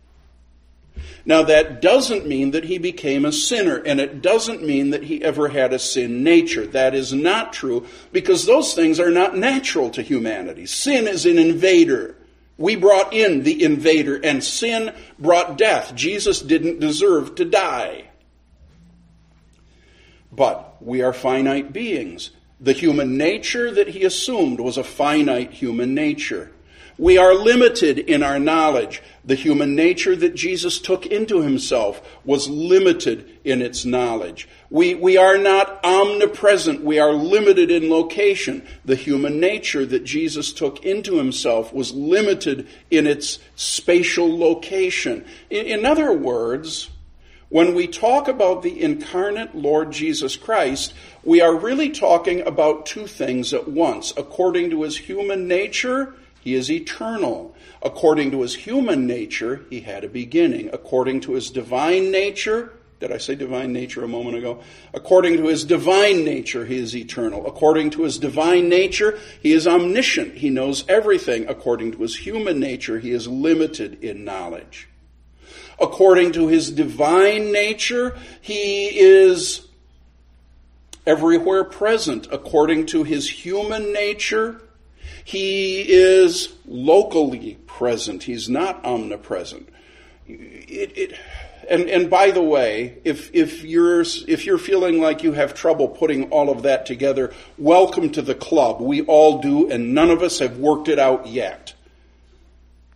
Now, 1.28 1.44
that 1.44 1.82
doesn't 1.82 2.26
mean 2.26 2.52
that 2.52 2.64
he 2.64 2.78
became 2.78 3.26
a 3.26 3.34
sinner, 3.34 3.76
and 3.76 4.00
it 4.00 4.22
doesn't 4.22 4.66
mean 4.66 4.92
that 4.92 5.04
he 5.04 5.22
ever 5.22 5.50
had 5.50 5.74
a 5.74 5.78
sin 5.78 6.24
nature. 6.24 6.66
That 6.66 6.96
is 6.96 7.12
not 7.12 7.52
true, 7.52 7.86
because 8.14 8.46
those 8.46 8.74
things 8.74 8.98
are 8.98 9.12
not 9.12 9.36
natural 9.38 9.90
to 9.90 10.02
humanity. 10.02 10.66
Sin 10.66 11.06
is 11.06 11.26
an 11.26 11.38
invader. 11.38 12.16
We 12.58 12.78
brought 12.78 13.14
in 13.14 13.44
the 13.44 13.62
invader, 13.62 14.16
and 14.24 14.42
sin 14.42 14.96
brought 15.20 15.58
death. 15.58 15.94
Jesus 15.96 16.42
didn't 16.42 16.80
deserve 16.80 17.36
to 17.36 17.44
die. 17.44 18.06
But 20.32 20.82
we 20.82 21.02
are 21.02 21.12
finite 21.12 21.74
beings. 21.74 22.32
The 22.62 22.72
human 22.72 23.18
nature 23.18 23.70
that 23.70 23.90
he 23.90 24.06
assumed 24.06 24.62
was 24.62 24.78
a 24.78 24.84
finite 24.84 25.52
human 25.52 25.94
nature. 25.94 26.54
We 26.98 27.18
are 27.20 27.36
limited 27.36 28.00
in 28.00 28.24
our 28.24 28.40
knowledge. 28.40 29.04
The 29.24 29.36
human 29.36 29.76
nature 29.76 30.16
that 30.16 30.34
Jesus 30.34 30.80
took 30.80 31.06
into 31.06 31.42
himself 31.42 32.02
was 32.26 32.50
limited 32.50 33.30
in 33.44 33.62
its 33.62 33.86
knowledge. 33.86 34.48
We, 34.70 34.96
we 34.96 35.16
are 35.18 35.38
not 35.38 35.84
omnipresent. 35.84 36.84
We 36.84 36.98
are 36.98 37.14
limited 37.14 37.70
in 37.70 37.90
location. 37.90 38.66
The 38.84 38.96
human 38.96 39.40
nature 39.40 39.86
that 39.86 40.06
Jesus 40.06 40.52
took 40.52 40.84
into 40.84 41.18
himself 41.18 41.72
was 41.72 41.94
limited 41.94 42.68
in 42.90 43.06
its 43.06 43.38
spatial 43.56 44.36
location. 44.36 45.24
In, 45.52 45.66
in 45.68 45.86
other 45.86 46.12
words, 46.12 46.90
when 47.50 47.76
we 47.76 47.88
talk 47.88 48.28
about 48.28 48.64
the 48.64 48.82
incarnate 48.82 49.56
Lord 49.56 49.92
Jesus 49.92 50.36
Christ, 50.36 50.94
we 51.24 51.42
are 51.42 51.56
really 51.56 51.90
talking 51.90 52.42
about 52.42 52.86
two 52.86 53.08
things 53.08 53.54
at 53.54 53.68
once. 53.68 54.14
According 54.18 54.72
to 54.72 54.82
his 54.82 54.98
human 54.98 55.48
nature, 55.48 56.14
he 56.48 56.56
is 56.56 56.72
eternal. 56.72 57.54
According 57.82 58.32
to 58.32 58.42
his 58.42 58.56
human 58.56 59.06
nature, 59.06 59.66
he 59.70 59.82
had 59.82 60.06
a 60.06 60.08
beginning. 60.08 60.70
According 60.72 61.20
to 61.22 61.34
his 61.34 61.52
divine 61.52 62.10
nature, 62.10 62.72
did 63.02 63.12
I 63.12 63.18
say 63.18 63.36
divine 63.36 63.74
nature 63.74 64.02
a 64.06 64.08
moment 64.08 64.38
ago? 64.38 64.64
According 64.94 65.36
to 65.38 65.48
his 65.48 65.66
divine 65.66 66.24
nature, 66.24 66.66
he 66.66 66.78
is 66.78 66.96
eternal. 66.96 67.46
According 67.46 67.90
to 67.92 68.04
his 68.04 68.18
divine 68.18 68.70
nature, 68.70 69.20
he 69.44 69.52
is 69.52 69.68
omniscient. 69.68 70.36
He 70.36 70.50
knows 70.50 70.86
everything. 70.88 71.50
According 71.50 71.92
to 71.92 71.98
his 71.98 72.16
human 72.16 72.62
nature, 72.62 72.98
he 72.98 73.12
is 73.12 73.28
limited 73.28 74.02
in 74.02 74.24
knowledge. 74.24 74.88
According 75.82 76.32
to 76.32 76.48
his 76.48 76.72
divine 76.72 77.52
nature, 77.52 78.18
he 78.40 78.86
is 78.98 79.68
everywhere 81.06 81.66
present. 81.66 82.30
According 82.32 82.86
to 82.86 83.04
his 83.04 83.30
human 83.30 83.92
nature, 83.92 84.62
he 85.28 85.82
is 85.82 86.54
locally 86.66 87.58
present. 87.68 88.24
He's 88.24 88.48
not 88.48 88.86
omnipresent. 88.86 89.68
It, 90.26 90.98
it, 90.98 91.20
and, 91.70 91.90
and 91.90 92.10
by 92.10 92.32
the 92.32 92.42
way, 92.42 93.00
if, 93.04 93.30
if, 93.36 93.62
you're, 93.66 94.00
if 94.00 94.46
you're 94.46 94.58
feeling 94.58 95.02
like 95.02 95.24
you 95.24 95.34
have 95.34 95.54
trouble 95.54 95.90
putting 95.90 96.32
all 96.32 96.50
of 96.50 96.62
that 96.62 96.86
together, 96.86 97.34
welcome 97.58 98.10
to 98.12 98.22
the 98.22 98.36
club. 98.36 98.80
We 98.80 99.02
all 99.02 99.42
do, 99.42 99.70
and 99.70 99.94
none 99.94 100.12
of 100.12 100.24
us 100.24 100.40
have 100.40 100.60
worked 100.60 100.88
it 100.88 100.98
out 100.98 101.28
yet. 101.28 101.74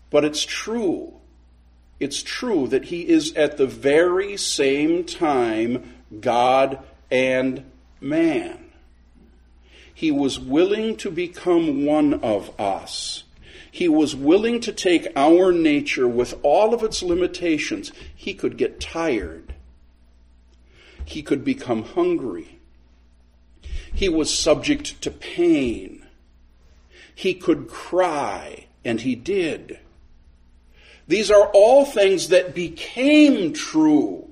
But 0.10 0.24
it's 0.24 0.46
true. 0.46 1.12
It's 2.00 2.24
true 2.24 2.66
that 2.70 2.86
he 2.86 3.10
is 3.10 3.34
at 3.34 3.58
the 3.58 3.68
very 3.68 4.38
same 4.38 5.04
time 5.04 5.96
God 6.22 6.80
and 7.12 7.66
man. 8.00 8.71
He 9.94 10.12
was 10.12 10.40
willing 10.40 10.96
to 10.98 11.12
become 11.12 11.86
one 11.86 12.16
of 12.16 12.60
us. 12.60 13.24
He 13.72 13.88
was 13.88 14.16
willing 14.16 14.60
to 14.62 14.74
take 14.74 15.08
our 15.16 15.52
nature 15.52 16.08
with 16.08 16.38
all 16.44 16.74
of 16.74 16.84
its 16.84 17.02
limitations. 17.02 17.92
He 18.14 18.34
could 18.34 18.58
get 18.58 18.82
tired. 18.82 19.54
He 21.06 21.22
could 21.22 21.46
become 21.46 21.84
hungry. 21.84 22.60
He 23.94 24.10
was 24.10 24.38
subject 24.38 25.02
to 25.02 25.12
pain. 25.12 26.06
He 27.14 27.34
could 27.34 27.68
cry, 27.68 28.66
and 28.84 29.02
he 29.02 29.16
did. 29.16 29.80
These 31.08 31.30
are 31.30 31.48
all 31.54 31.86
things 31.86 32.30
that 32.30 32.56
became 32.56 33.54
true 33.54 34.30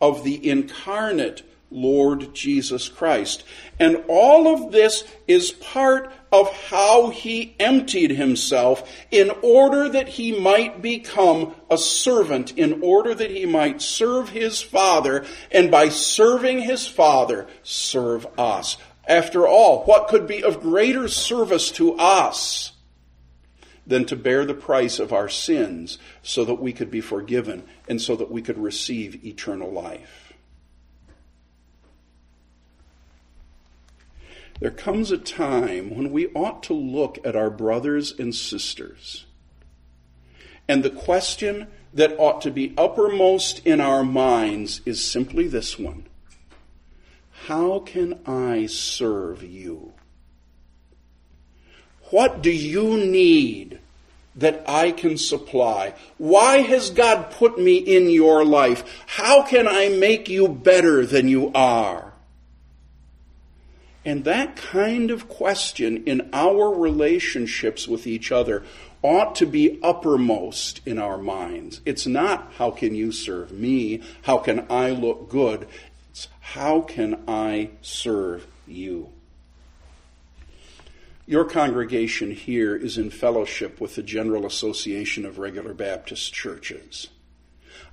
of 0.00 0.24
the 0.24 0.48
incarnate 0.48 1.42
Lord 1.70 2.34
Jesus 2.34 2.88
Christ. 2.88 3.44
And 3.78 4.04
all 4.08 4.48
of 4.48 4.72
this 4.72 5.04
is 5.26 5.52
part 5.52 6.12
of 6.32 6.52
how 6.68 7.10
he 7.10 7.54
emptied 7.60 8.10
himself 8.10 8.90
in 9.10 9.30
order 9.42 9.88
that 9.88 10.08
he 10.08 10.38
might 10.38 10.80
become 10.80 11.54
a 11.70 11.78
servant, 11.78 12.56
in 12.56 12.82
order 12.82 13.14
that 13.14 13.30
he 13.30 13.46
might 13.46 13.82
serve 13.82 14.30
his 14.30 14.60
Father, 14.60 15.24
and 15.50 15.70
by 15.70 15.88
serving 15.88 16.60
his 16.60 16.86
Father, 16.86 17.46
serve 17.62 18.26
us. 18.38 18.76
After 19.06 19.46
all, 19.46 19.84
what 19.84 20.08
could 20.08 20.26
be 20.26 20.42
of 20.42 20.60
greater 20.60 21.08
service 21.08 21.70
to 21.72 21.94
us 21.94 22.72
than 23.86 24.04
to 24.04 24.16
bear 24.16 24.44
the 24.44 24.52
price 24.52 24.98
of 24.98 25.14
our 25.14 25.30
sins 25.30 25.98
so 26.22 26.44
that 26.44 26.60
we 26.60 26.74
could 26.74 26.90
be 26.90 27.00
forgiven 27.00 27.64
and 27.88 28.00
so 28.02 28.16
that 28.16 28.30
we 28.30 28.42
could 28.42 28.58
receive 28.58 29.24
eternal 29.24 29.70
life? 29.70 30.27
There 34.60 34.70
comes 34.70 35.10
a 35.10 35.18
time 35.18 35.94
when 35.94 36.10
we 36.10 36.28
ought 36.28 36.62
to 36.64 36.74
look 36.74 37.18
at 37.24 37.36
our 37.36 37.50
brothers 37.50 38.12
and 38.18 38.34
sisters. 38.34 39.24
And 40.66 40.82
the 40.82 40.90
question 40.90 41.68
that 41.94 42.18
ought 42.18 42.42
to 42.42 42.50
be 42.50 42.74
uppermost 42.76 43.64
in 43.66 43.80
our 43.80 44.04
minds 44.04 44.80
is 44.84 45.02
simply 45.04 45.46
this 45.46 45.78
one 45.78 46.06
How 47.46 47.78
can 47.80 48.20
I 48.26 48.66
serve 48.66 49.42
you? 49.42 49.92
What 52.10 52.42
do 52.42 52.50
you 52.50 52.96
need 52.96 53.78
that 54.36 54.64
I 54.68 54.92
can 54.92 55.18
supply? 55.18 55.94
Why 56.16 56.58
has 56.58 56.90
God 56.90 57.30
put 57.30 57.58
me 57.58 57.76
in 57.76 58.08
your 58.08 58.44
life? 58.44 59.04
How 59.06 59.42
can 59.42 59.68
I 59.68 59.88
make 59.88 60.28
you 60.28 60.48
better 60.48 61.04
than 61.04 61.28
you 61.28 61.52
are? 61.54 62.07
And 64.08 64.24
that 64.24 64.56
kind 64.56 65.10
of 65.10 65.28
question 65.28 66.04
in 66.04 66.30
our 66.32 66.74
relationships 66.74 67.86
with 67.86 68.06
each 68.06 68.32
other 68.32 68.64
ought 69.02 69.34
to 69.34 69.44
be 69.44 69.78
uppermost 69.82 70.80
in 70.86 70.98
our 70.98 71.18
minds. 71.18 71.82
It's 71.84 72.06
not, 72.06 72.54
how 72.56 72.70
can 72.70 72.94
you 72.94 73.12
serve 73.12 73.52
me? 73.52 74.00
How 74.22 74.38
can 74.38 74.66
I 74.70 74.92
look 74.92 75.28
good? 75.28 75.68
It's, 76.08 76.26
how 76.40 76.80
can 76.80 77.22
I 77.28 77.68
serve 77.82 78.46
you? 78.66 79.10
Your 81.26 81.44
congregation 81.44 82.30
here 82.30 82.74
is 82.74 82.96
in 82.96 83.10
fellowship 83.10 83.78
with 83.78 83.94
the 83.94 84.02
General 84.02 84.46
Association 84.46 85.26
of 85.26 85.38
Regular 85.38 85.74
Baptist 85.74 86.32
Churches. 86.32 87.08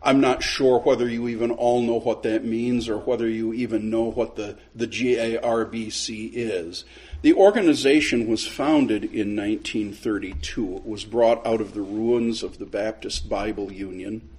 I'm 0.05 0.21
not 0.21 0.43
sure 0.43 0.79
whether 0.81 1.09
you 1.09 1.27
even 1.27 1.49
all 1.49 1.81
know 1.81 1.99
what 1.99 2.21
that 2.23 2.45
means 2.45 2.87
or 2.87 2.99
whether 2.99 3.27
you 3.27 3.53
even 3.53 3.89
know 3.89 4.03
what 4.03 4.35
the, 4.35 4.55
the 4.75 4.87
GARBC 4.87 6.29
is. 6.31 6.85
The 7.23 7.33
organization 7.33 8.27
was 8.27 8.45
founded 8.45 9.03
in 9.03 9.35
1932. 9.35 10.75
It 10.75 10.85
was 10.85 11.05
brought 11.05 11.43
out 11.43 11.59
of 11.59 11.73
the 11.73 11.81
ruins 11.81 12.43
of 12.43 12.59
the 12.59 12.67
Baptist 12.67 13.27
Bible 13.27 13.71
Union. 13.71 14.29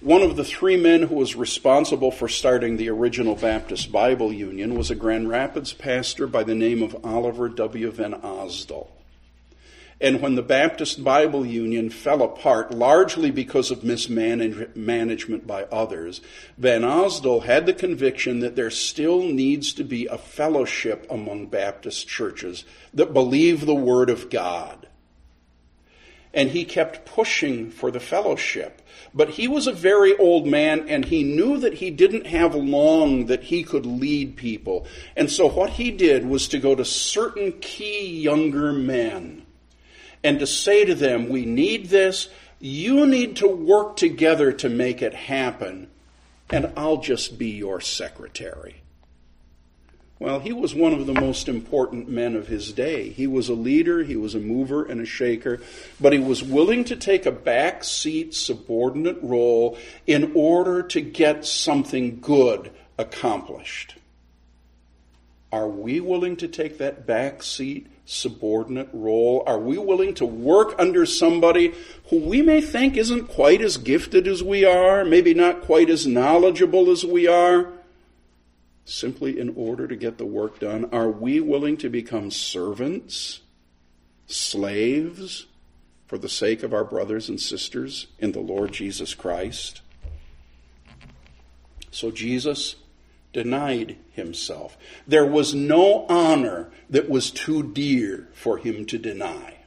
One 0.00 0.22
of 0.22 0.36
the 0.36 0.44
three 0.44 0.76
men 0.76 1.02
who 1.02 1.16
was 1.16 1.34
responsible 1.34 2.12
for 2.12 2.28
starting 2.28 2.76
the 2.76 2.88
original 2.88 3.34
Baptist 3.34 3.90
Bible 3.90 4.32
Union 4.32 4.76
was 4.76 4.92
a 4.92 4.94
Grand 4.94 5.28
Rapids 5.28 5.72
pastor 5.72 6.28
by 6.28 6.44
the 6.44 6.54
name 6.54 6.84
of 6.84 7.04
Oliver 7.04 7.48
W. 7.48 7.90
Van 7.90 8.14
Osdel. 8.14 8.86
And 10.02 10.20
when 10.20 10.34
the 10.34 10.42
Baptist 10.42 11.04
Bible 11.04 11.46
Union 11.46 11.88
fell 11.88 12.22
apart, 12.22 12.72
largely 12.72 13.30
because 13.30 13.70
of 13.70 13.84
mismanagement 13.84 15.46
by 15.46 15.62
others, 15.70 16.20
Van 16.58 16.82
Osdel 16.82 17.44
had 17.44 17.66
the 17.66 17.72
conviction 17.72 18.40
that 18.40 18.56
there 18.56 18.68
still 18.68 19.22
needs 19.22 19.72
to 19.74 19.84
be 19.84 20.06
a 20.06 20.18
fellowship 20.18 21.06
among 21.08 21.46
Baptist 21.46 22.08
churches 22.08 22.64
that 22.92 23.14
believe 23.14 23.64
the 23.64 23.76
Word 23.76 24.10
of 24.10 24.28
God. 24.28 24.88
And 26.34 26.50
he 26.50 26.64
kept 26.64 27.04
pushing 27.04 27.70
for 27.70 27.92
the 27.92 28.00
fellowship. 28.00 28.82
But 29.14 29.28
he 29.28 29.46
was 29.46 29.68
a 29.68 29.72
very 29.72 30.16
old 30.16 30.48
man 30.48 30.88
and 30.88 31.04
he 31.04 31.22
knew 31.22 31.58
that 31.58 31.74
he 31.74 31.92
didn't 31.92 32.26
have 32.26 32.56
long 32.56 33.26
that 33.26 33.44
he 33.44 33.62
could 33.62 33.86
lead 33.86 34.34
people. 34.34 34.84
And 35.14 35.30
so 35.30 35.48
what 35.48 35.70
he 35.70 35.92
did 35.92 36.26
was 36.26 36.48
to 36.48 36.58
go 36.58 36.74
to 36.74 36.84
certain 36.84 37.52
key 37.60 38.18
younger 38.18 38.72
men 38.72 39.41
and 40.24 40.38
to 40.38 40.46
say 40.46 40.84
to 40.84 40.94
them, 40.94 41.28
we 41.28 41.44
need 41.44 41.86
this, 41.86 42.28
you 42.58 43.06
need 43.06 43.36
to 43.36 43.48
work 43.48 43.96
together 43.96 44.52
to 44.52 44.68
make 44.68 45.02
it 45.02 45.14
happen, 45.14 45.88
and 46.50 46.72
I'll 46.76 46.98
just 46.98 47.38
be 47.38 47.50
your 47.50 47.80
secretary. 47.80 48.82
Well, 50.22 50.38
he 50.38 50.52
was 50.52 50.72
one 50.72 50.92
of 50.92 51.06
the 51.06 51.20
most 51.20 51.48
important 51.48 52.08
men 52.08 52.36
of 52.36 52.46
his 52.46 52.70
day. 52.70 53.08
He 53.08 53.26
was 53.26 53.48
a 53.48 53.54
leader, 53.54 54.04
he 54.04 54.14
was 54.14 54.36
a 54.36 54.38
mover 54.38 54.84
and 54.84 55.00
a 55.00 55.04
shaker, 55.04 55.60
but 56.00 56.12
he 56.12 56.20
was 56.20 56.44
willing 56.44 56.84
to 56.84 56.94
take 56.94 57.26
a 57.26 57.32
back 57.32 57.82
seat 57.82 58.32
subordinate 58.32 59.18
role 59.20 59.76
in 60.06 60.30
order 60.36 60.84
to 60.84 61.00
get 61.00 61.44
something 61.44 62.20
good 62.20 62.70
accomplished. 62.96 63.96
Are 65.50 65.68
we 65.68 65.98
willing 65.98 66.36
to 66.36 66.46
take 66.46 66.78
that 66.78 67.04
back 67.04 67.42
seat 67.42 67.88
subordinate 68.12 68.90
role? 68.92 69.42
Are 69.46 69.58
we 69.58 69.78
willing 69.78 70.14
to 70.14 70.26
work 70.26 70.74
under 70.78 71.06
somebody 71.06 71.72
who 72.10 72.18
we 72.18 72.42
may 72.42 72.60
think 72.60 72.96
isn't 72.96 73.28
quite 73.28 73.62
as 73.62 73.78
gifted 73.78 74.26
as 74.26 74.42
we 74.42 74.64
are, 74.64 75.04
maybe 75.04 75.32
not 75.32 75.62
quite 75.62 75.88
as 75.88 76.06
knowledgeable 76.06 76.90
as 76.90 77.04
we 77.04 77.26
are, 77.26 77.72
simply 78.84 79.40
in 79.40 79.54
order 79.56 79.88
to 79.88 79.96
get 79.96 80.18
the 80.18 80.26
work 80.26 80.58
done? 80.58 80.84
Are 80.92 81.08
we 81.08 81.40
willing 81.40 81.78
to 81.78 81.88
become 81.88 82.30
servants, 82.30 83.40
slaves, 84.26 85.46
for 86.06 86.18
the 86.18 86.28
sake 86.28 86.62
of 86.62 86.74
our 86.74 86.84
brothers 86.84 87.30
and 87.30 87.40
sisters 87.40 88.08
in 88.18 88.32
the 88.32 88.40
Lord 88.40 88.72
Jesus 88.72 89.14
Christ? 89.14 89.80
So 91.90 92.10
Jesus 92.10 92.76
denied 93.32 93.96
himself. 94.12 94.76
There 95.06 95.26
was 95.26 95.54
no 95.54 96.06
honor 96.08 96.70
that 96.90 97.08
was 97.08 97.30
too 97.30 97.62
dear 97.62 98.28
for 98.32 98.58
him 98.58 98.84
to 98.86 98.98
deny. 98.98 99.58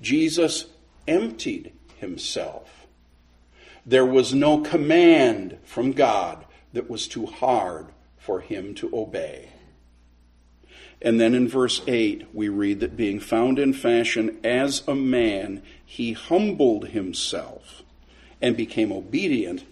Jesus 0.00 0.66
emptied 1.08 1.72
himself. 1.98 2.86
There 3.86 4.06
was 4.06 4.32
no 4.32 4.58
command 4.60 5.58
from 5.64 5.92
God 5.92 6.44
that 6.72 6.88
was 6.88 7.06
too 7.06 7.26
hard 7.26 7.86
for 8.18 8.40
him 8.40 8.74
to 8.76 8.90
obey. 8.94 9.50
And 11.02 11.20
then 11.20 11.34
in 11.34 11.48
verse 11.48 11.82
8, 11.86 12.28
we 12.32 12.48
read 12.48 12.80
that 12.80 12.96
being 12.96 13.20
found 13.20 13.58
in 13.58 13.74
fashion 13.74 14.38
as 14.42 14.82
a 14.88 14.94
man, 14.94 15.62
he 15.84 16.12
humbled 16.12 16.88
himself 16.88 17.82
and 18.40 18.56
became 18.56 18.90
obedient 18.90 19.64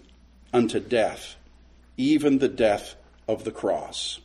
unto 0.53 0.79
death 0.79 1.35
even 1.97 2.39
the 2.39 2.47
death 2.47 2.95
of 3.27 3.43
the 3.43 3.51
cross. 3.51 4.19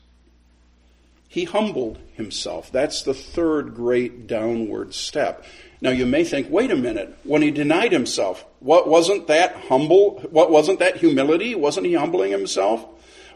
He 1.29 1.45
humbled 1.45 1.99
himself. 2.15 2.73
That's 2.73 3.03
the 3.03 3.15
third 3.15 3.75
great 3.75 4.27
downward 4.27 4.95
step. 4.95 5.45
Now 5.81 5.91
you 5.91 6.07
may 6.07 6.25
think, 6.25 6.51
wait 6.51 6.71
a 6.71 6.77
minute, 6.77 7.17
when 7.23 7.43
he 7.43 7.51
denied 7.51 7.93
himself, 7.93 8.45
what 8.61 8.89
wasn't 8.89 9.27
that 9.29 9.55
humble? 9.69 10.21
What 10.31 10.51
wasn't 10.51 10.79
that 10.81 10.97
humility? 10.97 11.55
Wasn't 11.55 11.87
he 11.87 11.95
humbling 11.95 12.33
himself? 12.33 12.85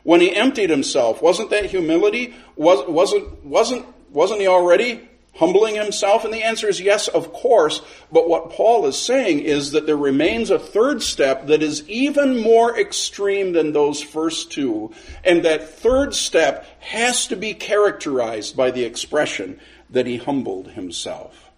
When 0.02 0.20
he 0.20 0.34
emptied 0.34 0.70
himself, 0.70 1.22
wasn't 1.22 1.50
that 1.50 1.66
humility? 1.66 2.34
Was, 2.56 2.88
wasn't, 2.88 3.44
wasn't, 3.44 3.86
wasn't 4.10 4.40
he 4.40 4.48
already 4.48 5.08
humbling 5.34 5.74
himself? 5.74 6.24
And 6.24 6.32
the 6.32 6.42
answer 6.42 6.68
is 6.68 6.80
yes, 6.80 7.08
of 7.08 7.32
course. 7.32 7.80
But 8.10 8.28
what 8.28 8.50
Paul 8.50 8.86
is 8.86 8.98
saying 8.98 9.40
is 9.40 9.72
that 9.72 9.86
there 9.86 9.96
remains 9.96 10.50
a 10.50 10.58
third 10.58 11.02
step 11.02 11.46
that 11.46 11.62
is 11.62 11.88
even 11.88 12.38
more 12.38 12.78
extreme 12.78 13.52
than 13.52 13.72
those 13.72 14.02
first 14.02 14.52
two. 14.52 14.92
And 15.24 15.44
that 15.44 15.68
third 15.78 16.14
step 16.14 16.66
has 16.80 17.26
to 17.28 17.36
be 17.36 17.54
characterized 17.54 18.56
by 18.56 18.70
the 18.70 18.84
expression 18.84 19.60
that 19.90 20.06
he 20.06 20.16
humbled 20.16 20.68
himself. 20.68 21.50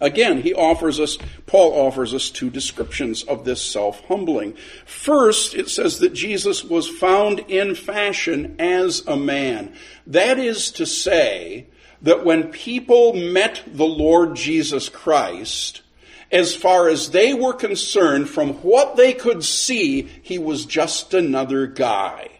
Again, 0.00 0.42
he 0.42 0.54
offers 0.54 1.00
us, 1.00 1.18
Paul 1.46 1.72
offers 1.72 2.14
us 2.14 2.30
two 2.30 2.50
descriptions 2.50 3.24
of 3.24 3.44
this 3.44 3.60
self 3.60 4.04
humbling. 4.06 4.54
First, 4.86 5.54
it 5.54 5.68
says 5.68 5.98
that 5.98 6.12
Jesus 6.12 6.62
was 6.62 6.88
found 6.88 7.40
in 7.48 7.74
fashion 7.74 8.56
as 8.60 9.04
a 9.06 9.16
man. 9.16 9.74
That 10.06 10.38
is 10.38 10.70
to 10.72 10.86
say, 10.86 11.66
that 12.02 12.24
when 12.24 12.44
people 12.44 13.14
met 13.14 13.62
the 13.66 13.86
Lord 13.86 14.36
Jesus 14.36 14.88
Christ, 14.88 15.82
as 16.30 16.54
far 16.54 16.88
as 16.88 17.10
they 17.10 17.34
were 17.34 17.54
concerned, 17.54 18.28
from 18.28 18.54
what 18.54 18.96
they 18.96 19.12
could 19.12 19.44
see, 19.44 20.02
he 20.22 20.38
was 20.38 20.64
just 20.64 21.14
another 21.14 21.66
guy. 21.66 22.30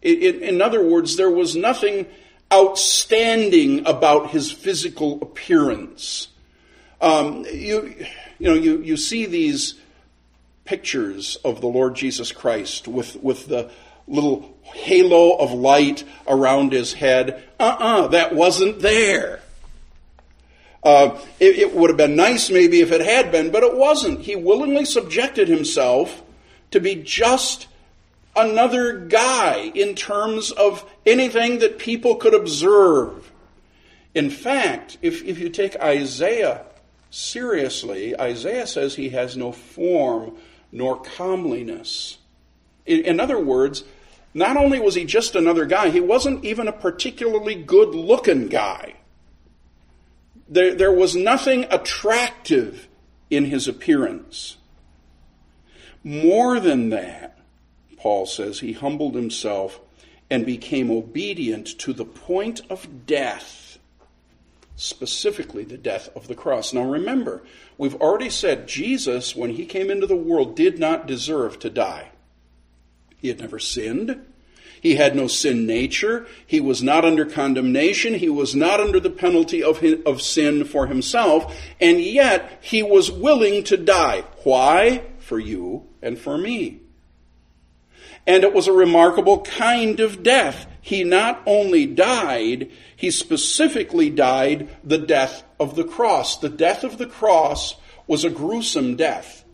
In, 0.00 0.62
other 0.62 0.84
words, 0.84 1.16
there 1.16 1.30
was 1.30 1.56
nothing 1.56 2.06
outstanding 2.52 3.86
about 3.86 4.30
his 4.30 4.50
physical 4.50 5.18
appearance. 5.20 6.28
Um, 7.00 7.44
you, 7.52 7.94
you 8.38 8.48
know, 8.48 8.54
you, 8.54 8.80
you 8.80 8.96
see 8.96 9.26
these 9.26 9.74
pictures 10.64 11.36
of 11.44 11.60
the 11.60 11.66
Lord 11.66 11.94
Jesus 11.94 12.32
Christ 12.32 12.88
with, 12.88 13.16
with 13.22 13.46
the 13.48 13.70
little 14.08 14.56
halo 14.62 15.36
of 15.36 15.52
light 15.52 16.04
around 16.26 16.72
his 16.72 16.92
head. 16.92 17.42
Uh 17.58 17.62
uh-uh, 17.62 18.04
uh 18.04 18.08
that 18.08 18.34
wasn't 18.34 18.80
there. 18.80 19.40
Uh, 20.82 21.18
it, 21.40 21.58
it 21.58 21.74
would 21.74 21.90
have 21.90 21.96
been 21.96 22.16
nice 22.16 22.50
maybe 22.50 22.80
if 22.80 22.92
it 22.92 23.00
had 23.00 23.32
been, 23.32 23.50
but 23.50 23.62
it 23.62 23.76
wasn't. 23.76 24.20
He 24.20 24.36
willingly 24.36 24.84
subjected 24.84 25.48
himself 25.48 26.22
to 26.70 26.80
be 26.80 26.94
just 26.96 27.66
another 28.36 28.98
guy 28.98 29.72
in 29.74 29.94
terms 29.94 30.50
of 30.52 30.88
anything 31.04 31.58
that 31.58 31.78
people 31.78 32.16
could 32.16 32.34
observe. 32.34 33.32
In 34.14 34.30
fact, 34.30 34.98
if, 35.02 35.24
if 35.24 35.38
you 35.38 35.48
take 35.48 35.76
Isaiah 35.76 36.64
seriously, 37.10 38.18
Isaiah 38.18 38.66
says 38.66 38.94
he 38.94 39.10
has 39.10 39.36
no 39.36 39.52
form 39.52 40.36
nor 40.70 41.00
comeliness. 41.00 42.18
In, 42.86 43.04
in 43.04 43.20
other 43.20 43.38
words, 43.38 43.84
not 44.38 44.56
only 44.56 44.80
was 44.80 44.94
he 44.94 45.04
just 45.04 45.34
another 45.34 45.66
guy, 45.66 45.90
he 45.90 46.00
wasn't 46.00 46.44
even 46.44 46.68
a 46.68 46.72
particularly 46.72 47.54
good 47.54 47.94
looking 47.94 48.48
guy. 48.48 48.94
There, 50.48 50.74
there 50.74 50.92
was 50.92 51.14
nothing 51.14 51.66
attractive 51.70 52.88
in 53.30 53.44
his 53.44 53.68
appearance. 53.68 54.56
More 56.02 56.58
than 56.60 56.90
that, 56.90 57.38
Paul 57.98 58.26
says, 58.26 58.60
he 58.60 58.72
humbled 58.72 59.14
himself 59.14 59.80
and 60.30 60.46
became 60.46 60.90
obedient 60.90 61.66
to 61.80 61.92
the 61.92 62.04
point 62.04 62.60
of 62.70 63.06
death, 63.06 63.78
specifically 64.76 65.64
the 65.64 65.76
death 65.76 66.08
of 66.14 66.28
the 66.28 66.34
cross. 66.34 66.72
Now 66.72 66.84
remember, 66.84 67.42
we've 67.76 67.96
already 67.96 68.30
said 68.30 68.68
Jesus, 68.68 69.34
when 69.34 69.50
he 69.50 69.66
came 69.66 69.90
into 69.90 70.06
the 70.06 70.16
world, 70.16 70.54
did 70.54 70.78
not 70.78 71.06
deserve 71.06 71.58
to 71.58 71.70
die. 71.70 72.10
He 73.18 73.28
had 73.28 73.40
never 73.40 73.58
sinned. 73.58 74.24
He 74.80 74.94
had 74.94 75.16
no 75.16 75.26
sin 75.26 75.66
nature. 75.66 76.26
He 76.46 76.60
was 76.60 76.82
not 76.82 77.04
under 77.04 77.24
condemnation. 77.24 78.14
He 78.14 78.28
was 78.28 78.54
not 78.54 78.80
under 78.80 79.00
the 79.00 79.10
penalty 79.10 79.62
of, 79.62 79.78
his, 79.78 80.00
of 80.06 80.22
sin 80.22 80.64
for 80.64 80.86
himself. 80.86 81.54
And 81.80 82.00
yet, 82.00 82.58
he 82.60 82.82
was 82.82 83.10
willing 83.10 83.64
to 83.64 83.76
die. 83.76 84.24
Why? 84.44 85.02
For 85.18 85.38
you 85.38 85.88
and 86.00 86.18
for 86.18 86.38
me. 86.38 86.80
And 88.26 88.44
it 88.44 88.54
was 88.54 88.68
a 88.68 88.72
remarkable 88.72 89.42
kind 89.42 90.00
of 90.00 90.22
death. 90.22 90.66
He 90.80 91.02
not 91.02 91.42
only 91.44 91.86
died, 91.86 92.70
he 92.94 93.10
specifically 93.10 94.10
died 94.10 94.68
the 94.84 94.98
death 94.98 95.44
of 95.58 95.74
the 95.74 95.84
cross. 95.84 96.38
The 96.38 96.48
death 96.48 96.84
of 96.84 96.98
the 96.98 97.06
cross 97.06 97.74
was 98.06 98.24
a 98.24 98.30
gruesome 98.30 98.96
death 98.96 99.44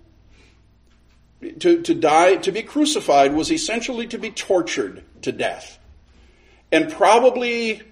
to, 1.53 1.82
to 1.82 1.95
die, 1.95 2.36
to 2.36 2.53
be 2.53 2.62
crucified 2.62 3.34
was 3.34 3.51
essentially 3.51 4.07
to 4.09 4.18
be 4.18 4.30
tortured 4.30 5.03
to 5.22 5.32
death. 5.32 5.78
And 6.70 6.90
probably, 6.90 7.82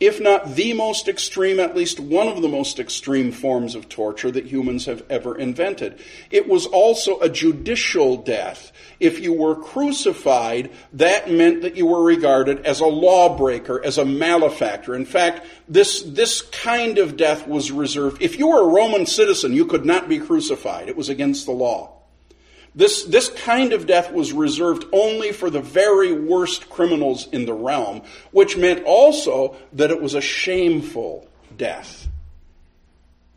if 0.00 0.20
not 0.20 0.54
the 0.54 0.72
most 0.74 1.08
extreme, 1.08 1.58
at 1.58 1.76
least 1.76 1.98
one 1.98 2.28
of 2.28 2.40
the 2.40 2.48
most 2.48 2.78
extreme 2.78 3.32
forms 3.32 3.74
of 3.74 3.88
torture 3.88 4.30
that 4.30 4.46
humans 4.46 4.86
have 4.86 5.04
ever 5.10 5.36
invented. 5.36 6.00
It 6.30 6.48
was 6.48 6.66
also 6.66 7.18
a 7.20 7.28
judicial 7.28 8.16
death. 8.16 8.72
If 9.00 9.20
you 9.20 9.32
were 9.32 9.56
crucified, 9.56 10.70
that 10.94 11.30
meant 11.30 11.62
that 11.62 11.76
you 11.76 11.86
were 11.86 12.02
regarded 12.02 12.64
as 12.64 12.80
a 12.80 12.86
lawbreaker, 12.86 13.84
as 13.84 13.98
a 13.98 14.04
malefactor. 14.04 14.94
In 14.94 15.04
fact, 15.04 15.46
this, 15.68 16.02
this 16.02 16.42
kind 16.42 16.98
of 16.98 17.16
death 17.16 17.48
was 17.48 17.72
reserved. 17.72 18.22
If 18.22 18.38
you 18.38 18.48
were 18.48 18.62
a 18.62 18.72
Roman 18.72 19.06
citizen, 19.06 19.52
you 19.52 19.66
could 19.66 19.84
not 19.84 20.08
be 20.08 20.18
crucified. 20.18 20.88
It 20.88 20.96
was 20.96 21.08
against 21.08 21.46
the 21.46 21.52
law. 21.52 21.97
This, 22.74 23.04
this 23.04 23.28
kind 23.28 23.72
of 23.72 23.86
death 23.86 24.12
was 24.12 24.32
reserved 24.32 24.84
only 24.92 25.32
for 25.32 25.50
the 25.50 25.60
very 25.60 26.12
worst 26.12 26.70
criminals 26.70 27.26
in 27.32 27.46
the 27.46 27.54
realm, 27.54 28.02
which 28.30 28.56
meant 28.56 28.84
also 28.84 29.56
that 29.72 29.90
it 29.90 30.00
was 30.00 30.14
a 30.14 30.20
shameful 30.20 31.26
death. 31.56 32.06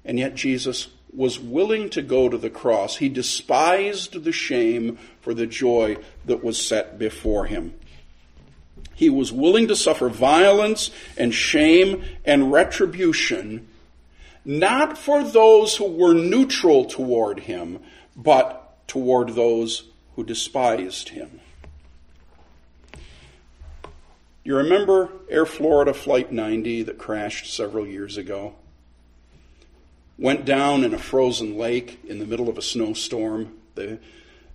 And 0.05 0.19
yet 0.19 0.35
Jesus 0.35 0.89
was 1.13 1.39
willing 1.39 1.89
to 1.89 2.01
go 2.01 2.29
to 2.29 2.37
the 2.37 2.49
cross. 2.49 2.97
He 2.97 3.09
despised 3.09 4.23
the 4.23 4.31
shame 4.31 4.97
for 5.21 5.33
the 5.33 5.47
joy 5.47 5.97
that 6.25 6.43
was 6.43 6.63
set 6.63 6.97
before 6.97 7.45
him. 7.45 7.73
He 8.95 9.09
was 9.09 9.31
willing 9.31 9.67
to 9.67 9.75
suffer 9.75 10.09
violence 10.09 10.91
and 11.17 11.33
shame 11.33 12.03
and 12.23 12.51
retribution, 12.51 13.67
not 14.45 14.97
for 14.97 15.23
those 15.23 15.75
who 15.75 15.85
were 15.85 16.13
neutral 16.13 16.85
toward 16.85 17.39
him, 17.41 17.79
but 18.15 18.60
toward 18.91 19.29
those 19.29 19.85
who 20.17 20.23
despised 20.25 21.07
him. 21.07 21.39
You 24.43 24.57
remember 24.57 25.07
Air 25.29 25.45
Florida 25.45 25.93
Flight 25.93 26.33
90 26.33 26.83
that 26.83 26.97
crashed 26.97 27.53
several 27.53 27.87
years 27.87 28.17
ago? 28.17 28.53
Went 30.17 30.43
down 30.43 30.83
in 30.83 30.93
a 30.93 30.97
frozen 30.97 31.57
lake 31.57 32.01
in 32.05 32.19
the 32.19 32.25
middle 32.25 32.49
of 32.49 32.57
a 32.57 32.61
snowstorm. 32.61 33.53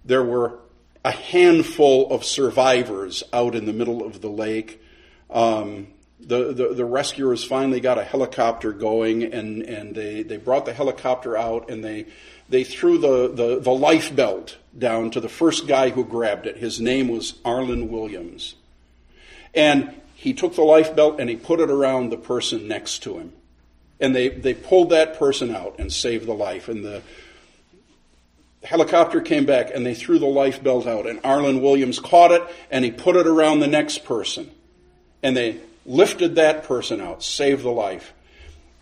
There 0.05 0.23
were 0.23 0.59
a 1.03 1.13
handful 1.13 2.13
of 2.13 2.23
survivors 2.23 3.23
out 3.33 3.55
in 3.55 3.65
the 3.65 3.73
middle 3.73 4.05
of 4.05 4.21
the 4.21 4.29
lake. 4.29 4.83
Um, 5.31 5.87
the, 6.21 6.53
the, 6.53 6.75
the, 6.75 6.85
rescuers 6.85 7.43
finally 7.43 7.81
got 7.81 7.99
a 7.99 8.05
helicopter 8.05 8.73
going 8.73 9.23
and, 9.23 9.63
and 9.63 9.95
they, 9.95 10.23
they 10.23 10.37
brought 10.37 10.67
the 10.67 10.73
helicopter 10.73 11.37
out 11.37 11.71
and 11.71 11.83
they 11.85 12.07
they 12.49 12.65
threw 12.65 12.99
the, 12.99 13.29
the, 13.29 13.61
the 13.61 13.73
life 13.73 14.15
belt 14.15 14.57
down 14.77 15.11
to 15.13 15.21
the 15.21 15.29
first 15.29 15.67
guy 15.67 15.91
who 15.91 16.05
grabbed 16.05 16.47
it. 16.47 16.57
His 16.57 16.81
name 16.81 17.09
was 17.09 17.35
Arlen 17.45 17.91
Williams. 17.91 18.55
And 19.55 19.95
he 20.15 20.33
took 20.33 20.55
the 20.55 20.63
life 20.63 20.95
belt 20.95 21.19
and 21.19 21.29
he 21.29 21.37
put 21.37 21.61
it 21.61 21.71
around 21.71 22.11
the 22.11 22.17
person 22.17 22.69
next 22.69 23.01
to 23.05 23.19
him. 23.19 23.33
And 23.99 24.15
they, 24.15 24.29
they 24.29 24.55
pulled 24.55 24.91
that 24.91 25.19
person 25.19 25.55
out 25.55 25.77
and 25.79 25.93
saved 25.93 26.27
the 26.27 26.35
life. 26.35 26.69
And 26.69 26.85
the 26.85 27.03
helicopter 28.63 29.21
came 29.21 29.47
back 29.47 29.71
and 29.75 29.87
they 29.87 29.95
threw 29.95 30.19
the 30.19 30.27
life 30.27 30.63
belt 30.63 30.87
out. 30.87 31.07
And 31.07 31.21
Arlen 31.25 31.63
Williams 31.63 31.99
caught 31.99 32.33
it 32.33 32.43
and 32.71 32.85
he 32.85 32.91
put 32.91 33.17
it 33.17 33.27
around 33.27 33.61
the 33.61 33.67
next 33.67 34.05
person. 34.05 34.51
And 35.23 35.37
they 35.37 35.61
lifted 35.87 36.35
that 36.35 36.65
person 36.65 37.01
out, 37.01 37.23
saved 37.23 37.63
the 37.63 37.71
life. 37.71 38.13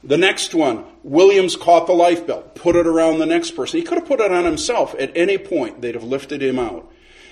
The 0.07 0.19
next 0.19 0.55
one, 0.55 0.85
Williams 1.03 1.57
caught 1.57 1.87
the 1.87 1.95
life 1.95 2.27
belt, 2.27 2.55
put 2.55 2.77
it 2.77 2.87
around 2.87 3.19
the 3.19 3.27
next 3.27 3.53
person. 3.53 3.81
He 3.81 3.87
could 3.87 3.99
have 3.99 4.07
put 4.07 4.21
it 4.21 4.31
on 4.31 4.45
himself 4.45 4.95
at 4.99 5.17
any 5.17 5.39
point, 5.39 5.81
they'd 5.81 5.95
have 5.95 6.05
lifted 6.05 6.43
him 6.43 6.59
out. 6.59 6.91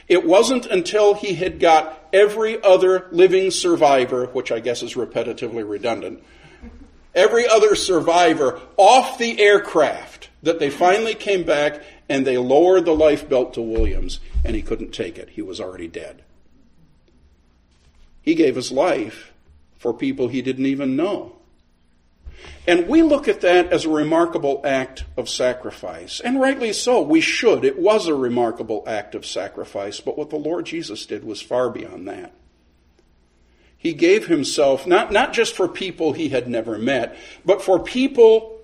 It 0.08 0.26
wasn't 0.26 0.66
until 0.66 1.14
he 1.14 1.34
had 1.34 1.60
got 1.60 2.08
every 2.12 2.62
other 2.62 3.08
living 3.12 3.50
survivor, 3.50 4.26
which 4.26 4.50
I 4.50 4.60
guess 4.60 4.82
is 4.82 4.94
repetitively 4.94 5.68
redundant, 5.68 6.22
every 7.14 7.46
other 7.46 7.74
survivor 7.74 8.60
off 8.78 9.18
the 9.18 9.38
aircraft 9.38 10.30
that 10.42 10.58
they 10.58 10.70
finally 10.70 11.14
came 11.14 11.44
back 11.44 11.82
and 12.08 12.26
they 12.26 12.38
lowered 12.38 12.84
the 12.84 12.94
life 12.94 13.28
belt 13.28 13.54
to 13.54 13.60
Williams, 13.60 14.18
and 14.44 14.56
he 14.56 14.62
couldn't 14.62 14.92
take 14.92 15.18
it. 15.18 15.30
He 15.30 15.42
was 15.42 15.60
already 15.60 15.88
dead. 15.88 16.22
He 18.22 18.34
gave 18.34 18.56
his 18.56 18.72
life 18.72 19.32
for 19.78 19.92
people 19.92 20.28
he 20.28 20.42
didn't 20.42 20.66
even 20.66 20.96
know. 20.96 21.36
And 22.66 22.86
we 22.88 23.02
look 23.02 23.28
at 23.28 23.40
that 23.40 23.72
as 23.72 23.84
a 23.84 23.90
remarkable 23.90 24.60
act 24.64 25.04
of 25.16 25.28
sacrifice. 25.28 26.20
And 26.20 26.40
rightly 26.40 26.72
so, 26.72 27.02
we 27.02 27.20
should. 27.20 27.64
It 27.64 27.78
was 27.78 28.06
a 28.06 28.14
remarkable 28.14 28.84
act 28.86 29.14
of 29.14 29.26
sacrifice, 29.26 30.00
but 30.00 30.16
what 30.16 30.30
the 30.30 30.36
Lord 30.36 30.66
Jesus 30.66 31.04
did 31.06 31.24
was 31.24 31.40
far 31.40 31.70
beyond 31.70 32.06
that. 32.08 32.32
He 33.76 33.94
gave 33.94 34.28
himself 34.28 34.86
not, 34.86 35.10
not 35.10 35.32
just 35.32 35.56
for 35.56 35.66
people 35.66 36.12
he 36.12 36.28
had 36.28 36.46
never 36.46 36.78
met, 36.78 37.16
but 37.44 37.62
for 37.62 37.80
people 37.80 38.60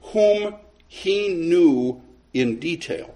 whom 0.00 0.54
he 0.88 1.28
knew 1.28 2.00
in 2.32 2.58
detail. 2.58 3.14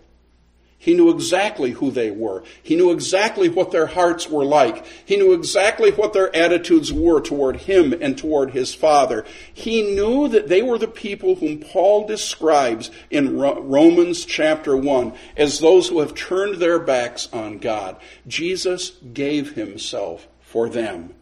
He 0.84 0.92
knew 0.92 1.08
exactly 1.08 1.70
who 1.70 1.90
they 1.90 2.10
were. 2.10 2.44
He 2.62 2.76
knew 2.76 2.90
exactly 2.90 3.48
what 3.48 3.70
their 3.70 3.86
hearts 3.86 4.28
were 4.28 4.44
like. 4.44 4.84
He 5.02 5.16
knew 5.16 5.32
exactly 5.32 5.90
what 5.92 6.12
their 6.12 6.34
attitudes 6.36 6.92
were 6.92 7.22
toward 7.22 7.56
him 7.56 7.94
and 7.98 8.18
toward 8.18 8.50
his 8.50 8.74
father. 8.74 9.24
He 9.50 9.80
knew 9.94 10.28
that 10.28 10.48
they 10.48 10.60
were 10.60 10.76
the 10.76 10.86
people 10.86 11.36
whom 11.36 11.56
Paul 11.56 12.06
describes 12.06 12.90
in 13.08 13.38
Romans 13.38 14.26
chapter 14.26 14.76
1 14.76 15.14
as 15.38 15.58
those 15.58 15.88
who 15.88 16.00
have 16.00 16.14
turned 16.14 16.56
their 16.56 16.78
backs 16.78 17.30
on 17.32 17.60
God. 17.60 17.96
Jesus 18.26 18.90
gave 19.14 19.54
himself 19.54 20.28
for 20.42 20.68
them. 20.68 21.14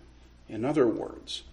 In 0.48 0.64
other 0.64 0.88
words, 0.88 1.44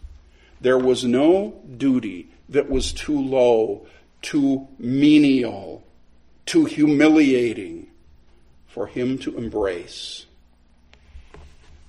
there 0.59 0.79
was 0.79 1.03
no 1.03 1.61
duty 1.77 2.29
that 2.49 2.71
was 2.71 2.91
too 2.91 3.21
low, 3.21 3.85
too 4.23 4.67
menial, 4.79 5.83
too 6.47 6.65
humiliating 6.65 7.88
for 8.79 8.87
him 8.87 9.17
to 9.17 9.35
embrace. 9.35 10.25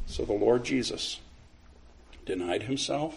So 0.07 0.25
the 0.25 0.33
Lord 0.33 0.65
Jesus 0.65 1.21
denied 2.27 2.65
himself. 2.65 3.15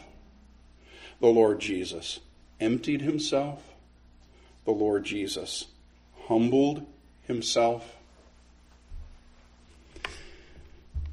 The 1.20 1.26
Lord 1.26 1.60
Jesus 1.60 2.20
emptied 2.60 3.02
himself. 3.02 3.64
The 4.66 4.74
Lord 4.74 5.06
Jesus 5.06 5.66
humbled 6.28 6.86
himself. 7.24 7.96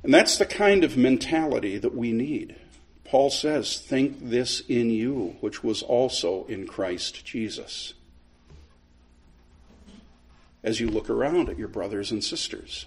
And 0.03 0.13
that's 0.13 0.37
the 0.37 0.45
kind 0.45 0.85
of 0.85 0.99
mentality 0.99 1.79
that 1.79 1.97
we 1.97 2.13
need. 2.13 2.57
Paul 3.05 3.31
says, 3.31 3.79
Think 3.79 4.19
this 4.21 4.61
in 4.69 4.91
you, 4.91 5.37
which 5.41 5.65
was 5.65 5.83
also 5.83 6.45
in 6.45 6.67
Christ 6.67 7.25
Jesus. 7.25 7.95
As 10.63 10.81
you 10.81 10.89
look 10.89 11.09
around 11.09 11.49
at 11.49 11.59
your 11.59 11.69
brothers 11.69 12.11
and 12.11 12.23
sisters, 12.23 12.87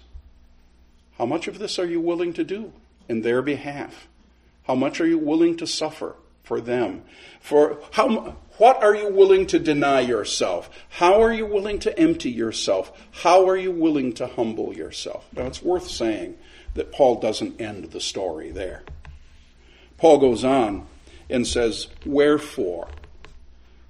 how 1.18 1.26
much 1.26 1.48
of 1.48 1.58
this 1.58 1.78
are 1.78 1.86
you 1.86 2.00
willing 2.00 2.32
to 2.34 2.44
do 2.44 2.72
in 3.08 3.22
their 3.22 3.42
behalf? 3.42 4.08
How 4.64 4.74
much 4.74 5.00
are 5.00 5.06
you 5.06 5.18
willing 5.18 5.56
to 5.58 5.66
suffer 5.66 6.16
for 6.42 6.60
them? 6.60 7.02
For 7.40 7.78
how, 7.92 8.36
what 8.58 8.82
are 8.82 8.94
you 8.94 9.10
willing 9.10 9.46
to 9.48 9.58
deny 9.58 10.00
yourself? 10.00 10.70
How 10.88 11.20
are 11.22 11.32
you 11.32 11.46
willing 11.46 11.78
to 11.80 11.98
empty 11.98 12.30
yourself? 12.30 12.92
How 13.10 13.48
are 13.48 13.56
you 13.56 13.70
willing 13.70 14.12
to 14.14 14.26
humble 14.26 14.74
yourself? 14.74 15.26
Now, 15.32 15.46
it's 15.46 15.62
worth 15.62 15.88
saying 15.88 16.36
that 16.74 16.92
Paul 16.92 17.20
doesn't 17.20 17.60
end 17.60 17.90
the 17.90 18.00
story 18.00 18.50
there. 18.50 18.82
Paul 19.98 20.18
goes 20.18 20.44
on 20.44 20.86
and 21.28 21.46
says, 21.46 21.88
Wherefore, 22.04 22.88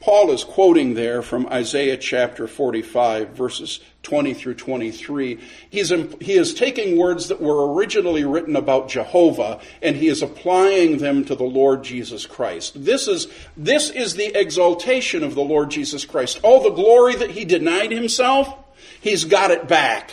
Paul 0.00 0.30
is 0.30 0.44
quoting 0.44 0.94
there 0.94 1.22
from 1.22 1.48
Isaiah 1.48 1.96
chapter 1.96 2.46
45, 2.46 3.30
verses 3.30 3.80
20 4.04 4.32
through 4.32 4.54
23. 4.54 5.40
He's, 5.70 5.90
he 6.20 6.34
is 6.34 6.54
taking 6.54 6.96
words 6.96 7.28
that 7.28 7.42
were 7.42 7.74
originally 7.74 8.24
written 8.24 8.54
about 8.54 8.88
Jehovah 8.88 9.60
and 9.82 9.96
he 9.96 10.06
is 10.06 10.22
applying 10.22 10.98
them 10.98 11.24
to 11.24 11.34
the 11.34 11.44
Lord 11.44 11.82
Jesus 11.82 12.26
Christ. 12.26 12.84
This 12.84 13.08
is, 13.08 13.26
this 13.56 13.90
is 13.90 14.14
the 14.14 14.38
exaltation 14.38 15.24
of 15.24 15.34
the 15.34 15.42
Lord 15.42 15.70
Jesus 15.70 16.04
Christ. 16.04 16.38
All 16.44 16.62
the 16.62 16.70
glory 16.70 17.16
that 17.16 17.32
he 17.32 17.44
denied 17.44 17.90
himself, 17.90 18.54
he's 19.00 19.24
got 19.24 19.50
it 19.50 19.66
back. 19.66 20.12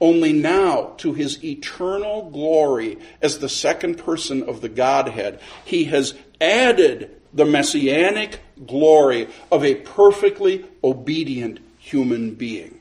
Only 0.00 0.32
now, 0.32 0.94
to 0.98 1.12
his 1.12 1.42
eternal 1.44 2.30
glory 2.30 2.98
as 3.20 3.38
the 3.38 3.48
second 3.48 3.98
person 3.98 4.44
of 4.44 4.60
the 4.60 4.68
Godhead, 4.68 5.40
he 5.64 5.84
has 5.84 6.14
added 6.40 7.13
the 7.34 7.44
messianic 7.44 8.40
glory 8.64 9.28
of 9.50 9.64
a 9.64 9.74
perfectly 9.74 10.64
obedient 10.82 11.58
human 11.78 12.34
being. 12.34 12.78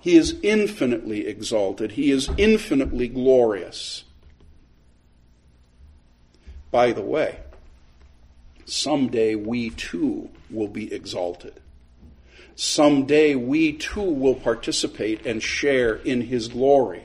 He 0.00 0.16
is 0.16 0.36
infinitely 0.42 1.26
exalted. 1.26 1.92
He 1.92 2.10
is 2.10 2.28
infinitely 2.36 3.06
glorious. 3.08 4.04
By 6.70 6.92
the 6.92 7.02
way, 7.02 7.38
someday 8.64 9.34
we 9.34 9.70
too 9.70 10.30
will 10.50 10.68
be 10.68 10.92
exalted. 10.92 11.60
Someday 12.56 13.34
we 13.34 13.72
too 13.72 14.02
will 14.02 14.34
participate 14.34 15.24
and 15.24 15.42
share 15.42 15.94
in 15.94 16.22
his 16.22 16.48
glory. 16.48 17.04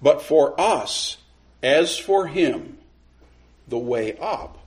But 0.00 0.22
for 0.22 0.58
us, 0.60 1.18
as 1.62 1.98
for 1.98 2.26
him, 2.26 2.77
the 3.68 3.78
way 3.78 4.16
up 4.18 4.58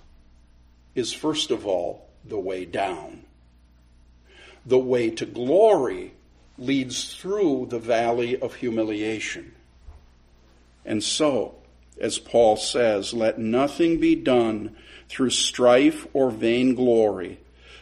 is 0.95 1.13
first 1.13 1.51
of 1.51 1.65
all 1.65 2.07
the 2.25 2.39
way 2.39 2.65
down. 2.65 3.23
The 4.65 4.77
way 4.77 5.09
to 5.11 5.25
glory 5.25 6.13
leads 6.57 7.15
through 7.15 7.67
the 7.69 7.79
valley 7.79 8.39
of 8.39 8.55
humiliation. 8.55 9.53
And 10.85 11.03
so, 11.03 11.55
as 11.99 12.19
Paul 12.19 12.57
says, 12.57 13.13
let 13.13 13.39
nothing 13.39 13.99
be 13.99 14.15
done 14.15 14.75
through 15.09 15.31
strife 15.31 16.05
or 16.13 16.29
vainglory, 16.29 17.39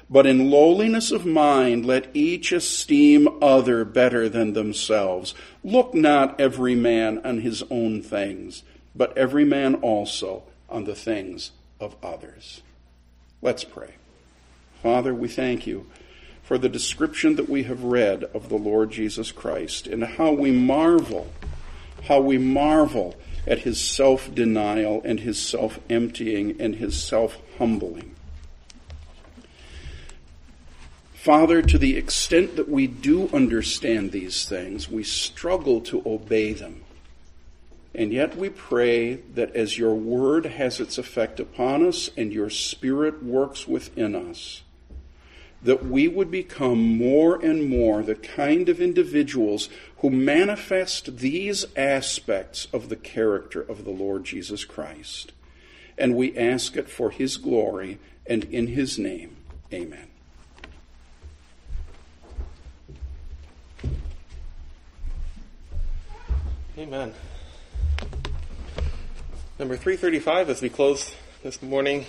but 0.10 0.26
in 0.26 0.50
lowliness 0.50 1.12
of 1.12 1.26
mind 1.26 1.86
let 1.86 2.10
each 2.14 2.52
esteem 2.52 3.28
other 3.42 3.86
better 3.86 4.30
than 4.30 4.54
themselves. 4.54 5.34
Look 5.64 5.94
not 5.94 6.40
every 6.40 6.76
man 6.76 7.20
on 7.26 7.42
his 7.42 7.64
own 7.70 8.02
things, 8.02 8.64
but 8.96 9.18
every 9.18 9.46
man 9.46 9.76
also 9.76 10.44
on 10.70 10.86
the 10.86 10.96
things 10.96 11.52
of 11.80 11.96
others. 12.04 12.62
Let's 13.42 13.64
pray. 13.64 13.96
Father, 14.82 15.14
we 15.14 15.28
thank 15.28 15.68
you 15.68 15.88
for 16.44 16.58
the 16.58 16.70
description 16.70 17.36
that 17.36 17.50
we 17.50 17.64
have 17.64 17.84
read 17.84 18.24
of 18.34 18.50
the 18.50 18.58
Lord 18.58 18.92
Jesus 18.92 19.32
Christ 19.32 19.88
and 19.88 20.04
how 20.04 20.32
we 20.32 20.52
marvel, 20.52 21.28
how 22.08 22.22
we 22.22 22.38
marvel 22.38 23.16
at 23.46 23.60
his 23.60 23.80
self 23.80 24.34
denial 24.34 25.02
and 25.06 25.20
his 25.20 25.40
self 25.40 25.80
emptying 25.90 26.60
and 26.60 26.76
his 26.76 27.02
self 27.02 27.38
humbling. 27.58 28.16
Father, 31.14 31.62
to 31.62 31.78
the 31.78 31.98
extent 31.98 32.56
that 32.56 32.70
we 32.70 32.88
do 32.88 33.30
understand 33.34 34.12
these 34.12 34.48
things, 34.48 34.90
we 34.90 35.04
struggle 35.04 35.82
to 35.82 36.02
obey 36.06 36.54
them. 36.54 36.82
And 38.00 38.14
yet 38.14 38.38
we 38.38 38.48
pray 38.48 39.16
that 39.16 39.54
as 39.58 39.78
your 39.78 39.94
word 39.94 40.46
has 40.46 40.80
its 40.80 40.98
effect 40.98 41.38
upon 41.38 41.86
us 41.86 42.10
and 42.16 42.32
your 42.32 42.50
spirit 42.50 43.22
works 43.22 43.68
within 43.68 44.16
us, 44.16 44.62
that 45.62 45.86
we 45.86 46.08
would 46.08 46.32
become 46.32 46.80
more 46.80 47.44
and 47.44 47.68
more 47.70 48.02
the 48.02 48.16
kind 48.16 48.70
of 48.70 48.80
individuals 48.80 49.68
who 49.98 50.10
manifest 50.10 51.18
these 51.18 51.66
aspects 51.76 52.70
of 52.72 52.88
the 52.88 52.96
character 52.96 53.60
of 53.60 53.84
the 53.84 53.92
Lord 53.92 54.24
Jesus 54.24 54.64
Christ. 54.64 55.34
And 55.98 56.16
we 56.16 56.38
ask 56.38 56.78
it 56.78 56.90
for 56.90 57.12
his 57.12 57.36
glory 57.36 58.00
and 58.26 58.46
in 58.46 58.68
his 58.68 58.98
name. 58.98 59.36
Amen. 59.74 60.08
Amen. 66.78 67.14
Number 69.60 69.76
335 69.76 70.52
as 70.52 70.62
we 70.62 70.70
close 70.70 71.14
this 71.44 71.62
morning. 71.62 72.06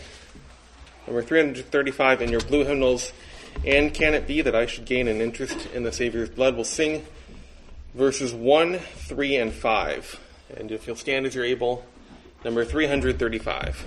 Number 1.09 1.21
335 1.21 2.23
in 2.23 2.31
your 2.31 2.41
blue 2.43 2.65
hymnals. 2.65 3.13
And 3.67 3.93
can 3.93 4.15
it 4.15 4.29
be 4.29 4.41
that 4.41 4.55
I 4.55 4.67
should 4.67 4.85
gain 4.85 5.09
an 5.09 5.21
interest 5.21 5.67
in 5.75 5.83
the 5.83 5.91
Savior's 5.91 6.31
blood? 6.31 6.55
We'll 6.55 6.63
sing 6.63 7.05
verses 7.93 8.33
1, 8.33 8.79
3, 8.79 9.37
and 9.37 9.53
5. 9.53 10.21
And 10.59 10.71
if 10.71 10.87
you'll 10.87 10.95
stand 10.95 11.27
as 11.27 11.35
you're 11.35 11.45
able, 11.45 11.85
number 12.45 12.65
335. 12.65 13.85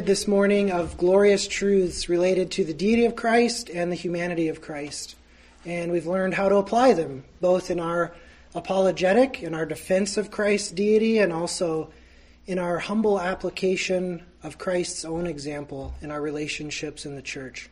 Reminded 0.00 0.16
this 0.16 0.26
morning 0.26 0.70
of 0.70 0.96
glorious 0.96 1.46
truths 1.46 2.08
related 2.08 2.50
to 2.50 2.64
the 2.64 2.72
deity 2.72 3.04
of 3.04 3.14
Christ 3.14 3.68
and 3.68 3.92
the 3.92 3.96
humanity 3.96 4.48
of 4.48 4.62
Christ. 4.62 5.14
And 5.66 5.92
we've 5.92 6.06
learned 6.06 6.32
how 6.32 6.48
to 6.48 6.56
apply 6.56 6.94
them, 6.94 7.24
both 7.42 7.70
in 7.70 7.78
our 7.78 8.14
apologetic, 8.54 9.42
in 9.42 9.52
our 9.52 9.66
defense 9.66 10.16
of 10.16 10.30
Christ's 10.30 10.70
deity, 10.70 11.18
and 11.18 11.34
also 11.34 11.90
in 12.46 12.58
our 12.58 12.78
humble 12.78 13.20
application 13.20 14.24
of 14.42 14.56
Christ's 14.56 15.04
own 15.04 15.26
example 15.26 15.92
in 16.00 16.10
our 16.10 16.22
relationships 16.22 17.04
in 17.04 17.14
the 17.14 17.20
church. 17.20 17.68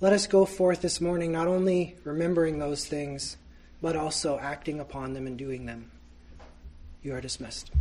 Let 0.00 0.12
us 0.12 0.28
go 0.28 0.44
forth 0.44 0.82
this 0.82 1.00
morning 1.00 1.32
not 1.32 1.48
only 1.48 1.96
remembering 2.04 2.60
those 2.60 2.86
things, 2.86 3.36
but 3.82 3.96
also 3.96 4.38
acting 4.38 4.78
upon 4.78 5.14
them 5.14 5.26
and 5.26 5.36
doing 5.36 5.66
them. 5.66 5.90
You 7.02 7.14
are 7.14 7.20
dismissed. 7.20 7.72